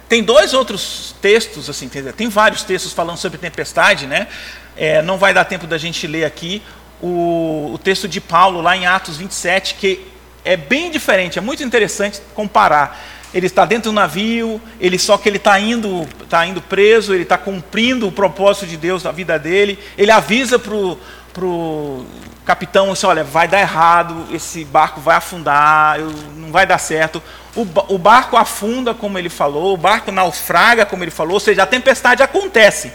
tem 0.09 0.23
dois 0.23 0.55
outros 0.55 1.17
textos, 1.21 1.69
assim, 1.69 1.89
tem 1.89 2.29
vários 2.29 2.63
textos 2.63 2.93
falando 2.93 3.17
sobre 3.17 3.37
tempestade, 3.37 4.07
né? 4.07 4.29
É, 4.77 5.03
não 5.03 5.19
vai 5.19 5.35
dar 5.35 5.45
tempo 5.45 5.67
da 5.67 5.77
gente 5.77 6.07
ler 6.07 6.25
aqui 6.25 6.63
o, 7.03 7.73
o 7.75 7.79
texto 7.79 8.07
de 8.07 8.21
Paulo 8.21 8.61
lá 8.61 8.77
em 8.77 8.87
Atos 8.87 9.17
27, 9.17 9.75
que 9.75 10.07
é 10.45 10.57
bem 10.57 10.89
diferente, 10.93 11.37
é 11.37 11.43
muito 11.43 11.65
interessante 11.65 12.21
comparar 12.33 12.97
ele 13.35 13.47
está 13.47 13.65
dentro 13.65 13.91
do 13.91 13.95
navio, 13.95 14.61
ele 14.81 14.99
só 14.99 15.19
que 15.19 15.29
ele 15.29 15.37
está 15.37 15.59
indo, 15.59 16.07
tá 16.29 16.47
indo 16.47 16.61
preso, 16.63 17.13
ele 17.13 17.25
está 17.25 17.37
cumprindo 17.37 18.07
o 18.07 18.13
propósito 18.13 18.67
de 18.67 18.77
Deus 18.77 19.03
na 19.03 19.13
vida 19.13 19.39
dele. 19.39 19.79
Ele 19.99 20.11
avisa 20.11 20.59
para 20.59 20.75
o 20.75 22.07
capitão 22.45 22.93
assim, 22.93 23.07
olha, 23.07 23.25
vai 23.25 23.49
dar 23.49 23.61
errado, 23.61 24.27
esse 24.33 24.65
barco 24.65 25.01
vai 25.01 25.17
afundar, 25.17 25.99
eu, 25.99 26.11
não 26.37 26.53
vai 26.53 26.65
dar 26.65 26.79
certo. 26.79 27.23
O, 27.55 27.67
o 27.89 27.99
barco 27.99 28.37
afunda, 28.37 28.95
como 28.95 29.19
ele 29.19 29.29
falou, 29.29 29.75
o 29.75 29.77
barco 29.77 30.13
naufraga, 30.13 30.87
como 30.87 31.03
ele 31.03 31.11
falou, 31.11 31.35
ou 31.35 31.41
seja, 31.41 31.65
a 31.65 31.67
tempestade 31.67 32.23
acontece. 32.23 32.93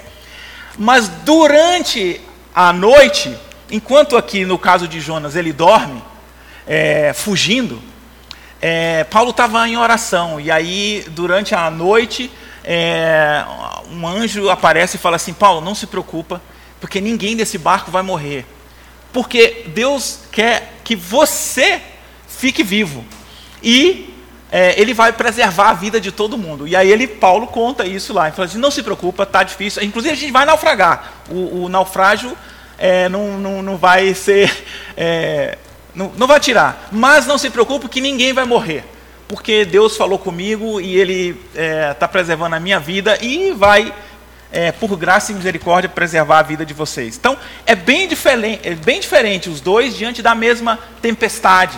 Mas 0.78 1.10
durante 1.10 2.22
a 2.56 2.72
noite, 2.72 3.38
enquanto 3.70 4.16
aqui 4.16 4.46
no 4.46 4.58
caso 4.58 4.88
de 4.88 5.02
Jonas 5.02 5.36
ele 5.36 5.52
dorme, 5.52 6.02
é, 6.66 7.12
fugindo, 7.14 7.82
é, 8.62 9.04
Paulo 9.06 9.32
estava 9.32 9.68
em 9.68 9.76
oração, 9.76 10.40
e 10.40 10.52
aí, 10.52 11.04
durante 11.10 11.56
a 11.56 11.72
noite, 11.72 12.32
é, 12.64 13.44
um 13.90 14.08
anjo 14.08 14.50
aparece 14.50 14.98
e 14.98 15.00
fala 15.00 15.16
assim: 15.16 15.34
Paulo, 15.34 15.62
não 15.62 15.74
se 15.74 15.88
preocupa, 15.88 16.42
porque 16.80 17.02
ninguém 17.02 17.36
desse 17.36 17.58
barco 17.58 17.90
vai 17.90 18.04
morrer. 18.04 18.46
Porque 19.12 19.66
Deus 19.74 20.20
quer 20.32 20.74
que 20.84 20.96
você 20.96 21.82
fique 22.28 22.64
vivo. 22.64 23.04
E 23.62 24.14
é, 24.52 24.80
ele 24.80 24.94
vai 24.94 25.12
preservar 25.12 25.70
a 25.70 25.74
vida 25.74 26.00
de 26.00 26.12
todo 26.12 26.38
mundo. 26.38 26.68
E 26.68 26.76
aí 26.76 26.92
ele, 26.92 27.08
Paulo 27.08 27.48
conta 27.48 27.86
isso 27.86 28.14
lá. 28.14 28.28
Ele 28.28 28.36
fala 28.36 28.48
assim, 28.48 28.58
não 28.58 28.72
se 28.72 28.84
preocupa, 28.84 29.26
tá 29.26 29.44
difícil. 29.44 29.84
Inclusive 29.84 30.14
a 30.14 30.18
gente 30.18 30.32
vai 30.32 30.46
naufragar. 30.46 31.14
O, 31.30 31.64
o 31.64 31.70
naufrágio 31.70 32.38
é, 32.78 33.08
não, 33.10 33.38
não, 33.38 33.62
não 33.62 33.78
vai 33.78 34.14
ser 34.14 34.52
é, 34.96 35.58
não, 35.94 36.12
não 36.18 36.28
vai 36.28 36.40
tirar. 36.40 36.90
Mas 36.92 37.26
não 37.26 37.38
se 37.38 37.50
preocupe 37.50 37.90
que 37.90 38.02
ninguém 38.02 38.34
vai 38.34 38.46
morrer. 38.46 38.84
Porque 39.28 39.64
Deus 39.66 39.96
falou 39.96 40.20
comigo 40.20 40.82
e 40.82 40.98
Ele 40.98 41.30
está 41.54 41.62
é, 41.62 41.94
tá 41.94 42.08
preservando 42.08 42.56
a 42.56 42.60
minha 42.60 42.80
vida 42.80 43.18
e 43.22 43.52
vai, 43.52 43.94
é, 44.52 44.72
por 44.72 44.98
graça 44.98 45.32
e 45.32 45.36
misericórdia, 45.36 45.90
preservar 45.90 46.40
a 46.40 46.44
vida 46.44 46.66
de 46.66 46.74
vocês. 46.74 47.18
Então, 47.18 47.38
é 47.66 47.76
bem, 47.76 48.08
diferente, 48.08 48.68
é 48.68 48.76
bem 48.76 49.00
diferente 49.00 49.50
os 49.50 49.62
dois 49.62 49.96
diante 49.96 50.22
da 50.22 50.36
mesma 50.36 50.78
tempestade. 51.02 51.78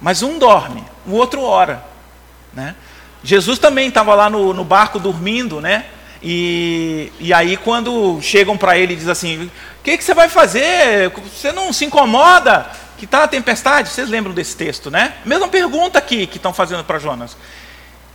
Mas 0.00 0.22
um 0.22 0.38
dorme, 0.38 0.84
o 1.06 1.12
outro 1.12 1.42
ora. 1.42 1.82
Né? 2.52 2.74
Jesus 3.22 3.58
também 3.58 3.88
estava 3.88 4.14
lá 4.14 4.28
no, 4.28 4.52
no 4.52 4.64
barco 4.64 4.98
dormindo, 4.98 5.60
né? 5.60 5.86
E, 6.26 7.12
e 7.20 7.34
aí, 7.34 7.54
quando 7.54 8.18
chegam 8.22 8.56
para 8.56 8.78
ele 8.78 8.94
e 8.94 8.96
dizem 8.96 9.12
assim: 9.12 9.44
O 9.44 9.50
que, 9.84 9.98
que 9.98 10.02
você 10.02 10.14
vai 10.14 10.26
fazer? 10.26 11.10
Você 11.10 11.52
não 11.52 11.70
se 11.70 11.84
incomoda 11.84 12.66
que 12.96 13.04
está 13.04 13.24
a 13.24 13.28
tempestade? 13.28 13.90
Vocês 13.90 14.08
lembram 14.08 14.32
desse 14.32 14.56
texto, 14.56 14.90
né? 14.90 15.16
Mesma 15.22 15.48
pergunta 15.48 15.98
aqui 15.98 16.26
que 16.26 16.38
estão 16.38 16.54
fazendo 16.54 16.82
para 16.82 16.98
Jonas. 16.98 17.36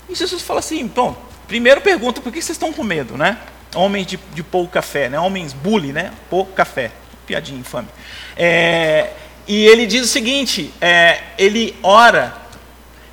E 0.09 0.15
Jesus 0.15 0.41
fala 0.41 0.59
assim: 0.59 0.87
Bom, 0.87 1.15
primeiro 1.47 1.81
pergunta: 1.81 2.19
por 2.19 2.33
que 2.33 2.41
vocês 2.41 2.55
estão 2.55 2.73
com 2.73 2.83
medo, 2.83 3.15
né? 3.15 3.37
Homens 3.75 4.07
de, 4.07 4.17
de 4.33 4.41
pouco 4.41 4.71
café, 4.73 5.07
né? 5.07 5.19
Homens 5.19 5.53
bully, 5.53 5.93
né? 5.93 6.11
Pouco 6.31 6.51
café. 6.53 6.89
Piadinha 7.27 7.59
infame. 7.59 7.89
É, 8.35 9.11
e 9.47 9.67
ele 9.67 9.85
diz 9.85 10.01
o 10.01 10.07
seguinte: 10.07 10.73
é, 10.81 11.19
ele 11.37 11.77
ora, 11.83 12.33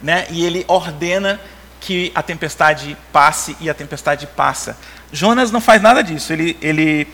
né? 0.01 0.27
E 0.31 0.43
ele 0.43 0.65
ordena 0.67 1.39
que 1.81 2.11
a 2.15 2.23
tempestade 2.23 2.97
passe 3.13 3.57
e 3.61 3.71
a 3.71 3.75
tempestade 3.75 4.27
passa. 4.27 4.77
Jonas 5.13 5.51
não 5.51 5.61
faz 5.61 5.81
nada 5.81 6.03
disso. 6.03 6.33
Ele, 6.33 6.57
ele 6.61 7.07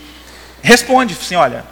responde 0.62 1.14
assim: 1.14 1.34
olha, 1.34 1.64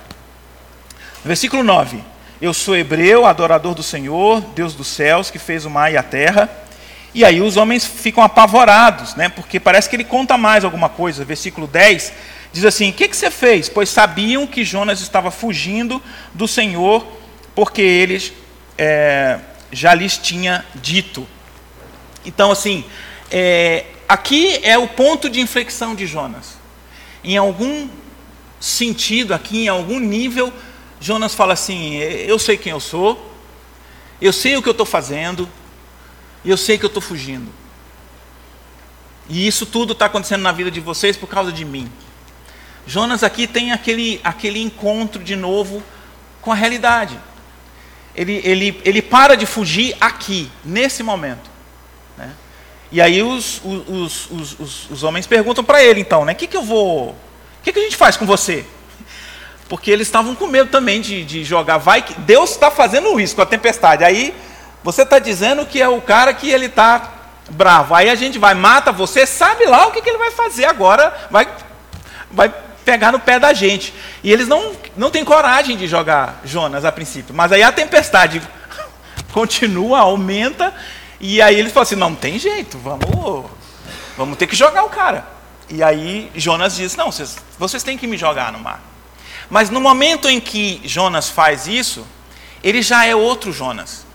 versículo 1.24 1.62
9: 1.62 2.02
Eu 2.40 2.52
sou 2.52 2.76
hebreu, 2.76 3.26
adorador 3.26 3.74
do 3.74 3.82
Senhor, 3.82 4.40
Deus 4.54 4.74
dos 4.74 4.88
céus, 4.88 5.30
que 5.30 5.38
fez 5.38 5.64
o 5.64 5.70
mar 5.70 5.92
e 5.92 5.96
a 5.96 6.02
terra. 6.02 6.48
E 7.12 7.24
aí 7.24 7.40
os 7.40 7.56
homens 7.56 7.84
ficam 7.84 8.22
apavorados, 8.22 9.16
né? 9.16 9.28
Porque 9.28 9.58
parece 9.58 9.88
que 9.88 9.96
ele 9.96 10.04
conta 10.04 10.38
mais 10.38 10.64
alguma 10.64 10.88
coisa. 10.88 11.24
Versículo 11.24 11.66
10 11.66 12.12
diz 12.52 12.64
assim: 12.64 12.90
O 12.90 12.92
que, 12.92 13.08
que 13.08 13.16
você 13.16 13.30
fez? 13.30 13.68
Pois 13.68 13.88
sabiam 13.88 14.46
que 14.46 14.64
Jonas 14.64 15.00
estava 15.00 15.30
fugindo 15.30 16.02
do 16.32 16.46
Senhor, 16.46 17.04
porque 17.54 17.82
eles 17.82 18.32
é, 18.78 19.38
já 19.72 19.92
lhes 19.94 20.16
tinha 20.16 20.64
dito. 20.74 21.26
Então, 22.24 22.50
assim, 22.50 22.84
é, 23.30 23.86
aqui 24.08 24.58
é 24.62 24.76
o 24.76 24.88
ponto 24.88 25.28
de 25.28 25.40
inflexão 25.40 25.94
de 25.94 26.06
Jonas. 26.06 26.58
Em 27.22 27.36
algum 27.36 27.88
sentido, 28.58 29.32
aqui 29.32 29.64
em 29.64 29.68
algum 29.68 29.98
nível, 29.98 30.52
Jonas 31.00 31.34
fala 31.34 31.54
assim: 31.54 31.96
Eu 31.96 32.38
sei 32.38 32.56
quem 32.56 32.72
eu 32.72 32.80
sou, 32.80 33.32
eu 34.20 34.32
sei 34.32 34.56
o 34.56 34.62
que 34.62 34.68
eu 34.68 34.72
estou 34.72 34.86
fazendo, 34.86 35.48
eu 36.44 36.56
sei 36.56 36.76
que 36.76 36.84
eu 36.84 36.88
estou 36.88 37.02
fugindo. 37.02 37.50
E 39.28 39.46
isso 39.46 39.64
tudo 39.64 39.92
está 39.92 40.06
acontecendo 40.06 40.42
na 40.42 40.52
vida 40.52 40.70
de 40.70 40.80
vocês 40.80 41.16
por 41.16 41.28
causa 41.28 41.52
de 41.52 41.64
mim. 41.64 41.90
Jonas 42.86 43.22
aqui 43.22 43.46
tem 43.46 43.70
aquele, 43.70 44.20
aquele 44.24 44.60
encontro 44.60 45.22
de 45.22 45.36
novo 45.36 45.82
com 46.40 46.50
a 46.50 46.54
realidade. 46.54 47.18
Ele, 48.14 48.40
ele, 48.44 48.80
ele 48.84 49.00
para 49.00 49.36
de 49.36 49.46
fugir 49.46 49.96
aqui, 50.00 50.50
nesse 50.64 51.02
momento. 51.02 51.48
E 52.92 53.00
aí 53.00 53.22
os, 53.22 53.60
os, 53.64 54.30
os, 54.30 54.60
os, 54.60 54.90
os 54.90 55.02
homens 55.02 55.26
perguntam 55.26 55.62
para 55.62 55.82
ele, 55.82 56.00
então, 56.00 56.24
né? 56.24 56.32
O 56.32 56.36
que, 56.36 56.46
que 56.46 56.56
eu 56.56 56.62
vou. 56.62 57.10
O 57.10 57.16
que, 57.62 57.72
que 57.72 57.78
a 57.78 57.82
gente 57.82 57.96
faz 57.96 58.16
com 58.16 58.26
você? 58.26 58.64
Porque 59.68 59.90
eles 59.90 60.08
estavam 60.08 60.34
com 60.34 60.48
medo 60.48 60.70
também 60.70 61.00
de, 61.00 61.24
de 61.24 61.44
jogar. 61.44 61.78
Vai 61.78 62.02
que 62.02 62.18
Deus 62.20 62.50
está 62.50 62.70
fazendo 62.70 63.20
isso 63.20 63.36
com 63.36 63.42
a 63.42 63.46
tempestade. 63.46 64.02
Aí 64.02 64.34
você 64.82 65.02
está 65.02 65.18
dizendo 65.18 65.64
que 65.64 65.80
é 65.80 65.88
o 65.88 66.00
cara 66.00 66.34
que 66.34 66.50
ele 66.50 66.66
está 66.66 67.12
bravo. 67.50 67.94
Aí 67.94 68.10
a 68.10 68.14
gente 68.14 68.38
vai, 68.38 68.54
mata 68.54 68.90
você, 68.90 69.26
sabe 69.26 69.66
lá 69.66 69.86
o 69.86 69.92
que, 69.92 70.02
que 70.02 70.08
ele 70.08 70.18
vai 70.18 70.30
fazer 70.30 70.64
agora, 70.64 71.28
vai, 71.30 71.48
vai 72.30 72.52
pegar 72.84 73.12
no 73.12 73.20
pé 73.20 73.38
da 73.38 73.52
gente. 73.52 73.94
E 74.22 74.32
eles 74.32 74.48
não, 74.48 74.72
não 74.96 75.10
têm 75.10 75.24
coragem 75.24 75.76
de 75.76 75.86
jogar 75.86 76.40
Jonas 76.44 76.84
a 76.84 76.90
princípio. 76.90 77.34
Mas 77.34 77.52
aí 77.52 77.62
a 77.62 77.70
tempestade 77.70 78.42
continua, 79.32 80.00
aumenta, 80.00 80.74
e 81.20 81.42
aí 81.42 81.58
eles 81.58 81.72
falam 81.72 81.82
assim: 81.82 81.96
não 81.96 82.14
tem 82.14 82.38
jeito, 82.38 82.78
vamos, 82.78 83.50
vamos 84.16 84.38
ter 84.38 84.46
que 84.46 84.56
jogar 84.56 84.84
o 84.84 84.88
cara. 84.88 85.26
E 85.68 85.82
aí 85.82 86.30
Jonas 86.34 86.74
diz: 86.74 86.96
não, 86.96 87.12
vocês, 87.12 87.36
vocês 87.58 87.82
têm 87.82 87.98
que 87.98 88.06
me 88.06 88.16
jogar 88.16 88.50
no 88.52 88.58
mar. 88.58 88.82
Mas 89.50 89.68
no 89.68 89.80
momento 89.80 90.28
em 90.28 90.40
que 90.40 90.80
Jonas 90.84 91.28
faz 91.28 91.66
isso, 91.66 92.06
ele 92.62 92.82
já 92.82 93.04
é 93.04 93.14
outro 93.14 93.52
Jonas. 93.52 94.06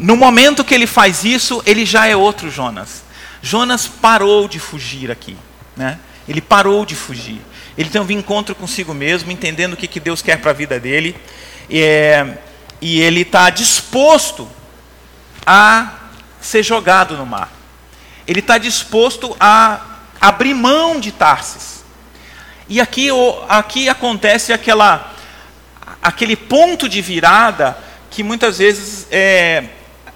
No 0.00 0.16
momento 0.16 0.64
que 0.64 0.74
ele 0.74 0.86
faz 0.86 1.24
isso, 1.24 1.62
ele 1.66 1.84
já 1.84 2.06
é 2.06 2.14
outro 2.14 2.50
Jonas. 2.50 3.02
Jonas 3.42 3.88
parou 3.88 4.46
de 4.46 4.58
fugir 4.58 5.10
aqui. 5.10 5.36
Né? 5.76 5.98
Ele 6.28 6.40
parou 6.40 6.86
de 6.86 6.94
fugir. 6.94 7.40
Ele 7.78 7.88
tem 7.88 8.00
um 8.00 8.10
encontro 8.10 8.54
consigo 8.54 8.92
mesmo, 8.92 9.30
entendendo 9.30 9.72
o 9.72 9.76
que, 9.76 9.86
que 9.86 10.00
Deus 10.00 10.20
quer 10.20 10.38
para 10.38 10.50
a 10.50 10.54
vida 10.54 10.78
dele. 10.78 11.16
É, 11.70 12.36
e 12.80 13.00
ele 13.00 13.22
está 13.22 13.48
disposto 13.48 14.48
a 15.46 15.94
ser 16.40 16.62
jogado 16.62 17.16
no 17.16 17.24
mar. 17.24 17.52
Ele 18.26 18.40
está 18.40 18.58
disposto 18.58 19.34
a 19.40 19.80
abrir 20.20 20.52
mão 20.52 20.98
de 21.00 21.12
Tarsis. 21.12 21.84
E 22.68 22.80
aqui, 22.80 23.08
aqui 23.48 23.88
acontece 23.88 24.52
aquela, 24.52 25.14
aquele 26.02 26.36
ponto 26.36 26.88
de 26.88 27.00
virada 27.00 27.78
que 28.10 28.22
muitas 28.22 28.58
vezes 28.58 29.06
é, 29.10 29.64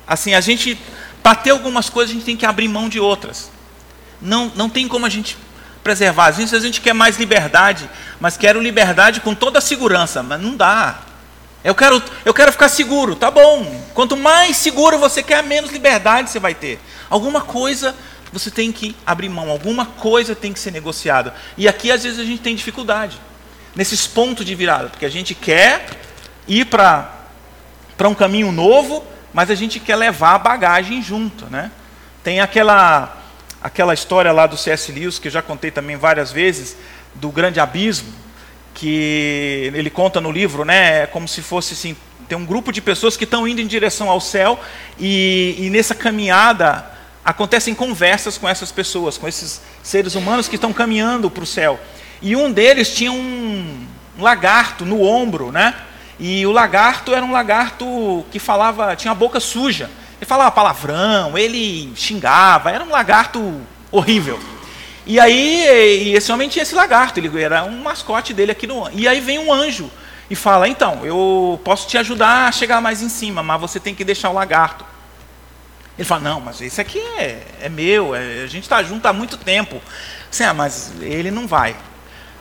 Assim, 0.06 0.34
a 0.34 0.40
gente, 0.40 0.78
para 1.22 1.34
ter 1.34 1.50
algumas 1.50 1.88
coisas, 1.88 2.10
a 2.10 2.14
gente 2.14 2.26
tem 2.26 2.36
que 2.36 2.44
abrir 2.44 2.68
mão 2.68 2.88
de 2.88 2.98
outras. 3.00 3.50
Não, 4.20 4.52
não 4.54 4.68
tem 4.68 4.86
como 4.86 5.06
a 5.06 5.08
gente 5.08 5.36
preservar. 5.82 6.26
Às 6.26 6.36
vezes 6.36 6.54
a 6.54 6.60
gente 6.60 6.80
quer 6.80 6.92
mais 6.92 7.18
liberdade, 7.18 7.88
mas 8.20 8.36
quero 8.36 8.60
liberdade 8.60 9.20
com 9.20 9.34
toda 9.34 9.58
a 9.58 9.62
segurança, 9.62 10.22
mas 10.22 10.40
não 10.40 10.56
dá. 10.56 11.00
Eu 11.64 11.74
quero, 11.74 12.02
eu 12.24 12.34
quero 12.34 12.50
ficar 12.50 12.68
seguro, 12.68 13.14
tá 13.14 13.30
bom. 13.30 13.80
Quanto 13.94 14.16
mais 14.16 14.56
seguro 14.56 14.98
você 14.98 15.22
quer, 15.22 15.42
menos 15.42 15.70
liberdade 15.70 16.30
você 16.30 16.40
vai 16.40 16.54
ter. 16.54 16.80
Alguma 17.08 17.40
coisa 17.40 17.94
você 18.32 18.50
tem 18.50 18.72
que 18.72 18.96
abrir 19.06 19.28
mão, 19.28 19.50
alguma 19.50 19.84
coisa 19.84 20.34
tem 20.34 20.52
que 20.52 20.58
ser 20.58 20.70
negociada. 20.70 21.34
E 21.56 21.68
aqui 21.68 21.92
às 21.92 22.02
vezes 22.02 22.18
a 22.18 22.24
gente 22.24 22.40
tem 22.40 22.56
dificuldade 22.56 23.20
nesses 23.74 24.06
pontos 24.06 24.44
de 24.44 24.54
virada, 24.54 24.88
porque 24.88 25.04
a 25.04 25.10
gente 25.10 25.34
quer 25.34 25.86
ir 26.48 26.64
para 26.64 27.10
um 28.04 28.14
caminho 28.14 28.50
novo, 28.50 29.04
mas 29.32 29.50
a 29.50 29.54
gente 29.54 29.78
quer 29.78 29.96
levar 29.96 30.34
a 30.34 30.38
bagagem 30.38 31.02
junto, 31.02 31.46
né? 31.46 31.70
Tem 32.24 32.40
aquela 32.40 33.21
aquela 33.62 33.94
história 33.94 34.32
lá 34.32 34.46
do 34.46 34.56
C.S. 34.56 34.90
Lewis 34.90 35.18
que 35.18 35.28
eu 35.28 35.32
já 35.32 35.40
contei 35.40 35.70
também 35.70 35.96
várias 35.96 36.32
vezes 36.32 36.76
do 37.14 37.30
grande 37.30 37.60
abismo 37.60 38.12
que 38.74 39.70
ele 39.74 39.90
conta 39.90 40.20
no 40.20 40.32
livro, 40.32 40.64
né? 40.64 41.02
É 41.02 41.06
como 41.06 41.28
se 41.28 41.42
fosse 41.42 41.74
assim, 41.74 41.96
tem 42.28 42.36
um 42.36 42.44
grupo 42.44 42.72
de 42.72 42.80
pessoas 42.80 43.16
que 43.16 43.24
estão 43.24 43.46
indo 43.46 43.60
em 43.60 43.66
direção 43.66 44.08
ao 44.08 44.20
céu 44.20 44.58
e, 44.98 45.54
e 45.58 45.70
nessa 45.70 45.94
caminhada 45.94 46.90
acontecem 47.24 47.74
conversas 47.74 48.36
com 48.36 48.48
essas 48.48 48.72
pessoas, 48.72 49.16
com 49.16 49.28
esses 49.28 49.60
seres 49.82 50.14
humanos 50.14 50.48
que 50.48 50.56
estão 50.56 50.72
caminhando 50.72 51.30
para 51.30 51.44
o 51.44 51.46
céu. 51.46 51.78
E 52.20 52.34
um 52.34 52.50
deles 52.50 52.94
tinha 52.94 53.12
um, 53.12 53.86
um 54.18 54.22
lagarto 54.22 54.84
no 54.84 55.02
ombro, 55.02 55.52
né? 55.52 55.74
E 56.18 56.46
o 56.46 56.52
lagarto 56.52 57.14
era 57.14 57.24
um 57.24 57.32
lagarto 57.32 58.24
que 58.30 58.38
falava, 58.38 58.96
tinha 58.96 59.12
a 59.12 59.14
boca 59.14 59.38
suja. 59.40 59.90
Ele 60.22 60.28
falava 60.28 60.52
palavrão, 60.52 61.36
ele 61.36 61.92
xingava, 61.96 62.70
era 62.70 62.84
um 62.84 62.90
lagarto 62.90 63.60
horrível. 63.90 64.38
E 65.04 65.18
aí, 65.18 66.04
e 66.10 66.14
esse 66.14 66.30
homem 66.30 66.48
tinha 66.48 66.62
esse 66.62 66.76
lagarto, 66.76 67.18
ele 67.18 67.42
era 67.42 67.64
um 67.64 67.82
mascote 67.82 68.32
dele 68.32 68.52
aqui 68.52 68.64
no. 68.64 68.88
E 68.92 69.08
aí 69.08 69.18
vem 69.18 69.40
um 69.40 69.52
anjo 69.52 69.90
e 70.30 70.36
fala: 70.36 70.68
Então, 70.68 71.04
eu 71.04 71.60
posso 71.64 71.88
te 71.88 71.98
ajudar 71.98 72.46
a 72.46 72.52
chegar 72.52 72.80
mais 72.80 73.02
em 73.02 73.08
cima, 73.08 73.42
mas 73.42 73.60
você 73.60 73.80
tem 73.80 73.96
que 73.96 74.04
deixar 74.04 74.30
o 74.30 74.32
lagarto. 74.32 74.84
Ele 75.98 76.06
fala: 76.06 76.20
Não, 76.20 76.40
mas 76.40 76.60
esse 76.60 76.80
aqui 76.80 77.00
é, 77.18 77.42
é 77.60 77.68
meu, 77.68 78.14
é, 78.14 78.44
a 78.44 78.46
gente 78.46 78.62
está 78.62 78.80
junto 78.80 79.04
há 79.06 79.12
muito 79.12 79.36
tempo. 79.36 79.82
Sim, 80.30 80.44
ah, 80.44 80.54
mas 80.54 80.92
ele 81.00 81.32
não 81.32 81.48
vai. 81.48 81.74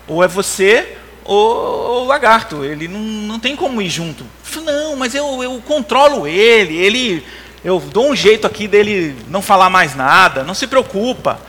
Ou 0.08 0.24
é 0.24 0.28
você, 0.28 1.00
o, 1.26 1.34
o 1.34 2.06
lagarto, 2.06 2.64
ele 2.64 2.88
não, 2.88 3.00
não 3.00 3.40
tem 3.40 3.56
como 3.56 3.82
ir 3.82 3.90
junto. 3.90 4.24
Não, 4.64 4.96
mas 4.96 5.16
eu, 5.16 5.42
eu 5.42 5.62
controlo 5.66 6.28
ele, 6.28 6.78
ele, 6.78 7.26
eu 7.64 7.80
dou 7.80 8.10
um 8.10 8.16
jeito 8.16 8.48
aqui 8.48 8.68
dele 8.68 9.16
não 9.28 9.42
falar 9.42 9.70
mais 9.70 9.96
nada, 9.96 10.44
não 10.44 10.54
se 10.54 10.66
preocupa. 10.66 11.40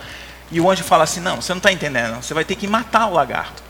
E 0.51 0.61
o 0.61 0.69
anjo 0.69 0.83
fala 0.83 1.03
assim: 1.03 1.19
não, 1.19 1.41
você 1.41 1.51
não 1.51 1.57
está 1.57 1.71
entendendo, 1.71 2.21
você 2.21 2.33
vai 2.33 2.45
ter 2.45 2.55
que 2.55 2.67
matar 2.67 3.07
o 3.07 3.13
lagarto. 3.13 3.63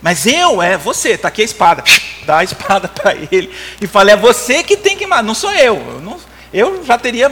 Mas 0.00 0.26
eu, 0.26 0.62
é 0.62 0.76
você, 0.76 1.10
está 1.10 1.28
aqui 1.28 1.42
a 1.42 1.44
espada. 1.44 1.82
Dá 2.24 2.38
a 2.38 2.44
espada 2.44 2.88
para 2.88 3.14
ele 3.14 3.52
e 3.80 3.86
fala: 3.86 4.12
é 4.12 4.16
você 4.16 4.62
que 4.62 4.76
tem 4.76 4.96
que 4.96 5.06
matar, 5.06 5.24
não 5.24 5.34
sou 5.34 5.52
eu. 5.52 5.76
Eu, 5.76 6.00
não, 6.00 6.20
eu 6.52 6.84
já 6.84 6.96
teria 6.96 7.30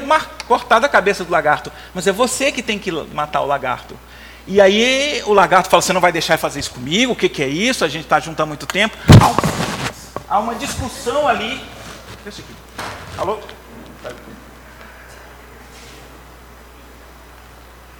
cortado 0.48 0.84
a 0.84 0.88
cabeça 0.88 1.24
do 1.24 1.30
lagarto, 1.30 1.70
mas 1.94 2.06
é 2.06 2.12
você 2.12 2.50
que 2.50 2.62
tem 2.62 2.78
que 2.78 2.90
matar 2.90 3.42
o 3.42 3.46
lagarto. 3.46 3.96
E 4.46 4.60
aí 4.60 5.22
o 5.26 5.32
lagarto 5.32 5.70
fala: 5.70 5.80
Você 5.80 5.92
não 5.92 6.00
vai 6.00 6.10
deixar 6.10 6.34
de 6.34 6.42
fazer 6.42 6.58
isso 6.58 6.72
comigo? 6.72 7.12
O 7.12 7.16
que, 7.16 7.28
que 7.28 7.42
é 7.42 7.48
isso? 7.48 7.84
A 7.84 7.88
gente 7.88 8.02
está 8.02 8.18
junto 8.18 8.42
há 8.42 8.46
muito 8.46 8.66
tempo. 8.66 8.96
Há, 10.28 10.34
há 10.34 10.38
uma 10.40 10.56
discussão 10.56 11.28
ali. 11.28 11.62
Deixa 12.24 12.42
aqui. 12.42 12.54
Alô? 13.16 13.38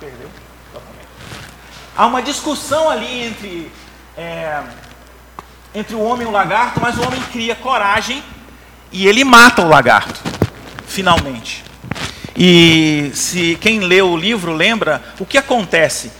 Perdeu? 0.04 0.30
Há 1.96 2.06
uma 2.06 2.20
discussão 2.20 2.90
ali 2.90 3.22
entre, 3.22 3.72
é, 4.16 4.62
entre 5.74 5.94
o 5.94 6.00
homem 6.02 6.26
e 6.26 6.28
o 6.28 6.32
lagarto, 6.32 6.78
mas 6.78 6.98
o 6.98 7.02
homem 7.02 7.22
cria 7.32 7.54
coragem 7.54 8.22
e 8.92 9.06
ele 9.06 9.24
mata 9.24 9.62
o 9.62 9.68
lagarto, 9.68 10.20
finalmente. 10.86 11.64
E 12.36 13.12
se 13.14 13.56
quem 13.60 13.80
lê 13.80 14.02
o 14.02 14.14
livro 14.14 14.52
lembra 14.52 15.02
o 15.18 15.24
que 15.24 15.38
acontece 15.38 16.10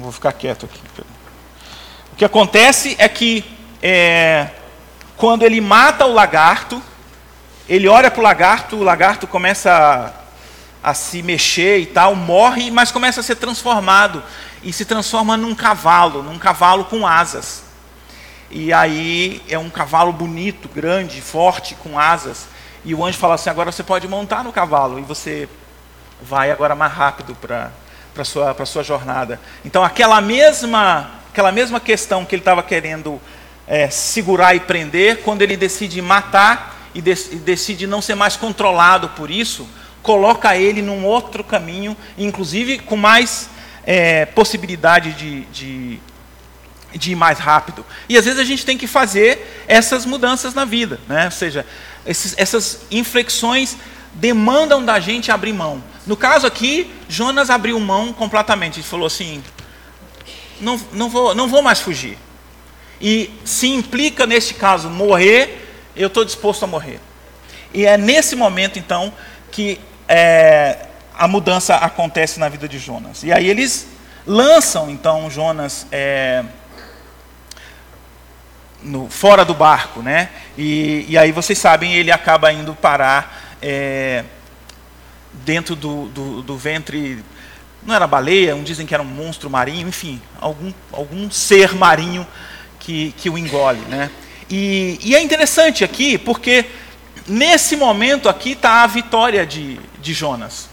Vou 0.00 0.10
ficar 0.10 0.32
quieto 0.32 0.64
aqui. 0.64 0.80
O 2.12 2.16
que 2.16 2.24
acontece 2.24 2.96
é 2.98 3.06
que 3.06 3.44
é, 3.82 4.48
quando 5.14 5.42
ele 5.42 5.60
mata 5.60 6.06
o 6.06 6.12
lagarto, 6.14 6.82
ele 7.68 7.86
olha 7.86 8.10
para 8.10 8.20
o 8.20 8.22
lagarto, 8.22 8.76
o 8.76 8.82
lagarto 8.82 9.26
começa 9.26 10.19
a, 10.82 10.94
se 10.94 11.22
mexer 11.22 11.78
e 11.78 11.86
tal, 11.86 12.14
morre, 12.14 12.70
mas 12.70 12.90
começa 12.90 13.20
a 13.20 13.22
ser 13.22 13.36
transformado 13.36 14.22
e 14.62 14.72
se 14.72 14.84
transforma 14.84 15.36
num 15.36 15.54
cavalo, 15.54 16.22
num 16.22 16.38
cavalo 16.38 16.84
com 16.84 17.06
asas. 17.06 17.64
E 18.50 18.72
aí 18.72 19.42
é 19.48 19.58
um 19.58 19.70
cavalo 19.70 20.12
bonito, 20.12 20.68
grande, 20.68 21.20
forte, 21.20 21.74
com 21.76 21.98
asas. 21.98 22.48
E 22.84 22.94
o 22.94 23.04
anjo 23.04 23.18
fala 23.18 23.34
assim: 23.34 23.50
agora 23.50 23.70
você 23.70 23.82
pode 23.82 24.08
montar 24.08 24.42
no 24.42 24.52
cavalo 24.52 24.98
e 24.98 25.02
você 25.02 25.48
vai 26.20 26.50
agora 26.50 26.74
mais 26.74 26.92
rápido 26.92 27.34
para 27.34 27.70
para 28.14 28.24
sua, 28.24 28.54
para 28.54 28.66
sua 28.66 28.82
jornada. 28.82 29.40
Então, 29.64 29.84
aquela 29.84 30.20
mesma, 30.20 31.10
aquela 31.30 31.52
mesma 31.52 31.80
questão 31.80 32.24
que 32.24 32.34
ele 32.34 32.40
estava 32.40 32.62
querendo 32.62 33.20
é, 33.66 33.88
segurar 33.88 34.54
e 34.54 34.60
prender, 34.60 35.22
quando 35.22 35.42
ele 35.42 35.56
decide 35.56 36.00
matar 36.02 36.76
e, 36.94 37.00
de, 37.00 37.12
e 37.32 37.36
decide 37.36 37.86
não 37.86 38.02
ser 38.02 38.14
mais 38.14 38.36
controlado 38.36 39.10
por 39.10 39.30
isso, 39.30 39.68
coloca 40.02 40.56
ele 40.56 40.82
num 40.82 41.04
outro 41.04 41.44
caminho, 41.44 41.96
inclusive 42.16 42.78
com 42.78 42.96
mais 42.96 43.50
é, 43.84 44.26
possibilidade 44.26 45.12
de, 45.12 45.40
de, 45.46 46.00
de 46.94 47.12
ir 47.12 47.16
mais 47.16 47.38
rápido. 47.38 47.84
E 48.08 48.16
às 48.16 48.24
vezes 48.24 48.40
a 48.40 48.44
gente 48.44 48.64
tem 48.64 48.78
que 48.78 48.86
fazer 48.86 49.64
essas 49.66 50.06
mudanças 50.06 50.54
na 50.54 50.64
vida, 50.64 51.00
né? 51.08 51.26
Ou 51.26 51.30
seja, 51.30 51.66
esses, 52.06 52.34
essas 52.38 52.82
inflexões 52.90 53.76
demandam 54.14 54.84
da 54.84 54.98
gente 54.98 55.30
abrir 55.30 55.52
mão. 55.52 55.82
No 56.06 56.16
caso 56.16 56.46
aqui, 56.46 56.90
Jonas 57.08 57.50
abriu 57.50 57.78
mão 57.78 58.12
completamente. 58.12 58.80
Ele 58.80 58.86
falou 58.86 59.06
assim: 59.06 59.42
não, 60.60 60.80
não, 60.92 61.08
vou, 61.08 61.34
não 61.34 61.48
vou 61.48 61.62
mais 61.62 61.80
fugir. 61.80 62.18
E 63.00 63.30
se 63.44 63.68
implica, 63.68 64.26
neste 64.26 64.54
caso, 64.54 64.90
morrer, 64.90 65.66
eu 65.96 66.08
estou 66.08 66.24
disposto 66.24 66.64
a 66.64 66.66
morrer. 66.66 67.00
E 67.72 67.86
é 67.86 67.96
nesse 67.96 68.36
momento, 68.36 68.78
então, 68.78 69.12
que 69.50 69.80
é, 70.10 70.76
a 71.16 71.28
mudança 71.28 71.76
acontece 71.76 72.40
na 72.40 72.48
vida 72.48 72.68
de 72.68 72.78
Jonas. 72.78 73.22
E 73.22 73.32
aí 73.32 73.48
eles 73.48 73.86
lançam, 74.26 74.90
então, 74.90 75.30
Jonas 75.30 75.86
é, 75.92 76.44
no, 78.82 79.08
fora 79.08 79.44
do 79.44 79.54
barco, 79.54 80.02
né? 80.02 80.30
E, 80.58 81.06
e, 81.08 81.16
aí 81.16 81.30
vocês 81.30 81.58
sabem, 81.58 81.94
ele 81.94 82.10
acaba 82.10 82.52
indo 82.52 82.74
parar 82.74 83.56
é, 83.62 84.24
dentro 85.44 85.76
do, 85.76 86.06
do, 86.06 86.42
do 86.42 86.56
ventre 86.56 87.22
não 87.82 87.94
era 87.94 88.06
baleia, 88.06 88.54
um 88.54 88.62
dizem 88.62 88.86
que 88.86 88.92
era 88.92 89.02
um 89.02 89.06
monstro 89.06 89.48
marinho, 89.48 89.88
enfim, 89.88 90.20
algum, 90.38 90.72
algum 90.92 91.30
ser 91.30 91.74
marinho 91.74 92.26
que, 92.78 93.14
que 93.16 93.30
o 93.30 93.38
engole. 93.38 93.80
Né? 93.88 94.10
E, 94.50 94.98
e 95.02 95.14
é 95.14 95.22
interessante 95.22 95.82
aqui, 95.84 96.18
porque 96.18 96.66
nesse 97.30 97.76
momento 97.76 98.28
aqui 98.28 98.52
está 98.52 98.82
a 98.82 98.86
vitória 98.86 99.46
de, 99.46 99.78
de 100.00 100.12
Jonas. 100.12 100.68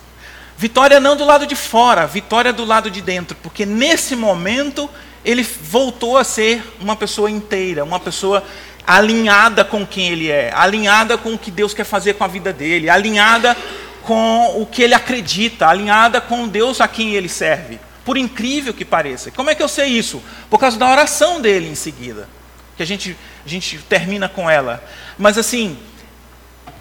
Vitória 0.58 1.00
não 1.00 1.16
do 1.16 1.24
lado 1.24 1.46
de 1.46 1.56
fora, 1.56 2.08
vitória 2.08 2.52
do 2.52 2.66
lado 2.66 2.90
de 2.90 3.00
dentro, 3.00 3.38
porque 3.44 3.66
nesse 3.66 4.16
momento 4.16 4.90
ele 5.24 5.44
voltou 5.44 6.18
a 6.18 6.24
ser 6.24 6.64
uma 6.80 6.96
pessoa 6.96 7.30
inteira, 7.30 7.84
uma 7.84 8.00
pessoa 8.00 8.44
alinhada 8.86 9.64
com 9.64 9.86
quem 9.86 10.10
ele 10.10 10.32
é, 10.32 10.52
alinhada 10.54 11.18
com 11.18 11.34
o 11.34 11.38
que 11.38 11.52
Deus 11.52 11.74
quer 11.74 11.84
fazer 11.84 12.14
com 12.14 12.24
a 12.24 12.28
vida 12.28 12.52
dele, 12.52 12.90
alinhada 12.90 13.56
com 14.02 14.62
o 14.62 14.66
que 14.66 14.82
ele 14.82 14.94
acredita, 14.94 15.68
alinhada 15.68 16.22
com 16.22 16.48
Deus 16.48 16.82
a 16.82 16.88
quem 16.88 17.14
ele 17.14 17.30
serve. 17.30 17.80
Por 18.06 18.18
incrível 18.18 18.74
que 18.74 18.86
pareça. 18.86 19.30
Como 19.30 19.50
é 19.50 19.56
que 19.56 19.62
eu 19.62 19.68
sei 19.68 19.88
isso? 19.90 20.24
Por 20.50 20.58
causa 20.58 20.80
da 20.80 20.90
oração 20.90 21.42
dele 21.42 21.70
em 21.70 21.76
seguida. 21.76 22.30
Que 22.78 22.84
a 22.84 22.86
gente, 22.86 23.18
a 23.46 23.50
gente 23.50 23.78
termina 23.80 24.30
com 24.30 24.50
ela. 24.50 24.82
Mas 25.18 25.38
assim, 25.38 25.78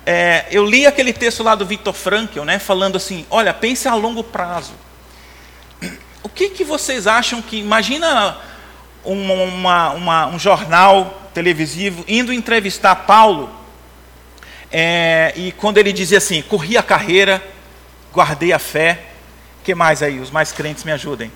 é, 0.07 0.47
eu 0.53 0.65
li 0.65 0.87
aquele 0.87 1.13
texto 1.13 1.43
lá 1.43 1.57
do 1.57 1.67
Victor 1.67 1.93
Frankl, 1.93 2.43
né, 2.43 2.61
falando 2.61 2.95
assim: 2.95 3.27
olha, 3.29 3.53
pense 3.53 3.89
a 3.89 3.95
longo 3.95 4.23
prazo. 4.23 4.73
O 6.23 6.29
que, 6.29 6.51
que 6.51 6.63
vocês 6.63 7.09
acham 7.09 7.43
que. 7.43 7.57
Imagina 7.59 8.39
uma, 9.05 9.35
uma, 9.35 9.91
uma, 9.91 10.27
um 10.29 10.39
jornal 10.39 11.23
televisivo 11.35 12.05
indo 12.07 12.33
entrevistar 12.33 12.95
Paulo 12.95 13.51
é, 14.71 15.33
e 15.37 15.53
quando 15.53 15.79
ele 15.79 15.93
dizia 15.93 16.19
assim: 16.19 16.41
corri 16.43 16.77
a 16.77 16.83
carreira, 16.83 17.43
guardei 18.13 18.53
a 18.53 18.59
fé. 18.61 19.07
que 19.65 19.75
mais 19.75 20.03
aí? 20.03 20.21
Os 20.21 20.31
mais 20.31 20.53
crentes 20.53 20.85
me 20.85 20.93
ajudem. 20.93 21.33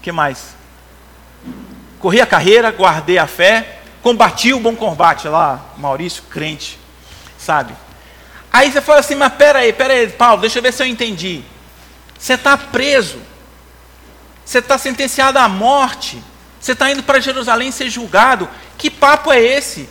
que 0.00 0.10
mais? 0.10 0.56
Corri 2.00 2.20
a 2.20 2.26
carreira, 2.26 2.72
guardei 2.72 3.18
a 3.18 3.28
fé, 3.28 3.78
combati 4.02 4.52
o 4.52 4.58
bom 4.58 4.74
combate. 4.74 5.28
Lá, 5.28 5.64
Maurício, 5.76 6.24
crente, 6.24 6.78
sabe? 7.38 7.74
Aí 8.52 8.70
você 8.70 8.80
fala 8.80 9.00
assim: 9.00 9.14
mas 9.14 9.32
peraí, 9.32 9.72
peraí, 9.72 10.08
Paulo, 10.08 10.42
deixa 10.42 10.58
eu 10.58 10.62
ver 10.62 10.72
se 10.72 10.82
eu 10.82 10.86
entendi. 10.86 11.42
Você 12.18 12.34
está 12.34 12.56
preso, 12.56 13.18
você 14.44 14.58
está 14.58 14.76
sentenciado 14.76 15.38
à 15.38 15.48
morte, 15.48 16.22
você 16.60 16.72
está 16.72 16.90
indo 16.90 17.02
para 17.02 17.18
Jerusalém 17.18 17.72
ser 17.72 17.88
julgado. 17.88 18.48
Que 18.76 18.90
papo 18.90 19.32
é 19.32 19.40
esse? 19.40 19.88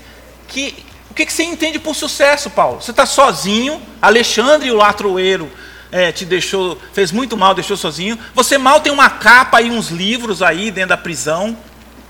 Que, 0.48 0.86
o 1.10 1.14
que, 1.14 1.26
que 1.26 1.34
você 1.34 1.44
entende 1.44 1.80
por 1.80 1.96
sucesso, 1.96 2.50
Paulo? 2.50 2.82
Você 2.82 2.92
está 2.92 3.06
sozinho, 3.06 3.82
Alexandre, 4.02 4.72
o 4.72 4.78
latroeiro, 4.78 5.52
é, 5.92 6.12
te 6.12 6.24
deixou, 6.24 6.80
fez 6.94 7.12
muito 7.12 7.36
mal, 7.36 7.54
deixou 7.54 7.76
sozinho. 7.76 8.18
Você 8.34 8.58
mal 8.58 8.80
tem 8.80 8.94
uma 8.94 9.10
capa 9.10 9.62
e 9.62 9.70
uns 9.70 9.90
livros 9.90 10.42
aí 10.42 10.72
dentro 10.72 10.90
da 10.90 10.98
prisão. 10.98 11.58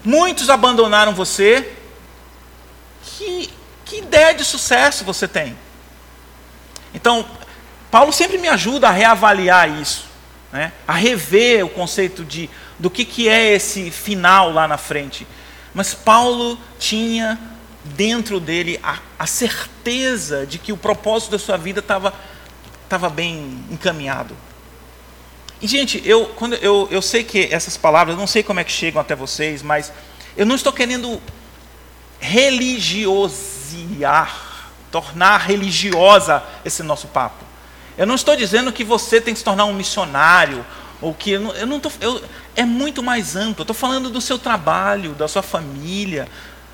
Muitos 0.03 0.49
abandonaram 0.49 1.13
você. 1.13 1.77
Que, 3.03 3.49
que 3.85 3.97
ideia 3.97 4.33
de 4.35 4.45
sucesso 4.45 5.03
você 5.03 5.27
tem? 5.27 5.57
Então, 6.93 7.25
Paulo 7.89 8.11
sempre 8.11 8.37
me 8.37 8.47
ajuda 8.47 8.87
a 8.87 8.91
reavaliar 8.91 9.81
isso, 9.81 10.05
né? 10.51 10.71
a 10.87 10.93
rever 10.93 11.65
o 11.65 11.69
conceito 11.69 12.23
de, 12.23 12.49
do 12.79 12.89
que, 12.89 13.05
que 13.05 13.27
é 13.27 13.53
esse 13.53 13.91
final 13.91 14.51
lá 14.51 14.67
na 14.67 14.77
frente. 14.77 15.27
Mas 15.73 15.93
Paulo 15.93 16.57
tinha 16.79 17.39
dentro 17.83 18.39
dele 18.39 18.79
a, 18.83 18.99
a 19.17 19.25
certeza 19.25 20.45
de 20.45 20.59
que 20.59 20.71
o 20.71 20.77
propósito 20.77 21.31
da 21.31 21.39
sua 21.39 21.57
vida 21.57 21.79
estava 21.79 22.13
tava 22.87 23.09
bem 23.09 23.65
encaminhado. 23.71 24.35
E, 25.61 25.67
gente, 25.67 26.01
eu, 26.05 26.25
quando 26.25 26.55
eu, 26.55 26.89
eu 26.91 27.01
sei 27.01 27.23
que 27.23 27.47
essas 27.51 27.77
palavras, 27.77 28.17
não 28.17 28.27
sei 28.27 28.43
como 28.43 28.59
é 28.59 28.65
que 28.65 28.71
chegam 28.71 28.99
até 28.99 29.15
vocês, 29.15 29.63
mas 29.63 29.93
eu 30.35 30.45
não 30.45 30.55
estou 30.55 30.73
querendo 30.73 31.21
religiosiar, 32.19 34.50
tornar 34.91 35.37
religiosa 35.37 36.43
esse 36.65 36.83
nosso 36.83 37.07
papo. 37.07 37.43
Eu 37.97 38.05
não 38.05 38.15
estou 38.15 38.35
dizendo 38.35 38.71
que 38.71 38.83
você 38.83 39.21
tem 39.21 39.33
que 39.33 39.39
se 39.39 39.43
tornar 39.43 39.65
um 39.65 39.73
missionário, 39.73 40.65
ou 41.01 41.13
que 41.13 41.31
eu 41.31 41.65
não, 41.65 41.79
tô, 41.79 41.91
eu, 41.99 42.21
é 42.55 42.63
muito 42.63 43.01
mais 43.01 43.35
amplo. 43.35 43.61
Eu 43.61 43.63
estou 43.63 43.75
falando 43.75 44.09
do 44.09 44.21
seu 44.21 44.37
trabalho, 44.37 45.13
da 45.13 45.27
sua 45.27 45.41
família, 45.41 46.27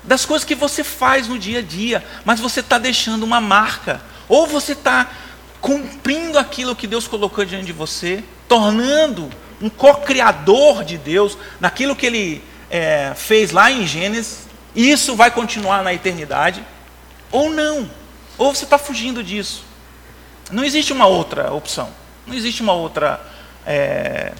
das 0.04 0.24
coisas 0.24 0.44
que 0.44 0.54
você 0.54 0.84
faz 0.84 1.28
no 1.28 1.38
dia 1.38 1.60
a 1.60 1.62
dia, 1.62 2.04
mas 2.24 2.40
você 2.40 2.60
está 2.60 2.78
deixando 2.78 3.22
uma 3.22 3.40
marca, 3.40 4.00
ou 4.28 4.46
você 4.46 4.72
está 4.72 5.10
cumprindo 5.60 6.38
aquilo 6.38 6.76
que 6.76 6.86
Deus 6.86 7.08
colocou 7.08 7.44
diante 7.44 7.66
de 7.66 7.72
você, 7.72 8.22
tornando 8.46 9.28
um 9.60 9.68
co-criador 9.68 10.84
de 10.84 10.96
Deus 10.96 11.36
naquilo 11.58 11.96
que 11.96 12.06
Ele 12.06 12.44
é, 12.70 13.12
fez 13.16 13.50
lá 13.50 13.70
em 13.70 13.86
Gênesis, 13.86 14.46
isso 14.74 15.16
vai 15.16 15.30
continuar 15.30 15.82
na 15.82 15.92
eternidade, 15.92 16.64
ou 17.32 17.50
não, 17.50 17.90
ou 18.38 18.54
você 18.54 18.64
está 18.64 18.78
fugindo 18.78 19.22
disso. 19.22 19.64
Não 20.50 20.64
existe 20.64 20.92
uma 20.92 21.06
outra 21.06 21.52
opção, 21.52 21.90
não 22.26 22.34
existe 22.34 22.62
uma 22.62 22.72
outra 22.72 23.20
é, 23.66 24.32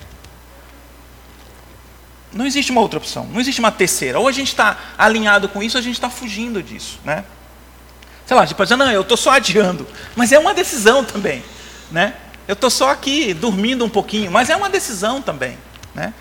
não 2.32 2.46
existe 2.46 2.70
uma 2.70 2.80
outra 2.80 2.98
opção, 2.98 3.26
não 3.32 3.40
existe 3.40 3.58
uma 3.58 3.72
terceira. 3.72 4.18
Ou 4.18 4.28
a 4.28 4.32
gente 4.32 4.48
está 4.48 4.76
alinhado 4.96 5.48
com 5.48 5.62
isso, 5.62 5.76
ou 5.76 5.80
a 5.80 5.82
gente 5.82 5.94
está 5.94 6.10
fugindo 6.10 6.62
disso. 6.62 6.98
Né? 7.04 7.24
Sei 8.26 8.36
lá, 8.36 8.46
tipo, 8.46 8.62
não, 8.76 8.90
eu 8.90 9.00
estou 9.00 9.16
só 9.16 9.30
adiando. 9.30 9.86
Mas 10.14 10.32
é 10.32 10.38
uma 10.38 10.52
decisão 10.52 11.04
também. 11.04 11.42
Né? 11.90 12.14
Eu 12.46 12.52
estou 12.52 12.70
só 12.70 12.90
aqui 12.90 13.32
dormindo 13.32 13.84
um 13.84 13.88
pouquinho, 13.88 14.30
mas 14.30 14.50
é 14.50 14.56
uma 14.56 14.68
decisão 14.68 15.22
também. 15.22 15.56
Né? 15.94 16.12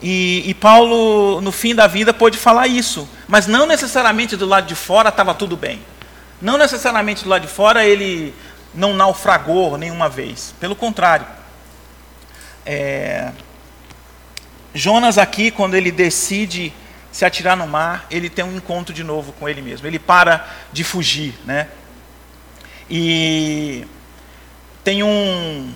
E, 0.00 0.42
e, 0.46 0.54
Paulo, 0.54 1.40
no 1.40 1.52
fim 1.52 1.74
da 1.74 1.86
vida, 1.86 2.12
pôde 2.14 2.38
falar 2.38 2.66
isso. 2.66 3.08
Mas 3.28 3.46
não 3.46 3.66
necessariamente 3.66 4.36
do 4.36 4.46
lado 4.46 4.66
de 4.66 4.74
fora 4.74 5.10
estava 5.10 5.34
tudo 5.34 5.56
bem. 5.56 5.80
Não 6.42 6.58
necessariamente 6.58 7.26
lado 7.26 7.42
de 7.42 7.48
fora 7.48 7.86
ele 7.86 8.34
não 8.74 8.92
naufragou 8.92 9.78
nenhuma 9.78 10.08
vez. 10.08 10.52
Pelo 10.58 10.74
contrário. 10.74 11.24
É, 12.66 13.30
Jonas 14.74 15.18
aqui, 15.18 15.52
quando 15.52 15.74
ele 15.76 15.92
decide 15.92 16.72
se 17.12 17.24
atirar 17.24 17.56
no 17.56 17.68
mar, 17.68 18.06
ele 18.10 18.28
tem 18.28 18.44
um 18.44 18.56
encontro 18.56 18.92
de 18.92 19.04
novo 19.04 19.32
com 19.32 19.48
ele 19.48 19.62
mesmo. 19.62 19.86
Ele 19.86 20.00
para 20.00 20.48
de 20.72 20.82
fugir, 20.82 21.32
né? 21.44 21.68
E 22.90 23.86
tem 24.82 25.04
um 25.04 25.72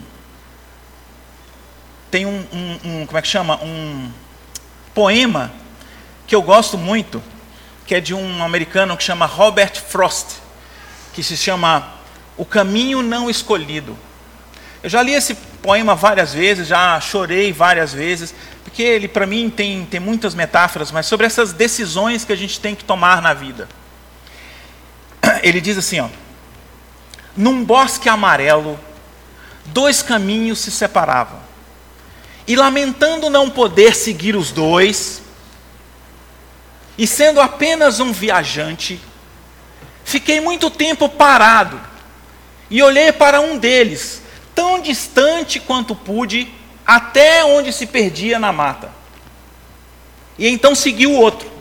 tem 2.11 2.27
um, 2.27 2.45
um, 2.53 2.79
um, 2.85 3.07
como 3.07 3.19
é 3.19 3.23
que 3.23 3.29
chama 3.29 3.62
um 3.62 4.11
poema 4.93 5.53
que 6.27 6.35
eu 6.35 6.43
gosto 6.43 6.77
muito, 6.77 7.23
que 7.87 7.95
é 7.95 8.01
de 8.01 8.14
um 8.14 8.43
americano 8.43 8.97
que 8.97 9.05
chama 9.05 9.27
Robert 9.27 9.81
Frost, 9.81 10.45
que 11.17 11.23
se 11.23 11.35
chama 11.35 11.95
O 12.37 12.45
Caminho 12.45 13.01
Não 13.01 13.31
Escolhido. 13.31 13.97
Eu 14.83 14.91
já 14.91 15.01
li 15.01 15.14
esse 15.14 15.35
poema 15.35 15.95
várias 15.95 16.35
vezes, 16.35 16.69
já 16.69 17.01
chorei 17.01 17.55
várias 17.55 17.95
vezes, 17.95 18.35
porque 18.62 18.83
ele, 18.83 19.09
para 19.09 19.27
mim, 19.27 19.49
tem, 19.49 19.87
tem 19.87 19.99
muitas 19.99 20.35
metáforas, 20.35 20.93
mas 20.93 21.07
sobre 21.07 21.25
essas 21.25 21.55
decisões 21.55 22.23
que 22.23 22.35
a 22.35 22.37
gente 22.37 22.61
tem 22.61 22.75
que 22.75 22.85
tomar 22.85 23.23
na 23.23 23.33
vida. 23.33 23.67
Ele 25.43 25.59
diz 25.59 25.79
assim: 25.79 26.01
ó, 26.01 26.09
num 27.35 27.64
bosque 27.64 28.11
amarelo, 28.11 28.79
dois 29.64 30.03
caminhos 30.03 30.59
se 30.59 30.71
separavam, 30.71 31.41
e 32.47 32.55
lamentando 32.55 33.31
não 33.31 33.49
poder 33.49 33.97
seguir 33.97 34.37
os 34.37 34.51
dois, 34.51 35.23
e 36.99 37.07
sendo 37.07 37.41
apenas 37.41 38.01
um 38.01 38.12
viajante, 38.12 39.01
fiquei 40.07 40.41
muito 40.41 40.71
tempo 40.71 41.09
parado 41.09 41.79
e 42.71 42.81
olhei 42.81 43.13
para 43.13 43.41
um 43.41 43.59
deles, 43.59 44.23
tão 44.55 44.81
distante 44.81 45.59
quanto 45.61 45.95
pude, 45.95 46.49
até 46.87 47.45
onde 47.45 47.73
se 47.73 47.87
perdia 47.87 48.39
na 48.39 48.53
mata. 48.53 48.91
E 50.39 50.49
então 50.49 50.75
seguiu 50.75 51.11
o 51.11 51.21
outro. 51.21 51.55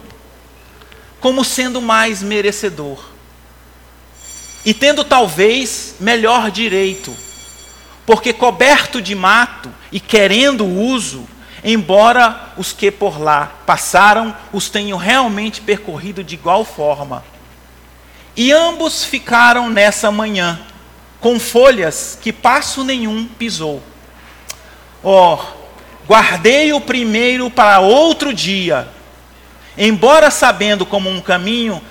como 1.19 1.43
sendo 1.43 1.81
mais 1.81 2.21
merecedor. 2.21 3.03
E 4.63 4.75
tendo 4.75 5.03
talvez 5.03 5.95
melhor 5.99 6.51
direito, 6.51 7.15
porque 8.05 8.31
coberto 8.31 9.01
de 9.01 9.15
mato 9.15 9.71
e 9.91 9.99
querendo 9.99 10.67
uso, 10.67 11.27
embora 11.63 12.53
os 12.57 12.71
que 12.71 12.91
por 12.91 13.19
lá 13.19 13.53
passaram 13.65 14.35
os 14.53 14.69
tenham 14.69 14.99
realmente 14.99 15.61
percorrido 15.61 16.23
de 16.23 16.35
igual 16.35 16.63
forma. 16.63 17.23
E 18.35 18.51
ambos 18.51 19.03
ficaram 19.03 19.69
nessa 19.69 20.11
manhã, 20.11 20.59
com 21.19 21.39
folhas 21.39 22.17
que 22.21 22.33
passo 22.33 22.83
nenhum 22.83 23.25
pisou. 23.25 23.81
Oh, 25.01 25.37
guardei 26.07 26.73
o 26.73 26.81
primeiro 26.81 27.49
para 27.49 27.79
outro 27.79 28.33
dia, 28.33 28.87
embora 29.77 30.29
sabendo 30.29 30.85
como 30.85 31.09
um 31.09 31.21
caminho 31.21 31.81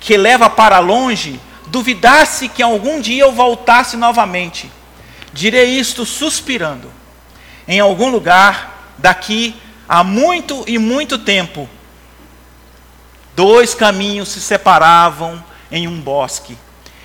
que 0.00 0.16
leva 0.16 0.50
para 0.50 0.78
longe, 0.78 1.40
duvidasse 1.68 2.48
que 2.48 2.62
algum 2.62 3.00
dia 3.00 3.22
eu 3.22 3.32
voltasse 3.32 3.96
novamente. 3.96 4.70
Direi 5.32 5.78
isto 5.78 6.04
suspirando 6.06 6.90
em 7.68 7.80
algum 7.80 8.08
lugar 8.08 8.94
daqui 8.98 9.54
a 9.88 10.02
muito 10.02 10.64
e 10.66 10.78
muito 10.78 11.18
tempo, 11.18 11.68
dois 13.36 13.74
caminhos 13.74 14.30
se 14.30 14.40
separavam 14.40 15.44
em 15.70 15.86
um 15.86 16.00
bosque, 16.00 16.56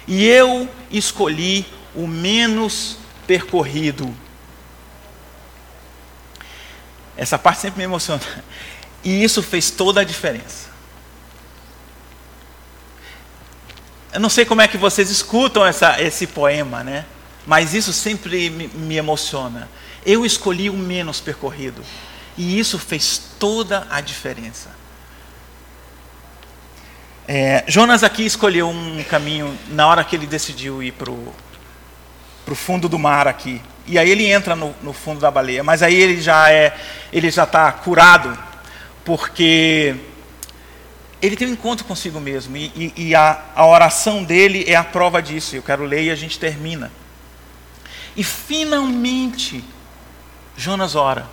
e 0.08 0.26
eu 0.26 0.68
escolhi 0.90 1.66
o 1.94 2.08
menos 2.08 2.98
percorrido. 3.28 4.16
Essa 7.18 7.38
parte 7.38 7.60
sempre 7.60 7.80
me 7.80 7.84
emociona. 7.84 8.22
E 9.04 9.24
isso 9.24 9.42
fez 9.42 9.72
toda 9.72 10.02
a 10.02 10.04
diferença. 10.04 10.70
Eu 14.14 14.20
não 14.20 14.30
sei 14.30 14.46
como 14.46 14.62
é 14.62 14.68
que 14.68 14.78
vocês 14.78 15.10
escutam 15.10 15.66
essa, 15.66 16.00
esse 16.00 16.28
poema, 16.28 16.84
né? 16.84 17.06
Mas 17.44 17.74
isso 17.74 17.92
sempre 17.94 18.52
me, 18.52 18.68
me 18.68 18.98
emociona. 18.98 19.68
Eu 20.06 20.24
escolhi 20.24 20.70
o 20.70 20.78
menos 20.78 21.20
percorrido. 21.20 21.84
E 22.38 22.60
isso 22.60 22.78
fez 22.78 23.20
toda 23.40 23.88
a 23.90 24.02
diferença. 24.02 24.70
É, 27.28 27.64
Jonas 27.68 28.04
aqui 28.04 28.26
escolheu 28.26 28.70
um 28.70 29.04
caminho 29.04 29.58
na 29.70 29.88
hora 29.88 30.04
que 30.04 30.16
ele 30.16 30.26
decidiu 30.26 30.82
ir 30.82 30.92
para 30.92 31.12
o 31.12 32.56
fundo 32.56 32.90
do 32.90 33.00
mar 33.00 33.28
aqui. 33.28 33.62
E 33.88 33.98
aí 33.98 34.10
ele 34.10 34.26
entra 34.26 34.56
no, 34.56 34.76
no, 34.82 34.94
fundo 34.94 35.20
da 35.20 35.32
baleia. 35.32 35.64
Mas 35.64 35.82
aí 35.82 35.96
ele 35.96 36.22
já 36.22 36.52
é, 36.52 36.76
ele 37.12 37.30
já 37.30 37.44
está 37.44 37.72
curado, 37.72 38.38
porque 39.06 39.96
ele 41.22 41.36
tem 41.36 41.48
um 41.48 41.54
encontro 41.54 41.86
consigo 41.86 42.20
mesmo. 42.20 42.58
E, 42.58 42.94
e, 42.96 43.08
e 43.08 43.16
a, 43.16 43.44
a 43.56 43.66
oração 43.66 44.24
dele 44.24 44.66
é 44.68 44.76
a 44.76 44.84
prova 44.84 45.22
disso. 45.22 45.56
Eu 45.56 45.64
quero 45.64 45.86
ler 45.86 46.04
e 46.04 46.12
a 46.12 46.16
gente 46.16 46.40
termina. 46.40 46.92
E 48.16 48.24
finalmente 48.24 49.64
Jonas 50.56 50.96
ora. 50.96 51.28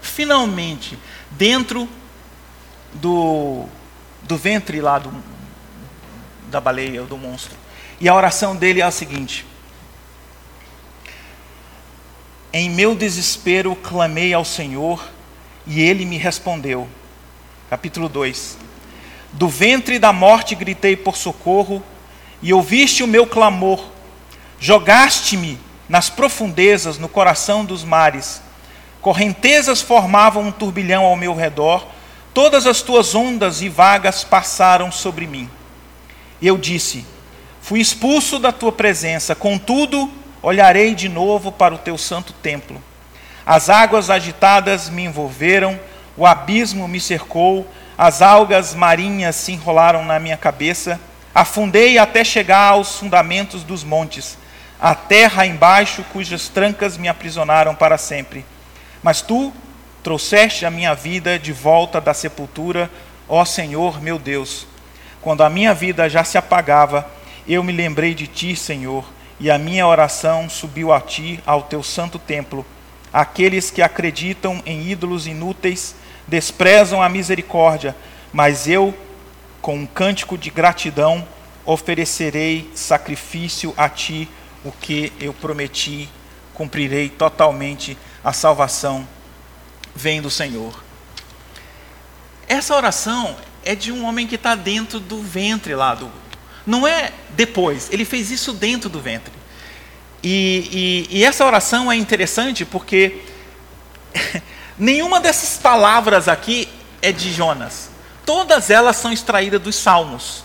Finalmente, 0.00 0.98
dentro 1.30 1.88
do, 2.94 3.66
do 4.24 4.36
ventre 4.36 4.80
lá 4.80 4.98
do, 4.98 5.12
da 6.50 6.60
baleia, 6.60 7.02
do 7.02 7.16
monstro. 7.16 7.56
E 8.00 8.08
a 8.08 8.14
oração 8.14 8.56
dele 8.56 8.80
é 8.80 8.84
a 8.84 8.90
seguinte: 8.90 9.46
Em 12.52 12.70
meu 12.70 12.94
desespero 12.94 13.74
clamei 13.76 14.32
ao 14.34 14.44
Senhor 14.44 15.02
e 15.66 15.80
ele 15.80 16.04
me 16.04 16.16
respondeu. 16.16 16.88
Capítulo 17.70 18.08
2: 18.08 18.58
Do 19.32 19.48
ventre 19.48 19.98
da 19.98 20.12
morte 20.12 20.54
gritei 20.54 20.96
por 20.96 21.16
socorro 21.16 21.82
e 22.42 22.52
ouviste 22.52 23.02
o 23.02 23.06
meu 23.06 23.26
clamor. 23.26 23.88
Jogaste-me 24.58 25.58
nas 25.88 26.08
profundezas, 26.08 26.98
no 26.98 27.08
coração 27.08 27.64
dos 27.64 27.84
mares. 27.84 28.40
Correntezas 29.00 29.80
formavam 29.80 30.44
um 30.44 30.52
turbilhão 30.52 31.04
ao 31.04 31.16
meu 31.16 31.34
redor, 31.34 31.86
todas 32.34 32.66
as 32.66 32.82
tuas 32.82 33.14
ondas 33.14 33.62
e 33.62 33.68
vagas 33.68 34.24
passaram 34.24 34.90
sobre 34.90 35.26
mim. 35.26 35.48
Eu 36.40 36.58
disse: 36.58 37.06
Fui 37.60 37.80
expulso 37.80 38.38
da 38.38 38.52
tua 38.52 38.72
presença, 38.72 39.34
contudo, 39.34 40.10
olharei 40.42 40.94
de 40.94 41.08
novo 41.08 41.52
para 41.52 41.74
o 41.74 41.78
teu 41.78 41.96
santo 41.96 42.32
templo. 42.32 42.82
As 43.44 43.68
águas 43.68 44.10
agitadas 44.10 44.88
me 44.88 45.04
envolveram, 45.04 45.78
o 46.16 46.26
abismo 46.26 46.86
me 46.86 47.00
cercou, 47.00 47.66
as 47.96 48.22
algas 48.22 48.74
marinhas 48.74 49.36
se 49.36 49.52
enrolaram 49.52 50.04
na 50.04 50.18
minha 50.18 50.36
cabeça, 50.36 51.00
afundei 51.34 51.98
até 51.98 52.24
chegar 52.24 52.72
aos 52.72 52.96
fundamentos 52.96 53.62
dos 53.62 53.82
montes 53.82 54.36
a 54.82 54.96
terra 54.96 55.46
embaixo, 55.46 56.04
cujas 56.12 56.48
trancas 56.48 56.98
me 56.98 57.06
aprisionaram 57.06 57.72
para 57.72 57.96
sempre. 57.96 58.44
Mas 59.00 59.22
tu 59.22 59.52
trouxeste 60.02 60.66
a 60.66 60.70
minha 60.70 60.94
vida 60.94 61.38
de 61.38 61.52
volta 61.52 62.00
da 62.00 62.12
sepultura, 62.12 62.90
ó 63.28 63.44
Senhor 63.44 64.02
meu 64.02 64.18
Deus. 64.18 64.66
Quando 65.20 65.42
a 65.42 65.50
minha 65.50 65.72
vida 65.72 66.08
já 66.08 66.24
se 66.24 66.36
apagava, 66.36 67.08
eu 67.46 67.62
me 67.62 67.72
lembrei 67.72 68.12
de 68.12 68.26
ti, 68.26 68.56
Senhor, 68.56 69.04
e 69.38 69.50
a 69.50 69.58
minha 69.58 69.86
oração 69.86 70.50
subiu 70.50 70.92
a 70.92 71.00
ti, 71.00 71.40
ao 71.46 71.62
teu 71.62 71.82
santo 71.82 72.18
templo. 72.18 72.66
Aqueles 73.12 73.70
que 73.70 73.82
acreditam 73.82 74.60
em 74.66 74.88
ídolos 74.88 75.26
inúteis 75.26 75.94
desprezam 76.26 77.00
a 77.00 77.08
misericórdia, 77.08 77.94
mas 78.32 78.66
eu, 78.66 78.94
com 79.60 79.76
um 79.76 79.86
cântico 79.86 80.36
de 80.36 80.50
gratidão, 80.50 81.26
oferecerei 81.64 82.68
sacrifício 82.74 83.72
a 83.76 83.88
ti 83.88 84.28
o 84.64 84.72
que 84.72 85.12
eu 85.20 85.32
prometi, 85.32 86.08
cumprirei 86.54 87.08
totalmente 87.08 87.96
a 88.24 88.32
salvação 88.32 89.06
vem 89.94 90.20
do 90.20 90.30
Senhor. 90.30 90.82
Essa 92.48 92.74
oração 92.74 93.36
é 93.64 93.74
de 93.74 93.92
um 93.92 94.04
homem 94.04 94.26
que 94.26 94.34
está 94.34 94.54
dentro 94.54 94.98
do 95.00 95.20
ventre 95.22 95.74
lá 95.74 95.94
do. 95.94 96.10
Não 96.66 96.86
é 96.86 97.12
depois, 97.30 97.88
ele 97.90 98.04
fez 98.04 98.30
isso 98.30 98.52
dentro 98.52 98.88
do 98.88 99.00
ventre. 99.00 99.32
E, 100.22 101.08
e, 101.10 101.18
e 101.18 101.24
essa 101.24 101.44
oração 101.44 101.90
é 101.90 101.96
interessante 101.96 102.64
porque 102.64 103.22
nenhuma 104.78 105.20
dessas 105.20 105.58
palavras 105.58 106.28
aqui 106.28 106.68
é 107.00 107.10
de 107.10 107.32
Jonas. 107.32 107.90
Todas 108.24 108.70
elas 108.70 108.96
são 108.96 109.12
extraídas 109.12 109.60
dos 109.60 109.74
Salmos. 109.74 110.44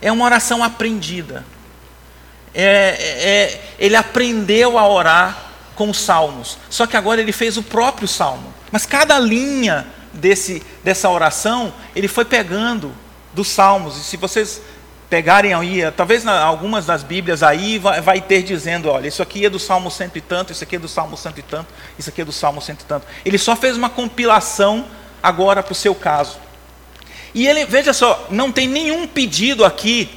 É 0.00 0.12
uma 0.12 0.24
oração 0.24 0.62
aprendida 0.62 1.44
é, 2.54 2.64
é, 2.64 3.60
ele 3.78 3.96
aprendeu 3.96 4.78
a 4.78 4.88
orar 4.88 5.47
com 5.78 5.88
os 5.88 5.98
salmos. 5.98 6.58
Só 6.68 6.88
que 6.88 6.96
agora 6.96 7.20
ele 7.20 7.30
fez 7.30 7.56
o 7.56 7.62
próprio 7.62 8.08
salmo. 8.08 8.52
Mas 8.72 8.84
cada 8.84 9.16
linha 9.16 9.86
desse, 10.12 10.60
dessa 10.82 11.08
oração, 11.08 11.72
ele 11.94 12.08
foi 12.08 12.24
pegando 12.24 12.92
dos 13.32 13.46
salmos. 13.46 13.96
E 13.96 14.02
se 14.02 14.16
vocês 14.16 14.60
pegarem 15.08 15.54
aí, 15.54 15.88
talvez 15.96 16.24
na, 16.24 16.42
algumas 16.42 16.84
das 16.84 17.04
Bíblias 17.04 17.44
aí 17.44 17.78
vai, 17.78 18.00
vai, 18.00 18.20
ter 18.20 18.42
dizendo, 18.42 18.90
olha, 18.90 19.06
isso 19.06 19.22
aqui 19.22 19.46
é 19.46 19.48
do 19.48 19.58
Salmo 19.58 19.88
cento 19.88 20.18
e 20.18 20.20
tanto, 20.20 20.52
isso 20.52 20.64
aqui 20.64 20.74
é 20.74 20.78
do 20.80 20.88
Salmo 20.88 21.16
cento 21.16 21.38
e 21.38 21.42
tanto, 21.42 21.72
isso 21.96 22.10
aqui 22.10 22.22
é 22.22 22.24
do 22.24 22.32
Salmo 22.32 22.60
cento 22.60 22.80
e 22.80 22.84
tanto. 22.84 23.06
Ele 23.24 23.38
só 23.38 23.54
fez 23.54 23.76
uma 23.76 23.88
compilação 23.88 24.84
agora 25.22 25.62
para 25.62 25.72
o 25.72 25.76
seu 25.76 25.94
caso. 25.94 26.38
E 27.32 27.46
ele, 27.46 27.64
veja 27.64 27.92
só, 27.92 28.26
não 28.30 28.50
tem 28.50 28.66
nenhum 28.66 29.06
pedido 29.06 29.64
aqui 29.64 30.10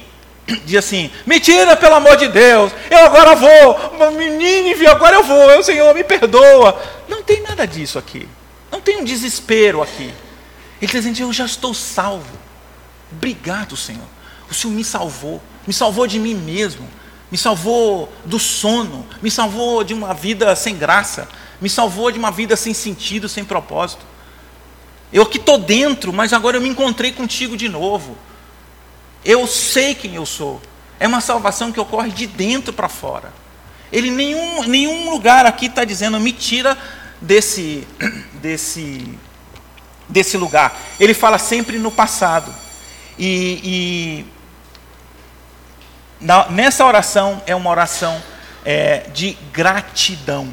diz 0.64 0.76
assim: 0.76 1.10
me 1.26 1.40
tira 1.40 1.76
pelo 1.76 1.94
amor 1.94 2.16
de 2.16 2.28
Deus, 2.28 2.72
eu 2.90 2.98
agora 2.98 3.34
vou, 3.34 4.12
menino, 4.12 4.88
agora 4.90 5.16
eu 5.16 5.22
vou, 5.22 5.62
Senhor 5.62 5.94
me 5.94 6.04
perdoa. 6.04 6.80
Não 7.08 7.22
tem 7.22 7.42
nada 7.42 7.66
disso 7.66 7.98
aqui, 7.98 8.28
não 8.70 8.80
tem 8.80 8.98
um 8.98 9.04
desespero 9.04 9.82
aqui. 9.82 10.04
Ele 10.80 10.86
está 10.86 10.98
dizendo: 10.98 11.20
eu 11.20 11.32
já 11.32 11.44
estou 11.44 11.72
salvo, 11.72 12.38
obrigado, 13.10 13.76
Senhor, 13.76 14.08
o 14.50 14.54
Senhor 14.54 14.74
me 14.74 14.84
salvou, 14.84 15.42
me 15.66 15.72
salvou 15.72 16.06
de 16.06 16.18
mim 16.18 16.34
mesmo, 16.34 16.88
me 17.30 17.38
salvou 17.38 18.12
do 18.24 18.38
sono, 18.38 19.06
me 19.22 19.30
salvou 19.30 19.84
de 19.84 19.94
uma 19.94 20.12
vida 20.12 20.54
sem 20.56 20.76
graça, 20.76 21.28
me 21.60 21.70
salvou 21.70 22.10
de 22.10 22.18
uma 22.18 22.30
vida 22.30 22.56
sem 22.56 22.74
sentido, 22.74 23.28
sem 23.28 23.44
propósito. 23.44 24.04
Eu 25.12 25.26
que 25.26 25.36
estou 25.36 25.58
dentro, 25.58 26.12
mas 26.12 26.32
agora 26.32 26.56
eu 26.56 26.60
me 26.60 26.68
encontrei 26.68 27.12
contigo 27.12 27.56
de 27.56 27.68
novo. 27.68 28.16
Eu 29.24 29.46
sei 29.46 29.94
quem 29.94 30.14
eu 30.14 30.26
sou. 30.26 30.60
É 30.98 31.06
uma 31.06 31.20
salvação 31.20 31.72
que 31.72 31.80
ocorre 31.80 32.10
de 32.10 32.26
dentro 32.26 32.72
para 32.72 32.88
fora. 32.88 33.32
Ele 33.92 34.10
nenhum, 34.10 34.64
nenhum 34.64 35.10
lugar 35.10 35.44
aqui 35.46 35.66
está 35.66 35.84
dizendo 35.84 36.18
me 36.18 36.32
tira 36.32 36.76
desse, 37.20 37.86
desse, 38.40 39.18
desse 40.08 40.36
lugar. 40.36 40.76
Ele 40.98 41.14
fala 41.14 41.38
sempre 41.38 41.78
no 41.78 41.90
passado. 41.90 42.54
E, 43.18 43.60
e 43.62 44.26
na, 46.20 46.48
nessa 46.48 46.86
oração 46.86 47.42
é 47.46 47.54
uma 47.54 47.68
oração 47.70 48.22
é, 48.64 49.08
de 49.12 49.36
gratidão. 49.52 50.48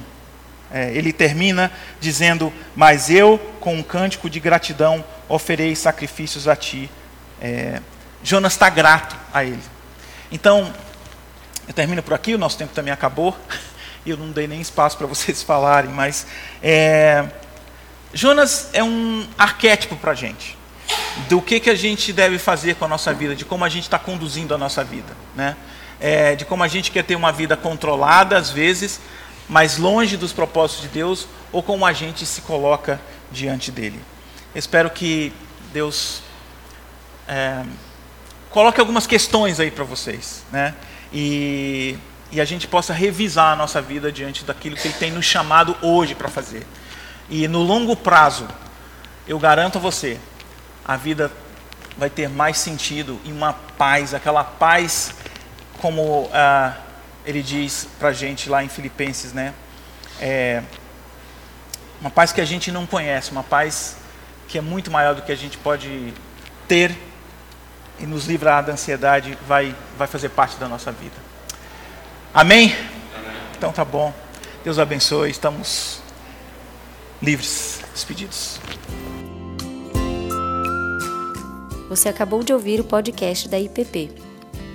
É, 0.71 0.91
ele 0.93 1.13
termina 1.13 1.71
dizendo: 1.99 2.51
Mas 2.75 3.09
eu, 3.09 3.39
com 3.59 3.75
um 3.75 3.83
cântico 3.83 4.29
de 4.29 4.39
gratidão, 4.39 5.03
oferei 5.27 5.75
sacrifícios 5.75 6.47
a 6.47 6.55
ti. 6.55 6.89
É, 7.41 7.81
Jonas 8.23 8.53
está 8.53 8.69
grato 8.69 9.15
a 9.33 9.43
ele. 9.43 9.63
Então, 10.31 10.73
eu 11.67 11.73
termino 11.73 12.03
por 12.03 12.13
aqui, 12.13 12.33
o 12.33 12.37
nosso 12.37 12.57
tempo 12.57 12.73
também 12.73 12.93
acabou. 12.93 13.37
E 14.05 14.11
eu 14.11 14.17
não 14.17 14.31
dei 14.31 14.47
nem 14.47 14.61
espaço 14.61 14.97
para 14.97 15.05
vocês 15.05 15.43
falarem, 15.43 15.91
mas 15.91 16.25
é, 16.63 17.25
Jonas 18.13 18.69
é 18.71 18.81
um 18.81 19.27
arquétipo 19.37 19.97
para 19.97 20.11
a 20.11 20.15
gente 20.15 20.57
do 21.27 21.41
que, 21.41 21.59
que 21.59 21.69
a 21.69 21.75
gente 21.75 22.13
deve 22.13 22.39
fazer 22.39 22.75
com 22.75 22.85
a 22.85 22.87
nossa 22.87 23.13
vida, 23.13 23.35
de 23.35 23.45
como 23.45 23.65
a 23.65 23.69
gente 23.69 23.83
está 23.83 23.99
conduzindo 23.99 24.53
a 24.55 24.57
nossa 24.57 24.83
vida, 24.83 25.15
né? 25.35 25.55
É, 25.99 26.33
de 26.35 26.45
como 26.45 26.63
a 26.63 26.67
gente 26.67 26.91
quer 26.91 27.03
ter 27.03 27.15
uma 27.15 27.31
vida 27.31 27.57
controlada 27.57 28.37
às 28.37 28.49
vezes, 28.49 29.01
mas 29.49 29.77
longe 29.77 30.15
dos 30.15 30.31
propósitos 30.31 30.83
de 30.83 30.87
Deus, 30.87 31.27
ou 31.51 31.61
como 31.61 31.85
a 31.85 31.91
gente 31.91 32.25
se 32.25 32.41
coloca 32.41 33.01
diante 33.31 33.69
dele. 33.69 33.99
Espero 34.55 34.89
que 34.89 35.33
Deus 35.73 36.21
é, 37.27 37.63
coloque 38.49 38.79
algumas 38.79 39.05
questões 39.05 39.59
aí 39.59 39.71
para 39.71 39.83
vocês, 39.83 40.43
né? 40.51 40.73
E, 41.13 41.97
e 42.31 42.39
a 42.39 42.45
gente 42.45 42.67
possa 42.67 42.93
revisar 42.93 43.53
a 43.53 43.55
nossa 43.55 43.81
vida 43.81 44.11
diante 44.11 44.43
daquilo 44.43 44.75
que 44.75 44.87
Ele 44.87 44.95
tem 44.95 45.11
nos 45.11 45.25
chamado 45.25 45.75
hoje 45.81 46.15
para 46.15 46.27
fazer. 46.27 46.65
E 47.29 47.47
no 47.47 47.61
longo 47.61 47.95
prazo, 47.95 48.47
eu 49.27 49.37
garanto 49.39 49.77
a 49.77 49.81
você, 49.81 50.19
a 50.85 50.97
vida 50.97 51.31
vai 51.97 52.09
ter 52.09 52.29
mais 52.29 52.57
sentido 52.57 53.19
e 53.25 53.31
uma 53.31 53.53
paz, 53.53 54.13
aquela 54.13 54.43
paz 54.43 55.13
como 55.79 56.29
ah, 56.33 56.77
ele 57.25 57.43
diz 57.43 57.87
para 57.99 58.09
a 58.09 58.13
gente 58.13 58.49
lá 58.49 58.63
em 58.63 58.69
Filipenses, 58.69 59.33
né? 59.33 59.53
É, 60.19 60.63
uma 62.01 62.09
paz 62.09 62.31
que 62.31 62.41
a 62.41 62.45
gente 62.45 62.71
não 62.71 62.85
conhece, 62.85 63.31
uma 63.31 63.43
paz 63.43 63.97
que 64.47 64.57
é 64.57 64.61
muito 64.61 64.89
maior 64.89 65.13
do 65.13 65.21
que 65.21 65.31
a 65.31 65.35
gente 65.35 65.57
pode 65.57 66.13
ter 66.67 66.97
e 68.01 68.05
nos 68.05 68.25
livrar 68.25 68.65
da 68.65 68.73
ansiedade, 68.73 69.37
vai, 69.47 69.75
vai 69.97 70.07
fazer 70.07 70.29
parte 70.29 70.57
da 70.57 70.67
nossa 70.67 70.91
vida. 70.91 71.15
Amém? 72.33 72.75
Amém? 73.15 73.37
Então 73.57 73.71
tá 73.71 73.83
bom. 73.83 74.13
Deus 74.63 74.79
abençoe. 74.79 75.29
Estamos 75.29 76.01
livres, 77.21 77.81
despedidos. 77.93 78.59
Você 81.89 82.07
acabou 82.07 82.43
de 82.43 82.53
ouvir 82.53 82.79
o 82.79 82.83
podcast 82.83 83.49
da 83.49 83.59
IPP. 83.59 84.11